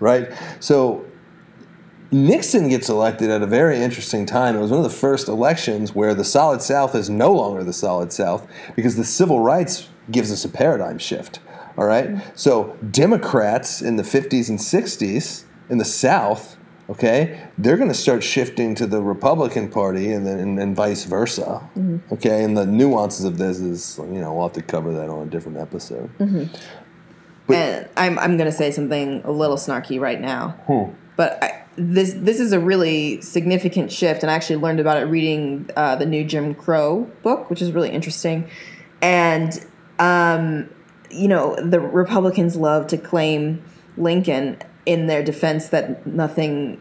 right? 0.00 0.30
So 0.60 1.04
Nixon 2.12 2.68
gets 2.68 2.88
elected 2.88 3.30
at 3.30 3.42
a 3.42 3.46
very 3.46 3.78
interesting 3.78 4.26
time. 4.26 4.54
It 4.56 4.60
was 4.60 4.70
one 4.70 4.78
of 4.78 4.84
the 4.84 4.96
first 4.96 5.26
elections 5.26 5.94
where 5.94 6.14
the 6.14 6.24
Solid 6.24 6.62
South 6.62 6.94
is 6.94 7.10
no 7.10 7.32
longer 7.32 7.64
the 7.64 7.72
Solid 7.72 8.12
South 8.12 8.46
because 8.76 8.94
the 8.94 9.04
civil 9.04 9.40
rights 9.40 9.88
gives 10.10 10.30
us 10.30 10.44
a 10.44 10.48
paradigm 10.48 10.98
shift. 10.98 11.40
All 11.76 11.86
right? 11.86 12.10
Mm-hmm. 12.10 12.30
So 12.36 12.76
Democrats 12.88 13.82
in 13.82 13.96
the 13.96 14.04
50s 14.04 14.48
and 14.48 14.58
60s 14.60 15.44
in 15.68 15.78
the 15.78 15.84
South, 15.84 16.56
okay, 16.90 17.48
they're 17.58 17.76
going 17.76 17.88
to 17.88 17.94
start 17.94 18.22
shifting 18.22 18.74
to 18.76 18.86
the 18.86 19.00
Republican 19.02 19.68
Party 19.70 20.12
and 20.12 20.26
then 20.26 20.38
and, 20.38 20.58
and 20.58 20.76
vice 20.76 21.04
versa. 21.04 21.68
Okay, 22.12 22.44
and 22.44 22.56
the 22.56 22.66
nuances 22.66 23.24
of 23.24 23.38
this 23.38 23.60
is, 23.60 23.98
you 23.98 24.20
know, 24.20 24.32
we'll 24.34 24.44
have 24.48 24.52
to 24.54 24.62
cover 24.62 24.92
that 24.92 25.08
on 25.08 25.26
a 25.26 25.30
different 25.30 25.58
episode. 25.58 26.10
But- 27.46 27.56
and 27.56 27.88
I'm 27.96 28.18
I'm 28.18 28.36
gonna 28.38 28.52
say 28.52 28.70
something 28.70 29.20
a 29.24 29.30
little 29.30 29.56
snarky 29.56 30.00
right 30.00 30.20
now, 30.20 30.56
Hmm. 30.66 30.92
but 31.16 31.42
I, 31.44 31.62
this 31.76 32.14
this 32.16 32.40
is 32.40 32.52
a 32.52 32.58
really 32.60 33.20
significant 33.20 33.92
shift, 33.92 34.22
and 34.22 34.30
I 34.30 34.34
actually 34.34 34.56
learned 34.56 34.80
about 34.80 34.96
it 34.96 35.04
reading 35.06 35.68
uh, 35.76 35.96
the 35.96 36.06
new 36.06 36.24
Jim 36.24 36.54
Crow 36.54 37.10
book, 37.22 37.50
which 37.50 37.60
is 37.60 37.72
really 37.72 37.90
interesting, 37.90 38.48
and 39.02 39.52
um, 39.98 40.70
you 41.10 41.28
know 41.28 41.54
the 41.56 41.80
Republicans 41.80 42.56
love 42.56 42.86
to 42.88 42.96
claim 42.96 43.62
Lincoln 43.98 44.56
in 44.86 45.06
their 45.06 45.22
defense 45.22 45.68
that 45.68 46.06
nothing 46.06 46.80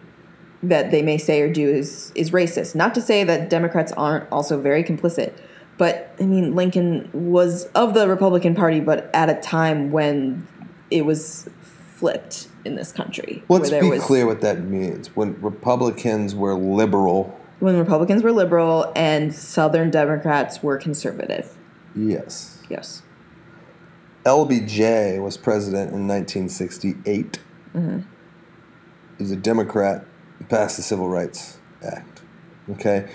that 0.62 0.92
they 0.92 1.02
may 1.02 1.18
say 1.18 1.42
or 1.42 1.52
do 1.52 1.68
is 1.70 2.12
is 2.16 2.32
racist. 2.32 2.74
Not 2.76 2.94
to 2.96 3.02
say 3.02 3.24
that 3.24 3.50
Democrats 3.50 3.92
aren't 3.94 4.32
also 4.32 4.60
very 4.62 4.84
complicit, 4.84 5.34
but 5.78 6.16
I 6.20 6.24
mean 6.24 6.56
Lincoln 6.56 7.10
was 7.14 7.66
of 7.76 7.94
the 7.94 8.08
Republican 8.08 8.56
Party, 8.56 8.80
but 8.80 9.10
at 9.14 9.30
a 9.30 9.36
time 9.42 9.92
when 9.92 10.48
it 10.92 11.06
was 11.06 11.50
flipped 11.62 12.48
in 12.66 12.76
this 12.76 12.92
country. 12.92 13.44
Let's 13.50 13.72
where 13.72 13.82
be 13.82 13.90
was- 13.90 14.04
clear 14.04 14.26
what 14.26 14.42
that 14.42 14.64
means. 14.64 15.14
When 15.16 15.40
Republicans 15.42 16.34
were 16.36 16.54
liberal, 16.56 17.38
When 17.60 17.78
Republicans 17.78 18.24
were 18.24 18.32
liberal 18.32 18.92
and 18.96 19.34
Southern 19.34 19.90
Democrats 19.92 20.62
were 20.64 20.78
conservative. 20.78 21.58
yes. 21.96 22.60
Yes. 22.70 23.02
LBJ 24.26 25.22
was 25.22 25.36
president 25.38 25.92
in 25.94 26.08
1968. 26.08 27.40
He 27.74 29.24
was 29.24 29.32
a 29.32 29.36
Democrat, 29.36 30.06
passed 30.50 30.78
the 30.78 30.84
Civil 30.84 31.08
Rights 31.10 31.58
Act. 31.84 32.22
Okay? 32.70 33.10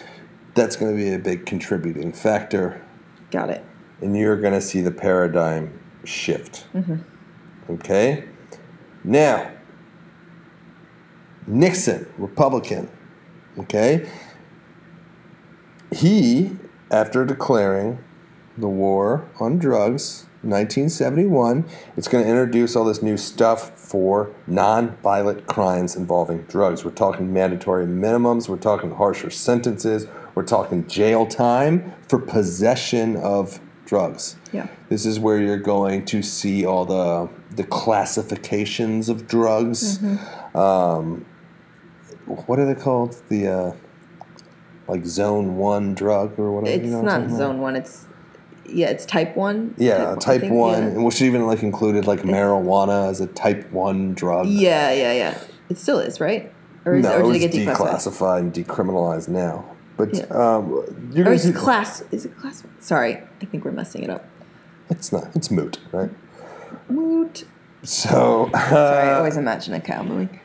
That's 0.54 0.76
going 0.76 0.96
to 0.96 1.02
be 1.02 1.12
a 1.12 1.18
big 1.18 1.46
contributing 1.46 2.12
factor, 2.12 2.84
Got 3.30 3.50
it. 3.50 3.64
and 4.00 4.16
you're 4.16 4.36
going 4.40 4.54
to 4.54 4.60
see 4.60 4.80
the 4.80 4.90
paradigm 4.90 5.78
shift. 6.04 6.66
Mm-hmm. 6.74 6.96
Okay? 7.72 8.24
Now, 9.04 9.50
Nixon, 11.46 12.06
Republican. 12.18 12.88
Okay? 13.58 14.08
He, 15.92 16.56
after 16.90 17.24
declaring 17.24 18.02
the 18.56 18.68
war 18.68 19.28
on 19.40 19.58
drugs, 19.58 20.26
1971, 20.42 21.64
it's 21.96 22.06
going 22.06 22.22
to 22.22 22.30
introduce 22.30 22.76
all 22.76 22.84
this 22.84 23.02
new 23.02 23.16
stuff 23.16 23.78
for 23.78 24.32
non-violent 24.46 25.46
crimes 25.46 25.96
involving 25.96 26.42
drugs. 26.42 26.84
We're 26.84 26.92
talking 26.92 27.32
mandatory 27.32 27.86
minimums, 27.86 28.48
we're 28.48 28.56
talking 28.58 28.92
harsher 28.92 29.30
sentences, 29.30 30.06
we're 30.36 30.44
talking 30.44 30.86
jail 30.86 31.26
time 31.26 31.92
for 32.06 32.20
possession 32.20 33.16
of 33.16 33.58
drugs. 33.84 34.36
Yeah. 34.52 34.68
This 34.88 35.06
is 35.06 35.18
where 35.18 35.40
you're 35.40 35.56
going 35.56 36.04
to 36.06 36.22
see 36.22 36.64
all 36.64 36.84
the 36.84 37.28
the 37.56 37.64
classifications 37.64 39.08
of 39.08 39.26
drugs. 39.26 39.98
Mm-hmm. 39.98 40.56
Um, 40.56 41.26
what 42.46 42.58
are 42.60 42.72
they 42.72 42.80
called? 42.80 43.20
The 43.28 43.48
uh, 43.48 43.72
like 44.86 45.04
zone 45.04 45.56
one 45.56 45.94
drug 45.94 46.38
or 46.38 46.52
whatever. 46.52 46.76
It's 46.76 46.84
you 46.84 46.92
know 46.92 47.02
not 47.02 47.10
talking 47.10 47.26
about? 47.26 47.38
zone 47.38 47.60
one. 47.60 47.76
It's 47.76 48.06
yeah, 48.68 48.88
it's 48.88 49.06
type 49.06 49.36
one. 49.36 49.74
Yeah, 49.78 50.14
type 50.16 50.42
think, 50.42 50.52
one, 50.52 50.92
yeah. 50.92 50.98
which 50.98 51.22
even 51.22 51.46
like 51.46 51.62
included 51.62 52.06
like 52.06 52.20
marijuana 52.22 53.08
as 53.08 53.20
a 53.20 53.26
type 53.26 53.70
one 53.72 54.14
drug. 54.14 54.46
Yeah, 54.46 54.92
yeah, 54.92 55.12
yeah. 55.12 55.38
It 55.68 55.78
still 55.78 55.98
is, 55.98 56.20
right? 56.20 56.52
Or, 56.84 56.96
is, 56.96 57.04
no, 57.04 57.10
or 57.10 57.14
it 57.14 57.22
did 57.22 57.26
was 57.26 57.36
it 57.36 57.52
get 57.52 57.76
declassified? 57.76 58.38
and 58.40 58.52
decriminalized 58.52 59.28
now. 59.28 59.64
But 59.96 60.14
Yeah. 60.14 60.24
um, 60.26 61.10
you're 61.12 61.28
Or 61.28 61.32
is 61.32 61.44
it 61.44 61.54
class? 61.54 62.02
Is 62.12 62.24
it 62.24 62.36
class? 62.38 62.62
Sorry, 62.78 63.16
I 63.16 63.44
think 63.46 63.64
we're 63.64 63.72
messing 63.72 64.02
it 64.02 64.10
up. 64.10 64.24
It's 64.90 65.12
not. 65.12 65.28
It's 65.34 65.50
moot, 65.50 65.78
right? 65.92 66.10
Moot. 66.88 67.44
So 67.82 68.48
Sorry, 68.52 68.54
I 68.54 69.12
uh, 69.12 69.18
always 69.18 69.36
imagine 69.36 69.74
a 69.74 69.80
cow 69.80 70.02
mooing. 70.02 70.40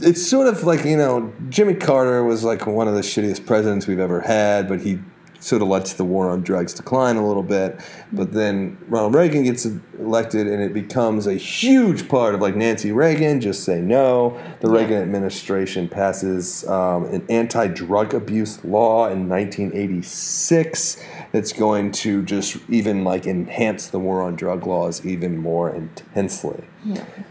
it's 0.00 0.24
sort 0.24 0.46
of 0.46 0.62
like 0.64 0.84
you 0.84 0.96
know 0.96 1.32
Jimmy 1.48 1.74
Carter 1.74 2.22
was 2.22 2.44
like 2.44 2.66
one 2.66 2.86
of 2.88 2.94
the 2.94 3.00
shittiest 3.00 3.46
presidents 3.46 3.86
we've 3.86 3.98
ever 3.98 4.20
had, 4.20 4.68
but 4.68 4.80
he 4.80 4.98
sort 5.40 5.62
of 5.62 5.68
lets 5.68 5.92
the 5.94 6.04
war 6.04 6.30
on 6.30 6.42
drugs 6.42 6.74
decline 6.74 7.16
a 7.16 7.26
little 7.26 7.42
bit. 7.42 7.80
But 8.12 8.32
then 8.32 8.76
Ronald 8.88 9.14
Reagan 9.14 9.44
gets 9.44 9.66
elected, 9.98 10.46
and 10.46 10.62
it 10.62 10.74
becomes 10.74 11.26
a 11.26 11.34
huge 11.34 12.08
part 12.08 12.34
of 12.34 12.40
like 12.40 12.56
Nancy 12.56 12.92
Reagan. 12.92 13.40
Just 13.40 13.64
say 13.64 13.80
no. 13.80 14.38
The 14.60 14.68
Yeah. 14.68 14.78
Reagan 14.78 15.02
administration 15.02 15.88
passes 15.88 16.66
um, 16.68 17.04
an 17.06 17.24
anti-drug 17.28 18.14
abuse 18.14 18.64
law 18.64 19.08
in 19.08 19.28
1986 19.28 21.02
that's 21.32 21.52
going 21.52 21.92
to 21.92 22.22
just 22.22 22.56
even 22.68 23.04
like 23.04 23.26
enhance 23.26 23.88
the 23.88 23.98
war 23.98 24.22
on 24.22 24.34
drug 24.36 24.66
laws 24.66 25.04
even 25.04 25.36
more 25.38 25.70
intensely. 25.70 26.64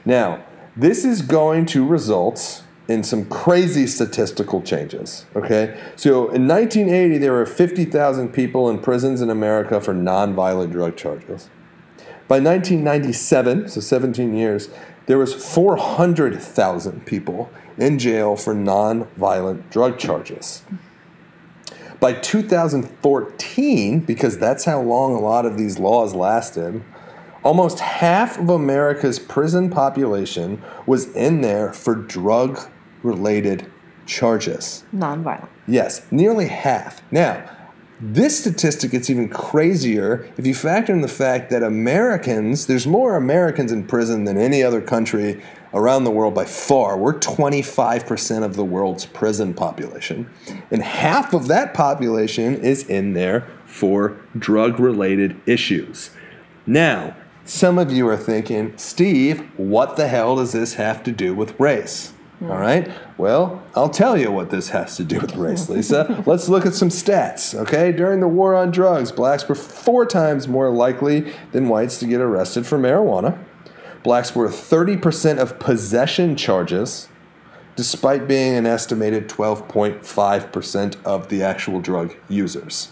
Now, 0.06 0.44
this 0.76 1.04
is 1.04 1.22
going 1.22 1.66
to 1.68 1.86
result 1.86 2.64
in 2.88 3.04
some 3.04 3.26
crazy 3.26 3.86
statistical 3.86 4.62
changes. 4.62 5.26
Okay, 5.36 5.78
so 5.96 6.30
in 6.30 6.48
1980, 6.48 7.18
there 7.18 7.34
were 7.34 7.46
50,000 7.46 8.30
people 8.30 8.70
in 8.70 8.80
prisons 8.80 9.22
in 9.22 9.30
America 9.30 9.82
for 9.82 9.94
nonviolent 9.94 10.72
drug 10.72 10.96
charges. 10.96 11.50
By 12.28 12.40
1997, 12.40 13.70
so 13.70 13.80
17 13.80 14.36
years, 14.36 14.70
there 15.06 15.18
was 15.18 15.34
400,000 15.34 17.06
people 17.06 17.50
in 17.78 18.00
jail 18.00 18.36
for 18.36 18.54
nonviolent 18.54 19.70
drug 19.70 19.98
charges. 19.98 20.64
By 22.00 22.14
2014, 22.14 24.00
because 24.02 24.38
that's 24.38 24.66
how 24.66 24.82
long 24.82 25.14
a 25.16 25.20
lot 25.20 25.46
of 25.46 25.58
these 25.58 25.80
laws 25.80 26.14
lasted, 26.14 26.84
almost 27.44 27.80
half 27.80 28.38
of 28.38 28.50
America's 28.50 29.20
prison 29.20 29.70
population 29.70 30.62
was 30.86 31.08
in 31.16 31.42
there 31.42 31.74
for 31.74 31.96
drug 31.96 32.60
related 33.04 33.72
charges. 34.06 34.84
Non-violent. 34.92 35.50
Yes, 35.68 36.06
nearly 36.12 36.48
half. 36.48 37.02
Now, 37.12 37.50
this 38.00 38.40
statistic 38.40 38.92
gets 38.92 39.10
even 39.10 39.28
crazier 39.28 40.32
if 40.38 40.46
you 40.46 40.54
factor 40.54 40.94
in 40.94 41.02
the 41.02 41.08
fact 41.08 41.50
that 41.50 41.64
Americans, 41.64 42.68
there's 42.68 42.86
more 42.86 43.16
Americans 43.16 43.72
in 43.72 43.88
prison 43.88 44.24
than 44.24 44.38
any 44.38 44.62
other 44.62 44.82
country 44.82 45.42
around 45.74 46.04
the 46.04 46.12
world 46.12 46.36
by 46.36 46.46
far. 46.46 46.96
We're 46.96 47.16
25% 47.16 48.44
of 48.44 48.56
the 48.56 48.64
world's 48.64 49.06
prison 49.06 49.54
population. 49.54 50.30
And 50.70 50.84
half 50.84 51.34
of 51.34 51.48
that 51.48 51.74
population 51.74 52.56
is 52.64 52.88
in 52.88 53.14
there 53.14 53.48
for 53.66 54.20
drug 54.38 54.80
related 54.80 55.40
issues. 55.48 56.12
Now, 56.68 57.16
some 57.46 57.80
of 57.80 57.92
you 57.92 58.08
are 58.08 58.18
thinking, 58.18 58.78
Steve, 58.78 59.50
what 59.58 59.96
the 59.96 60.08
hell 60.08 60.36
does 60.36 60.52
this 60.52 60.76
have 60.76 61.02
to 61.04 61.12
do 61.12 61.34
with 61.34 61.60
race? 61.60 62.14
All 62.42 62.50
right. 62.50 62.92
Well, 63.18 63.64
I'll 63.76 63.90
tell 63.90 64.16
you 64.16 64.32
what 64.32 64.52
this 64.52 64.70
has 64.70 64.96
to 64.98 65.04
do 65.04 65.20
with 65.20 65.36
race, 65.36 65.70
Lisa. 65.70 66.24
Let's 66.28 66.48
look 66.48 66.66
at 66.68 66.76
some 66.76 66.90
stats. 66.90 67.56
Okay. 67.56 67.92
During 67.92 68.20
the 68.20 68.28
war 68.28 68.56
on 68.56 68.70
drugs, 68.70 69.12
blacks 69.12 69.48
were 69.50 69.56
four 69.56 70.06
times 70.06 70.48
more 70.48 70.70
likely 70.70 71.34
than 71.52 71.68
whites 71.68 71.98
to 72.00 72.06
get 72.06 72.22
arrested 72.22 72.68
for 72.68 72.78
marijuana. 72.78 73.44
Blacks 74.04 74.36
were 74.36 74.48
30% 74.48 75.40
of 75.40 75.58
possession 75.60 76.36
charges, 76.36 77.10
despite 77.76 78.28
being 78.28 78.56
an 78.56 78.68
estimated 78.68 79.28
12.5% 79.28 81.04
of 81.04 81.30
the 81.30 81.42
actual 81.42 81.82
drug 81.82 82.16
users. 82.30 82.90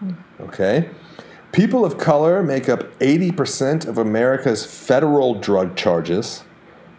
Hmm. 0.00 0.12
Okay. 0.40 0.90
People 1.52 1.84
of 1.84 1.98
color 1.98 2.42
make 2.42 2.68
up 2.68 2.98
80% 2.98 3.86
of 3.86 3.98
America's 3.98 4.64
federal 4.64 5.34
drug 5.34 5.76
charges, 5.76 6.44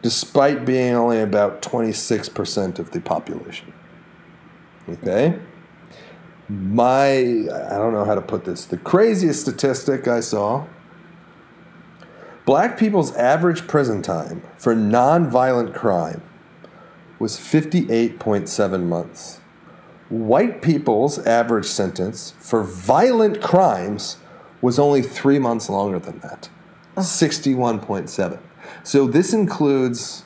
despite 0.04 0.66
being 0.66 0.94
only 0.94 1.22
about 1.22 1.62
26% 1.64 2.78
of 2.78 2.92
the 2.92 3.00
population. 3.00 3.74
Okay? 4.88 5.40
My, 6.50 7.14
I 7.14 7.78
don't 7.78 7.94
know 7.94 8.04
how 8.06 8.14
to 8.14 8.22
put 8.22 8.44
this, 8.44 8.66
the 8.66 8.78
craziest 8.78 9.42
statistic 9.42 10.08
I 10.08 10.20
saw 10.20 10.68
black 12.46 12.78
people's 12.78 13.16
average 13.16 13.66
prison 13.66 14.02
time 14.02 14.44
for 14.58 14.76
nonviolent 14.76 15.74
crime 15.74 16.22
was 17.18 17.38
58.7 17.38 18.84
months. 18.84 19.40
White 20.10 20.62
people's 20.62 21.18
average 21.20 21.66
sentence 21.66 22.34
for 22.40 22.62
violent 22.62 23.42
crimes 23.42 24.18
was 24.62 24.78
only 24.78 25.02
three 25.02 25.40
months 25.40 25.70
longer 25.70 25.98
than 25.98 26.20
that 26.20 26.50
61.7. 26.98 28.40
So 28.84 29.08
this 29.08 29.34
includes 29.34 30.24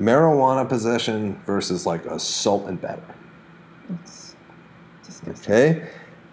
marijuana 0.00 0.68
possession 0.68 1.40
versus 1.46 1.86
like 1.86 2.04
assault 2.06 2.66
and 2.66 2.80
battery. 2.80 3.14
Okay? 5.28 5.88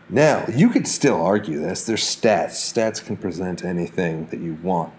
Now, 0.10 0.46
you 0.54 0.70
could 0.70 0.88
still 0.88 1.22
argue 1.22 1.60
this. 1.60 1.86
There's 1.86 2.04
stats. 2.04 2.52
Stats 2.52 3.04
can 3.04 3.16
present 3.16 3.64
anything 3.64 4.26
that 4.28 4.40
you 4.40 4.56
want. 4.62 4.94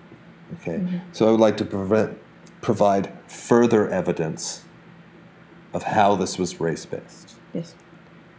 Okay? 0.54 0.78
Mm-hmm. 0.78 0.98
So 1.12 1.28
I 1.28 1.30
would 1.30 1.40
like 1.40 1.56
to 1.58 1.64
prevent, 1.64 2.18
provide 2.60 3.12
further 3.28 3.90
evidence 3.90 4.64
of 5.74 5.82
how 5.82 6.16
this 6.16 6.38
was 6.38 6.60
race 6.60 6.86
based. 6.86 7.36
Yes. 7.52 7.74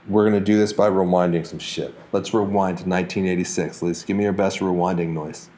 We're 0.08 0.28
going 0.30 0.40
to 0.40 0.46
do 0.46 0.58
this 0.58 0.74
by 0.74 0.90
rewinding 0.90 1.46
some 1.46 1.60
shit. 1.60 1.94
Let's 2.12 2.34
rewind 2.34 2.80
to 2.80 2.86
1986. 2.86 3.82
Lisa, 3.82 4.06
give 4.06 4.18
me 4.18 4.24
your 4.24 4.34
best 4.34 4.60
rewinding 4.60 5.10
noise. 5.10 5.50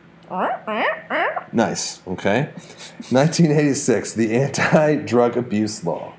Nice. 1.52 2.02
Okay. 2.08 2.50
1986, 3.10 4.14
the 4.14 4.36
anti 4.36 4.96
drug 4.96 5.38
abuse 5.38 5.84
law. 5.84 6.14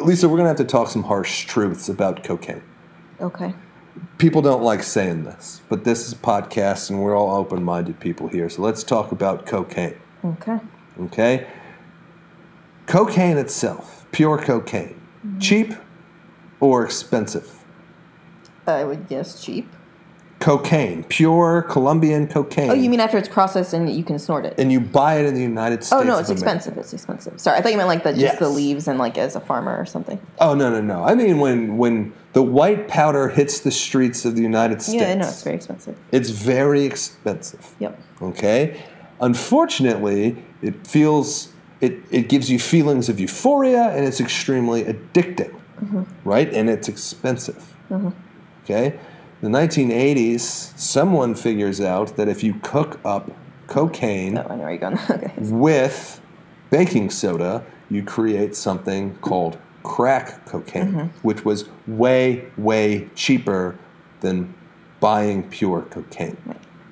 Lisa, 0.00 0.28
we're 0.28 0.36
going 0.36 0.44
to 0.44 0.48
have 0.48 0.56
to 0.56 0.64
talk 0.64 0.88
some 0.88 1.04
harsh 1.04 1.46
truths 1.46 1.88
about 1.88 2.24
cocaine. 2.24 2.62
Okay. 3.20 3.54
People 4.18 4.42
don't 4.42 4.62
like 4.62 4.82
saying 4.82 5.24
this, 5.24 5.62
but 5.68 5.84
this 5.84 6.06
is 6.06 6.12
a 6.12 6.16
podcast 6.16 6.90
and 6.90 7.02
we're 7.02 7.16
all 7.16 7.36
open 7.36 7.62
minded 7.62 8.00
people 8.00 8.28
here. 8.28 8.48
So 8.48 8.62
let's 8.62 8.82
talk 8.82 9.12
about 9.12 9.46
cocaine. 9.46 9.96
Okay. 10.24 10.58
Okay? 11.00 11.46
Cocaine 12.86 13.36
itself, 13.36 14.06
pure 14.12 14.38
cocaine, 14.38 15.00
mm-hmm. 15.24 15.38
cheap 15.38 15.74
or 16.60 16.84
expensive? 16.84 17.64
I 18.66 18.84
would 18.84 19.08
guess 19.08 19.42
cheap. 19.42 19.68
Cocaine, 20.46 21.02
pure 21.02 21.62
Colombian 21.62 22.28
cocaine. 22.28 22.70
Oh, 22.70 22.74
you 22.74 22.88
mean 22.88 23.00
after 23.00 23.18
it's 23.18 23.28
processed 23.28 23.72
and 23.72 23.90
you 23.90 24.04
can 24.04 24.16
snort 24.16 24.46
it? 24.46 24.54
and 24.58 24.70
you 24.70 24.78
buy 24.78 25.16
it 25.16 25.26
in 25.26 25.34
the 25.34 25.42
United 25.42 25.80
oh, 25.80 25.82
States. 25.82 25.92
Oh 25.92 26.04
no, 26.04 26.18
it's 26.18 26.28
America. 26.28 26.32
expensive. 26.34 26.78
It's 26.78 26.92
expensive. 26.92 27.40
Sorry, 27.40 27.58
I 27.58 27.62
thought 27.62 27.72
you 27.72 27.76
meant 27.76 27.88
like 27.88 28.04
the 28.04 28.12
just 28.12 28.38
the 28.38 28.48
leaves 28.48 28.86
and 28.86 28.96
like 28.96 29.18
as 29.18 29.34
a 29.34 29.40
farmer 29.40 29.76
or 29.76 29.84
something. 29.84 30.24
Oh 30.38 30.54
no 30.54 30.70
no 30.70 30.80
no! 30.80 31.02
I 31.02 31.16
mean 31.16 31.40
when 31.40 31.78
when 31.78 32.12
the 32.32 32.44
white 32.44 32.86
powder 32.86 33.28
hits 33.28 33.58
the 33.58 33.72
streets 33.72 34.24
of 34.24 34.36
the 34.36 34.42
United 34.42 34.82
States, 34.82 35.02
Yeah, 35.02 35.14
know 35.14 35.26
it's 35.26 35.42
very 35.42 35.56
expensive. 35.56 35.98
it's 36.12 36.30
very 36.30 36.84
expensive. 36.84 37.74
Yep. 37.80 38.00
Okay, 38.22 38.80
unfortunately, 39.20 40.44
it 40.62 40.86
feels 40.86 41.52
it 41.80 41.94
it 42.12 42.28
gives 42.28 42.52
you 42.52 42.60
feelings 42.60 43.08
of 43.08 43.18
euphoria 43.18 43.88
and 43.88 44.06
it's 44.06 44.20
extremely 44.20 44.84
addicting, 44.84 45.52
mm-hmm. 45.82 46.04
right? 46.22 46.54
And 46.54 46.70
it's 46.70 46.86
expensive. 46.88 47.74
Mm-hmm. 47.90 48.10
Okay, 48.62 48.96
the 49.46 49.58
1980s, 49.58 50.40
someone 50.76 51.36
figures 51.36 51.80
out 51.80 52.16
that 52.16 52.26
if 52.26 52.42
you 52.42 52.54
cook 52.64 52.98
up 53.04 53.30
cocaine 53.68 54.38
Oh, 54.38 54.46
I 54.50 54.56
know 54.56 54.62
where 54.62 54.70
you're 54.70 54.78
going. 54.78 54.98
okay. 55.10 55.32
with 55.38 56.20
baking 56.70 57.10
soda, 57.10 57.64
you 57.88 58.02
create 58.02 58.56
something 58.56 59.14
called 59.18 59.56
crack 59.84 60.44
cocaine, 60.46 60.92
mm-hmm. 60.92 61.06
which 61.22 61.44
was 61.44 61.68
way, 61.86 62.46
way 62.56 63.08
cheaper 63.14 63.78
than 64.20 64.52
buying 64.98 65.48
pure 65.48 65.82
cocaine. 65.82 66.36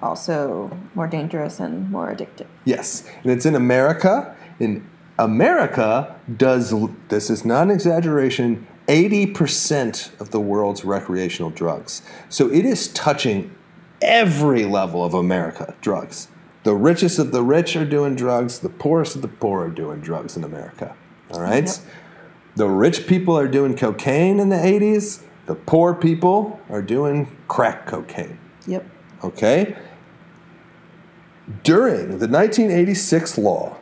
Also 0.00 0.70
more 0.94 1.08
dangerous 1.08 1.58
and 1.58 1.90
more 1.90 2.14
addictive. 2.14 2.46
Yes, 2.64 3.04
and 3.24 3.32
it's 3.32 3.46
in 3.46 3.56
America. 3.56 4.36
In 4.60 4.88
America, 5.18 6.14
does 6.36 6.72
this 7.08 7.30
is 7.30 7.44
not 7.44 7.64
an 7.64 7.70
exaggeration, 7.72 8.66
80% 8.86 10.20
of 10.20 10.30
the 10.30 10.40
world's 10.40 10.84
recreational 10.84 11.50
drugs. 11.50 12.02
So 12.28 12.50
it 12.50 12.64
is 12.64 12.88
touching 12.88 13.54
every 14.02 14.64
level 14.64 15.04
of 15.04 15.14
America, 15.14 15.74
drugs. 15.80 16.28
The 16.64 16.74
richest 16.74 17.18
of 17.18 17.32
the 17.32 17.42
rich 17.42 17.76
are 17.76 17.84
doing 17.84 18.14
drugs, 18.14 18.60
the 18.60 18.68
poorest 18.68 19.16
of 19.16 19.22
the 19.22 19.28
poor 19.28 19.66
are 19.66 19.70
doing 19.70 20.00
drugs 20.00 20.36
in 20.36 20.44
America. 20.44 20.94
All 21.30 21.40
right? 21.40 21.66
Yep. 21.66 21.76
The 22.56 22.68
rich 22.68 23.06
people 23.06 23.36
are 23.38 23.48
doing 23.48 23.76
cocaine 23.76 24.38
in 24.38 24.48
the 24.48 24.56
80s, 24.56 25.22
the 25.46 25.54
poor 25.54 25.94
people 25.94 26.60
are 26.70 26.80
doing 26.82 27.36
crack 27.48 27.86
cocaine. 27.86 28.38
Yep. 28.66 28.86
Okay? 29.24 29.76
During 31.62 32.18
the 32.18 32.28
1986 32.28 33.36
law, 33.36 33.76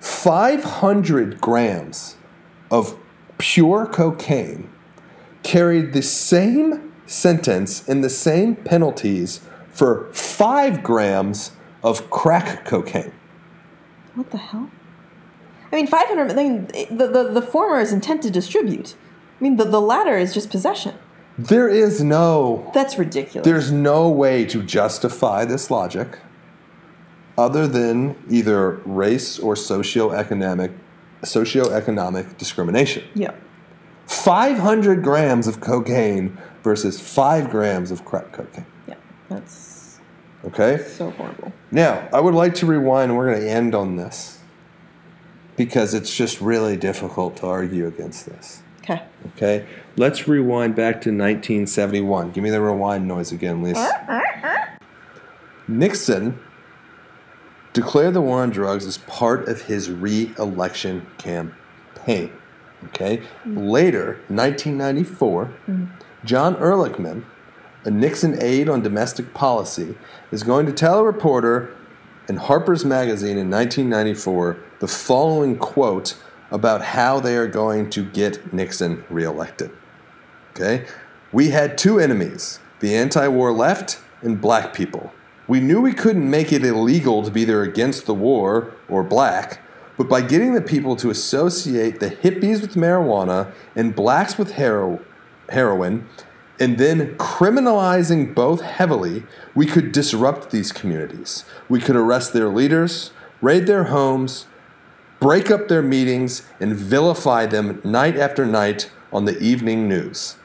500 0.00 1.40
grams 1.40 2.16
of 2.70 2.98
pure 3.44 3.84
cocaine 3.84 4.70
carried 5.42 5.92
the 5.92 6.00
same 6.00 6.90
sentence 7.04 7.86
and 7.86 8.02
the 8.02 8.08
same 8.08 8.56
penalties 8.56 9.40
for 9.68 10.10
5 10.14 10.82
grams 10.82 11.52
of 11.82 12.08
crack 12.08 12.64
cocaine. 12.64 13.12
What 14.14 14.30
the 14.30 14.38
hell? 14.38 14.70
I 15.70 15.76
mean, 15.76 15.86
500, 15.86 16.30
I 16.30 16.34
mean, 16.34 16.66
the, 16.90 17.06
the, 17.06 17.30
the 17.34 17.42
former 17.42 17.80
is 17.80 17.92
intent 17.92 18.22
to 18.22 18.30
distribute. 18.30 18.94
I 19.38 19.44
mean, 19.44 19.56
the, 19.56 19.64
the 19.64 19.80
latter 19.80 20.16
is 20.16 20.32
just 20.32 20.48
possession. 20.48 20.94
There 21.36 21.68
is 21.68 22.02
no 22.02 22.70
That's 22.72 22.96
ridiculous. 22.96 23.44
There's 23.44 23.70
no 23.70 24.08
way 24.08 24.46
to 24.46 24.62
justify 24.62 25.44
this 25.44 25.70
logic 25.70 26.18
other 27.36 27.68
than 27.68 28.16
either 28.30 28.80
race 28.86 29.38
or 29.38 29.54
socioeconomic 29.54 30.72
socioeconomic 31.24 32.36
discrimination. 32.38 33.04
yeah. 33.14 33.32
500 34.06 35.02
grams 35.02 35.46
of 35.46 35.60
cocaine 35.60 36.36
versus 36.62 37.00
5 37.00 37.50
grams 37.50 37.90
of 37.90 38.04
crack 38.04 38.32
cocaine. 38.32 38.66
Yeah. 38.86 38.96
That's 39.30 39.98
Okay? 40.44 40.76
so 40.76 41.10
horrible. 41.12 41.52
Now, 41.70 42.06
I 42.12 42.20
would 42.20 42.34
like 42.34 42.54
to 42.56 42.66
rewind 42.66 43.10
and 43.10 43.18
we're 43.18 43.30
going 43.30 43.40
to 43.40 43.50
end 43.50 43.74
on 43.74 43.96
this 43.96 44.40
because 45.56 45.94
it's 45.94 46.14
just 46.14 46.40
really 46.42 46.76
difficult 46.76 47.38
to 47.38 47.46
argue 47.46 47.86
against 47.86 48.26
this. 48.26 48.62
Okay. 48.82 49.02
Okay? 49.36 49.66
Let's 49.96 50.28
rewind 50.28 50.74
back 50.76 50.96
to 51.02 51.08
1971. 51.08 52.32
Give 52.32 52.44
me 52.44 52.50
the 52.50 52.60
rewind 52.60 53.08
noise 53.08 53.32
again, 53.32 53.62
Lisa. 53.62 53.90
Nixon 55.68 56.38
declared 57.74 58.14
the 58.14 58.22
war 58.22 58.40
on 58.40 58.50
drugs 58.50 58.86
as 58.86 58.96
part 58.98 59.46
of 59.48 59.62
his 59.62 59.90
re-election 59.90 61.06
campaign. 61.18 62.32
Okay. 62.86 63.18
Mm-hmm. 63.18 63.58
Later, 63.58 64.06
1994, 64.28 65.44
mm-hmm. 65.44 65.84
John 66.24 66.54
Ehrlichman, 66.56 67.24
a 67.84 67.90
Nixon 67.90 68.42
aide 68.42 68.68
on 68.68 68.82
domestic 68.82 69.34
policy, 69.34 69.94
is 70.30 70.42
going 70.42 70.64
to 70.66 70.72
tell 70.72 71.00
a 71.00 71.04
reporter 71.04 71.74
in 72.28 72.36
Harper's 72.36 72.84
Magazine 72.84 73.36
in 73.36 73.50
1994 73.50 74.56
the 74.78 74.88
following 74.88 75.58
quote 75.58 76.16
about 76.50 76.82
how 76.82 77.20
they 77.20 77.36
are 77.36 77.46
going 77.46 77.90
to 77.90 78.04
get 78.04 78.52
Nixon 78.52 79.04
reelected. 79.10 79.70
Okay? 80.52 80.86
We 81.32 81.50
had 81.50 81.76
two 81.76 81.98
enemies 81.98 82.60
the 82.80 82.94
anti 82.94 83.26
war 83.28 83.50
left 83.50 84.00
and 84.22 84.40
black 84.40 84.74
people. 84.74 85.12
We 85.46 85.60
knew 85.60 85.80
we 85.80 85.92
couldn't 85.92 86.28
make 86.28 86.52
it 86.52 86.64
illegal 86.64 87.22
to 87.22 87.30
be 87.30 87.42
either 87.42 87.62
against 87.62 88.06
the 88.06 88.14
war 88.14 88.72
or 88.88 89.02
black, 89.02 89.60
but 89.98 90.08
by 90.08 90.22
getting 90.22 90.54
the 90.54 90.62
people 90.62 90.96
to 90.96 91.10
associate 91.10 92.00
the 92.00 92.10
hippies 92.10 92.62
with 92.62 92.74
marijuana 92.74 93.52
and 93.76 93.94
blacks 93.94 94.38
with 94.38 94.52
hero- 94.52 95.00
heroin, 95.50 96.08
and 96.58 96.78
then 96.78 97.16
criminalizing 97.16 98.34
both 98.34 98.62
heavily, 98.62 99.24
we 99.54 99.66
could 99.66 99.92
disrupt 99.92 100.50
these 100.50 100.72
communities. 100.72 101.44
We 101.68 101.80
could 101.80 101.96
arrest 101.96 102.32
their 102.32 102.48
leaders, 102.48 103.12
raid 103.42 103.66
their 103.66 103.84
homes, 103.84 104.46
break 105.20 105.50
up 105.50 105.68
their 105.68 105.82
meetings, 105.82 106.42
and 106.58 106.74
vilify 106.74 107.46
them 107.46 107.80
night 107.84 108.16
after 108.16 108.46
night 108.46 108.90
on 109.12 109.26
the 109.26 109.38
evening 109.40 109.88
news. 109.88 110.36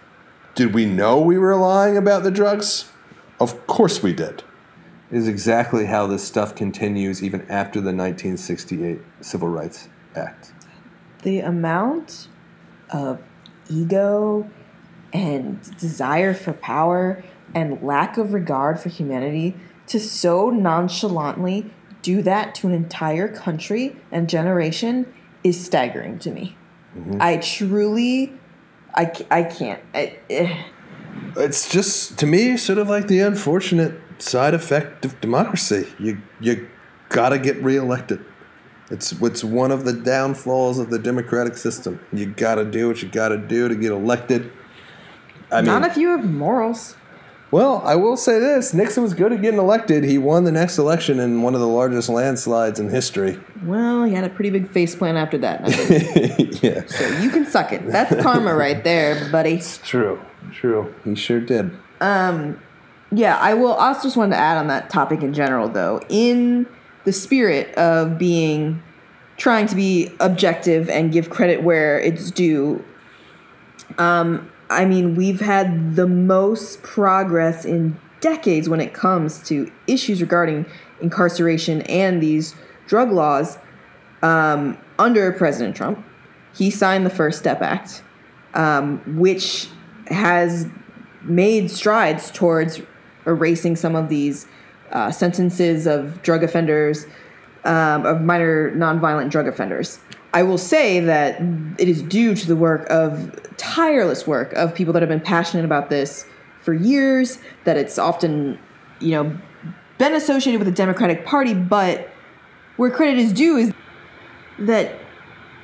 Did 0.55 0.73
we 0.73 0.85
know 0.85 1.21
we 1.21 1.37
were 1.37 1.55
lying 1.55 1.95
about 1.95 2.23
the 2.23 2.31
drugs? 2.31 2.91
Of 3.39 3.65
course 3.65 4.03
we 4.03 4.13
did. 4.13 4.43
Is 5.11 5.27
exactly 5.27 5.85
how 5.85 6.05
this 6.05 6.23
stuff 6.23 6.55
continues 6.55 7.23
even 7.23 7.41
after 7.49 7.79
the 7.79 7.93
1968 7.93 8.99
Civil 9.21 9.47
Rights 9.47 9.89
Act. 10.15 10.53
The 11.23 11.39
amount 11.39 12.27
of 12.91 13.19
ego 13.69 14.49
and 15.11 15.61
desire 15.77 16.33
for 16.33 16.53
power 16.53 17.23
and 17.55 17.81
lack 17.81 18.17
of 18.17 18.33
regard 18.33 18.79
for 18.79 18.89
humanity 18.89 19.55
to 19.87 19.99
so 19.99 20.51
nonchalantly 20.51 21.71
do 22.01 22.21
that 22.21 22.53
to 22.55 22.67
an 22.67 22.73
entire 22.73 23.27
country 23.27 23.95
and 24.11 24.29
generation 24.29 25.11
is 25.43 25.63
staggering 25.63 26.19
to 26.19 26.31
me. 26.31 26.55
I 27.19 27.37
truly, 27.37 28.33
I, 28.95 29.11
I 29.29 29.43
can't. 29.43 29.81
I, 29.93 30.17
eh. 30.29 30.63
It's 31.35 31.69
just 31.69 32.17
to 32.19 32.25
me 32.25 32.57
sort 32.57 32.77
of 32.77 32.89
like 32.89 33.07
the 33.07 33.19
unfortunate 33.19 33.99
side 34.19 34.53
effect 34.53 35.05
of 35.05 35.19
democracy. 35.21 35.87
You 35.99 36.21
you 36.39 36.67
gotta 37.09 37.39
get 37.39 37.61
reelected. 37.63 38.23
It's 38.91 39.11
it's 39.11 39.43
one 39.43 39.71
of 39.71 39.85
the 39.85 39.93
downfalls 39.93 40.79
of 40.79 40.89
the 40.89 40.99
democratic 40.99 41.57
system. 41.57 41.99
You 42.11 42.27
gotta 42.27 42.65
do 42.65 42.87
what 42.87 43.01
you 43.01 43.09
gotta 43.09 43.37
do 43.37 43.67
to 43.67 43.75
get 43.75 43.91
elected. 43.91 44.51
I 45.51 45.57
mean, 45.57 45.65
Not 45.65 45.83
if 45.85 45.97
you 45.97 46.09
have 46.09 46.23
morals. 46.25 46.95
well, 47.51 47.81
I 47.85 47.95
will 47.95 48.17
say 48.17 48.39
this: 48.39 48.73
Nixon 48.73 49.01
was 49.03 49.13
good 49.13 49.31
at 49.33 49.41
getting 49.41 49.59
elected. 49.59 50.03
He 50.03 50.17
won 50.17 50.43
the 50.43 50.51
next 50.51 50.77
election 50.77 51.19
in 51.19 51.41
one 51.41 51.53
of 51.55 51.59
the 51.61 51.67
largest 51.67 52.09
landslides 52.09 52.79
in 52.79 52.89
history. 52.89 53.39
Well, 53.63 54.07
you 54.07 54.15
had 54.15 54.23
a 54.25 54.29
pretty 54.29 54.49
big 54.51 54.69
face 54.71 54.95
plant 54.95 55.17
after 55.17 55.37
that. 55.39 55.61
yeah, 56.63 56.85
so 56.87 57.07
you 57.21 57.29
can 57.29 57.45
suck 57.45 57.71
it. 57.73 57.87
That's 57.87 58.21
karma 58.21 58.53
right 58.55 58.83
there, 58.83 59.29
buddy. 59.31 59.55
It's 59.55 59.77
true, 59.79 60.19
true. 60.51 60.93
He 61.03 61.15
sure 61.15 61.39
did. 61.39 61.71
Um, 62.01 62.59
Yeah, 63.11 63.37
I 63.37 63.55
will 63.55 63.73
also 63.73 64.03
just 64.03 64.17
wanted 64.17 64.35
to 64.35 64.41
add 64.41 64.57
on 64.57 64.67
that 64.67 64.89
topic 64.89 65.23
in 65.23 65.33
general 65.33 65.67
though. 65.67 66.01
In 66.09 66.67
the 67.05 67.13
spirit 67.13 67.73
of 67.75 68.17
being 68.17 68.83
trying 69.37 69.65
to 69.67 69.75
be 69.75 70.11
objective 70.19 70.89
and 70.89 71.11
give 71.11 71.29
credit 71.29 71.63
where 71.63 71.99
it's 71.99 72.29
due, 72.29 72.83
um, 73.97 74.51
I 74.69 74.85
mean, 74.85 75.15
we've 75.15 75.39
had 75.39 75.95
the 75.95 76.07
most 76.07 76.83
progress 76.83 77.65
in 77.65 77.99
decades 78.21 78.69
when 78.69 78.81
it 78.81 78.93
comes 78.93 79.41
to 79.47 79.71
issues 79.87 80.21
regarding 80.21 80.65
incarceration 81.01 81.81
and 81.83 82.21
these 82.21 82.53
drug 82.87 83.11
laws 83.11 83.57
um, 84.21 84.77
under 84.99 85.31
President 85.31 85.75
Trump. 85.75 86.03
He 86.53 86.69
signed 86.69 87.05
the 87.05 87.09
First 87.09 87.39
Step 87.39 87.61
Act, 87.61 88.03
um, 88.53 88.99
which 89.17 89.69
has 90.07 90.67
made 91.21 91.71
strides 91.71 92.29
towards 92.31 92.81
erasing 93.29 93.75
some 93.75 93.95
of 93.95 94.09
these 94.09 94.47
uh, 94.91 95.11
sentences 95.11 95.87
of 95.87 96.21
drug 96.21 96.43
offenders, 96.43 97.05
um, 97.63 98.05
of 98.05 98.21
minor 98.21 98.71
nonviolent 98.75 99.29
drug 99.29 99.47
offenders. 99.47 99.99
I 100.33 100.43
will 100.43 100.57
say 100.57 100.99
that 100.99 101.41
it 101.77 101.87
is 101.87 102.01
due 102.03 102.35
to 102.35 102.47
the 102.47 102.55
work 102.55 102.87
of 102.89 103.39
tireless 103.57 104.27
work 104.27 104.53
of 104.53 104.75
people 104.75 104.93
that 104.93 105.01
have 105.01 105.09
been 105.09 105.19
passionate 105.19 105.65
about 105.65 105.89
this 105.89 106.25
for 106.61 106.73
years. 106.73 107.39
That 107.63 107.77
it's 107.77 107.97
often, 107.97 108.59
you 108.99 109.11
know, 109.11 109.37
been 109.97 110.13
associated 110.13 110.59
with 110.59 110.67
the 110.67 110.73
Democratic 110.73 111.25
Party, 111.25 111.53
but 111.53 112.09
where 112.77 112.91
credit 112.91 113.17
is 113.17 113.33
due 113.33 113.57
is 113.57 113.73
that 114.59 114.95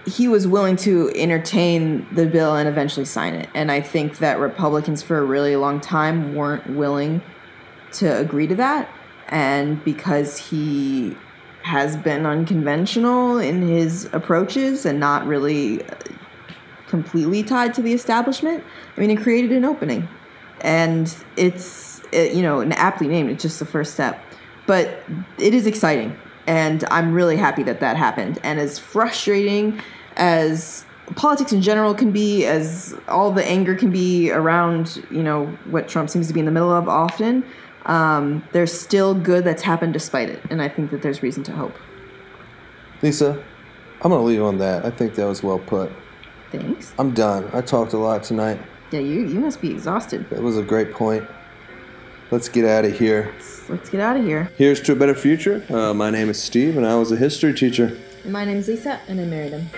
he 0.05 0.27
was 0.27 0.45
willing 0.47 0.75
to 0.75 1.11
entertain 1.15 2.07
the 2.13 2.25
bill 2.25 2.55
and 2.55 2.67
eventually 2.67 3.05
sign 3.05 3.33
it. 3.33 3.49
And 3.55 3.71
I 3.71 3.81
think 3.81 4.19
that 4.19 4.39
Republicans 4.39 5.01
for 5.01 5.17
a 5.17 5.23
really 5.23 5.55
long 5.55 5.79
time 5.79 6.35
weren't 6.35 6.69
willing 6.69 7.21
to 7.99 8.17
agree 8.17 8.47
to 8.47 8.55
that. 8.55 8.89
And 9.27 9.83
because 9.83 10.37
he 10.37 11.17
has 11.63 11.97
been 11.97 12.25
unconventional 12.25 13.39
in 13.39 13.61
his 13.61 14.07
approaches 14.13 14.85
and 14.85 14.99
not 14.99 15.25
really 15.25 15.83
uh, 15.83 15.95
completely 16.87 17.41
tied 17.41 17.73
to 17.73 17.81
the 17.81 17.93
establishment, 17.93 18.63
I 18.95 18.99
mean, 18.99 19.09
it 19.09 19.21
created 19.21 19.51
an 19.51 19.65
opening. 19.65 20.07
And 20.61 21.13
it's, 21.35 22.01
it, 22.11 22.33
you 22.33 22.43
know, 22.43 22.59
an 22.59 22.71
aptly 22.73 23.07
named, 23.07 23.31
it's 23.31 23.41
just 23.41 23.59
the 23.59 23.65
first 23.65 23.93
step. 23.93 24.21
But 24.67 25.03
it 25.37 25.53
is 25.53 25.65
exciting. 25.65 26.15
And 26.47 26.83
I'm 26.91 27.13
really 27.13 27.37
happy 27.37 27.63
that 27.63 27.79
that 27.79 27.97
happened. 27.97 28.39
And 28.43 28.59
as 28.59 28.77
frustrating 28.77 29.81
as 30.15 30.85
politics 31.15 31.51
in 31.51 31.61
general 31.61 31.93
can 31.93 32.11
be, 32.11 32.45
as 32.45 32.95
all 33.07 33.31
the 33.31 33.45
anger 33.45 33.75
can 33.75 33.91
be 33.91 34.31
around, 34.31 35.03
you 35.09 35.23
know, 35.23 35.47
what 35.69 35.87
Trump 35.87 36.09
seems 36.09 36.27
to 36.27 36.33
be 36.33 36.39
in 36.39 36.45
the 36.45 36.51
middle 36.51 36.71
of 36.71 36.87
often, 36.87 37.43
um, 37.85 38.43
there's 38.51 38.73
still 38.73 39.13
good 39.13 39.43
that's 39.43 39.63
happened 39.63 39.93
despite 39.93 40.29
it. 40.29 40.41
And 40.49 40.61
I 40.61 40.69
think 40.69 40.91
that 40.91 41.01
there's 41.01 41.23
reason 41.23 41.43
to 41.43 41.51
hope. 41.51 41.75
Lisa, 43.01 43.43
I'm 44.01 44.11
to 44.11 44.17
leave 44.17 44.41
on 44.41 44.57
that. 44.59 44.85
I 44.85 44.91
think 44.91 45.15
that 45.15 45.25
was 45.25 45.43
well 45.43 45.59
put. 45.59 45.91
Thanks. 46.51 46.93
I'm 46.97 47.13
done. 47.13 47.49
I 47.53 47.61
talked 47.61 47.93
a 47.93 47.97
lot 47.97 48.23
tonight. 48.23 48.59
Yeah, 48.91 48.99
you 48.99 49.25
you 49.25 49.39
must 49.39 49.61
be 49.61 49.71
exhausted. 49.71 50.29
That 50.29 50.41
was 50.41 50.57
a 50.57 50.63
great 50.63 50.93
point. 50.93 51.27
Let's 52.31 52.49
get 52.49 52.65
out 52.65 52.85
of 52.85 52.97
here. 52.97 53.33
Let's 53.69 53.89
get 53.89 54.01
out 54.01 54.17
of 54.17 54.23
here. 54.23 54.49
Here's 54.57 54.81
to 54.81 54.93
a 54.93 54.95
better 54.95 55.15
future. 55.15 55.63
Uh, 55.69 55.93
my 55.93 56.09
name 56.09 56.29
is 56.29 56.41
Steve, 56.41 56.77
and 56.77 56.85
I 56.85 56.95
was 56.95 57.11
a 57.11 57.17
history 57.17 57.53
teacher. 57.53 57.97
And 58.23 58.33
my 58.33 58.45
name's 58.45 58.67
Lisa, 58.67 58.99
and 59.07 59.19
I 59.19 59.25
married 59.25 59.51
him. 59.51 59.69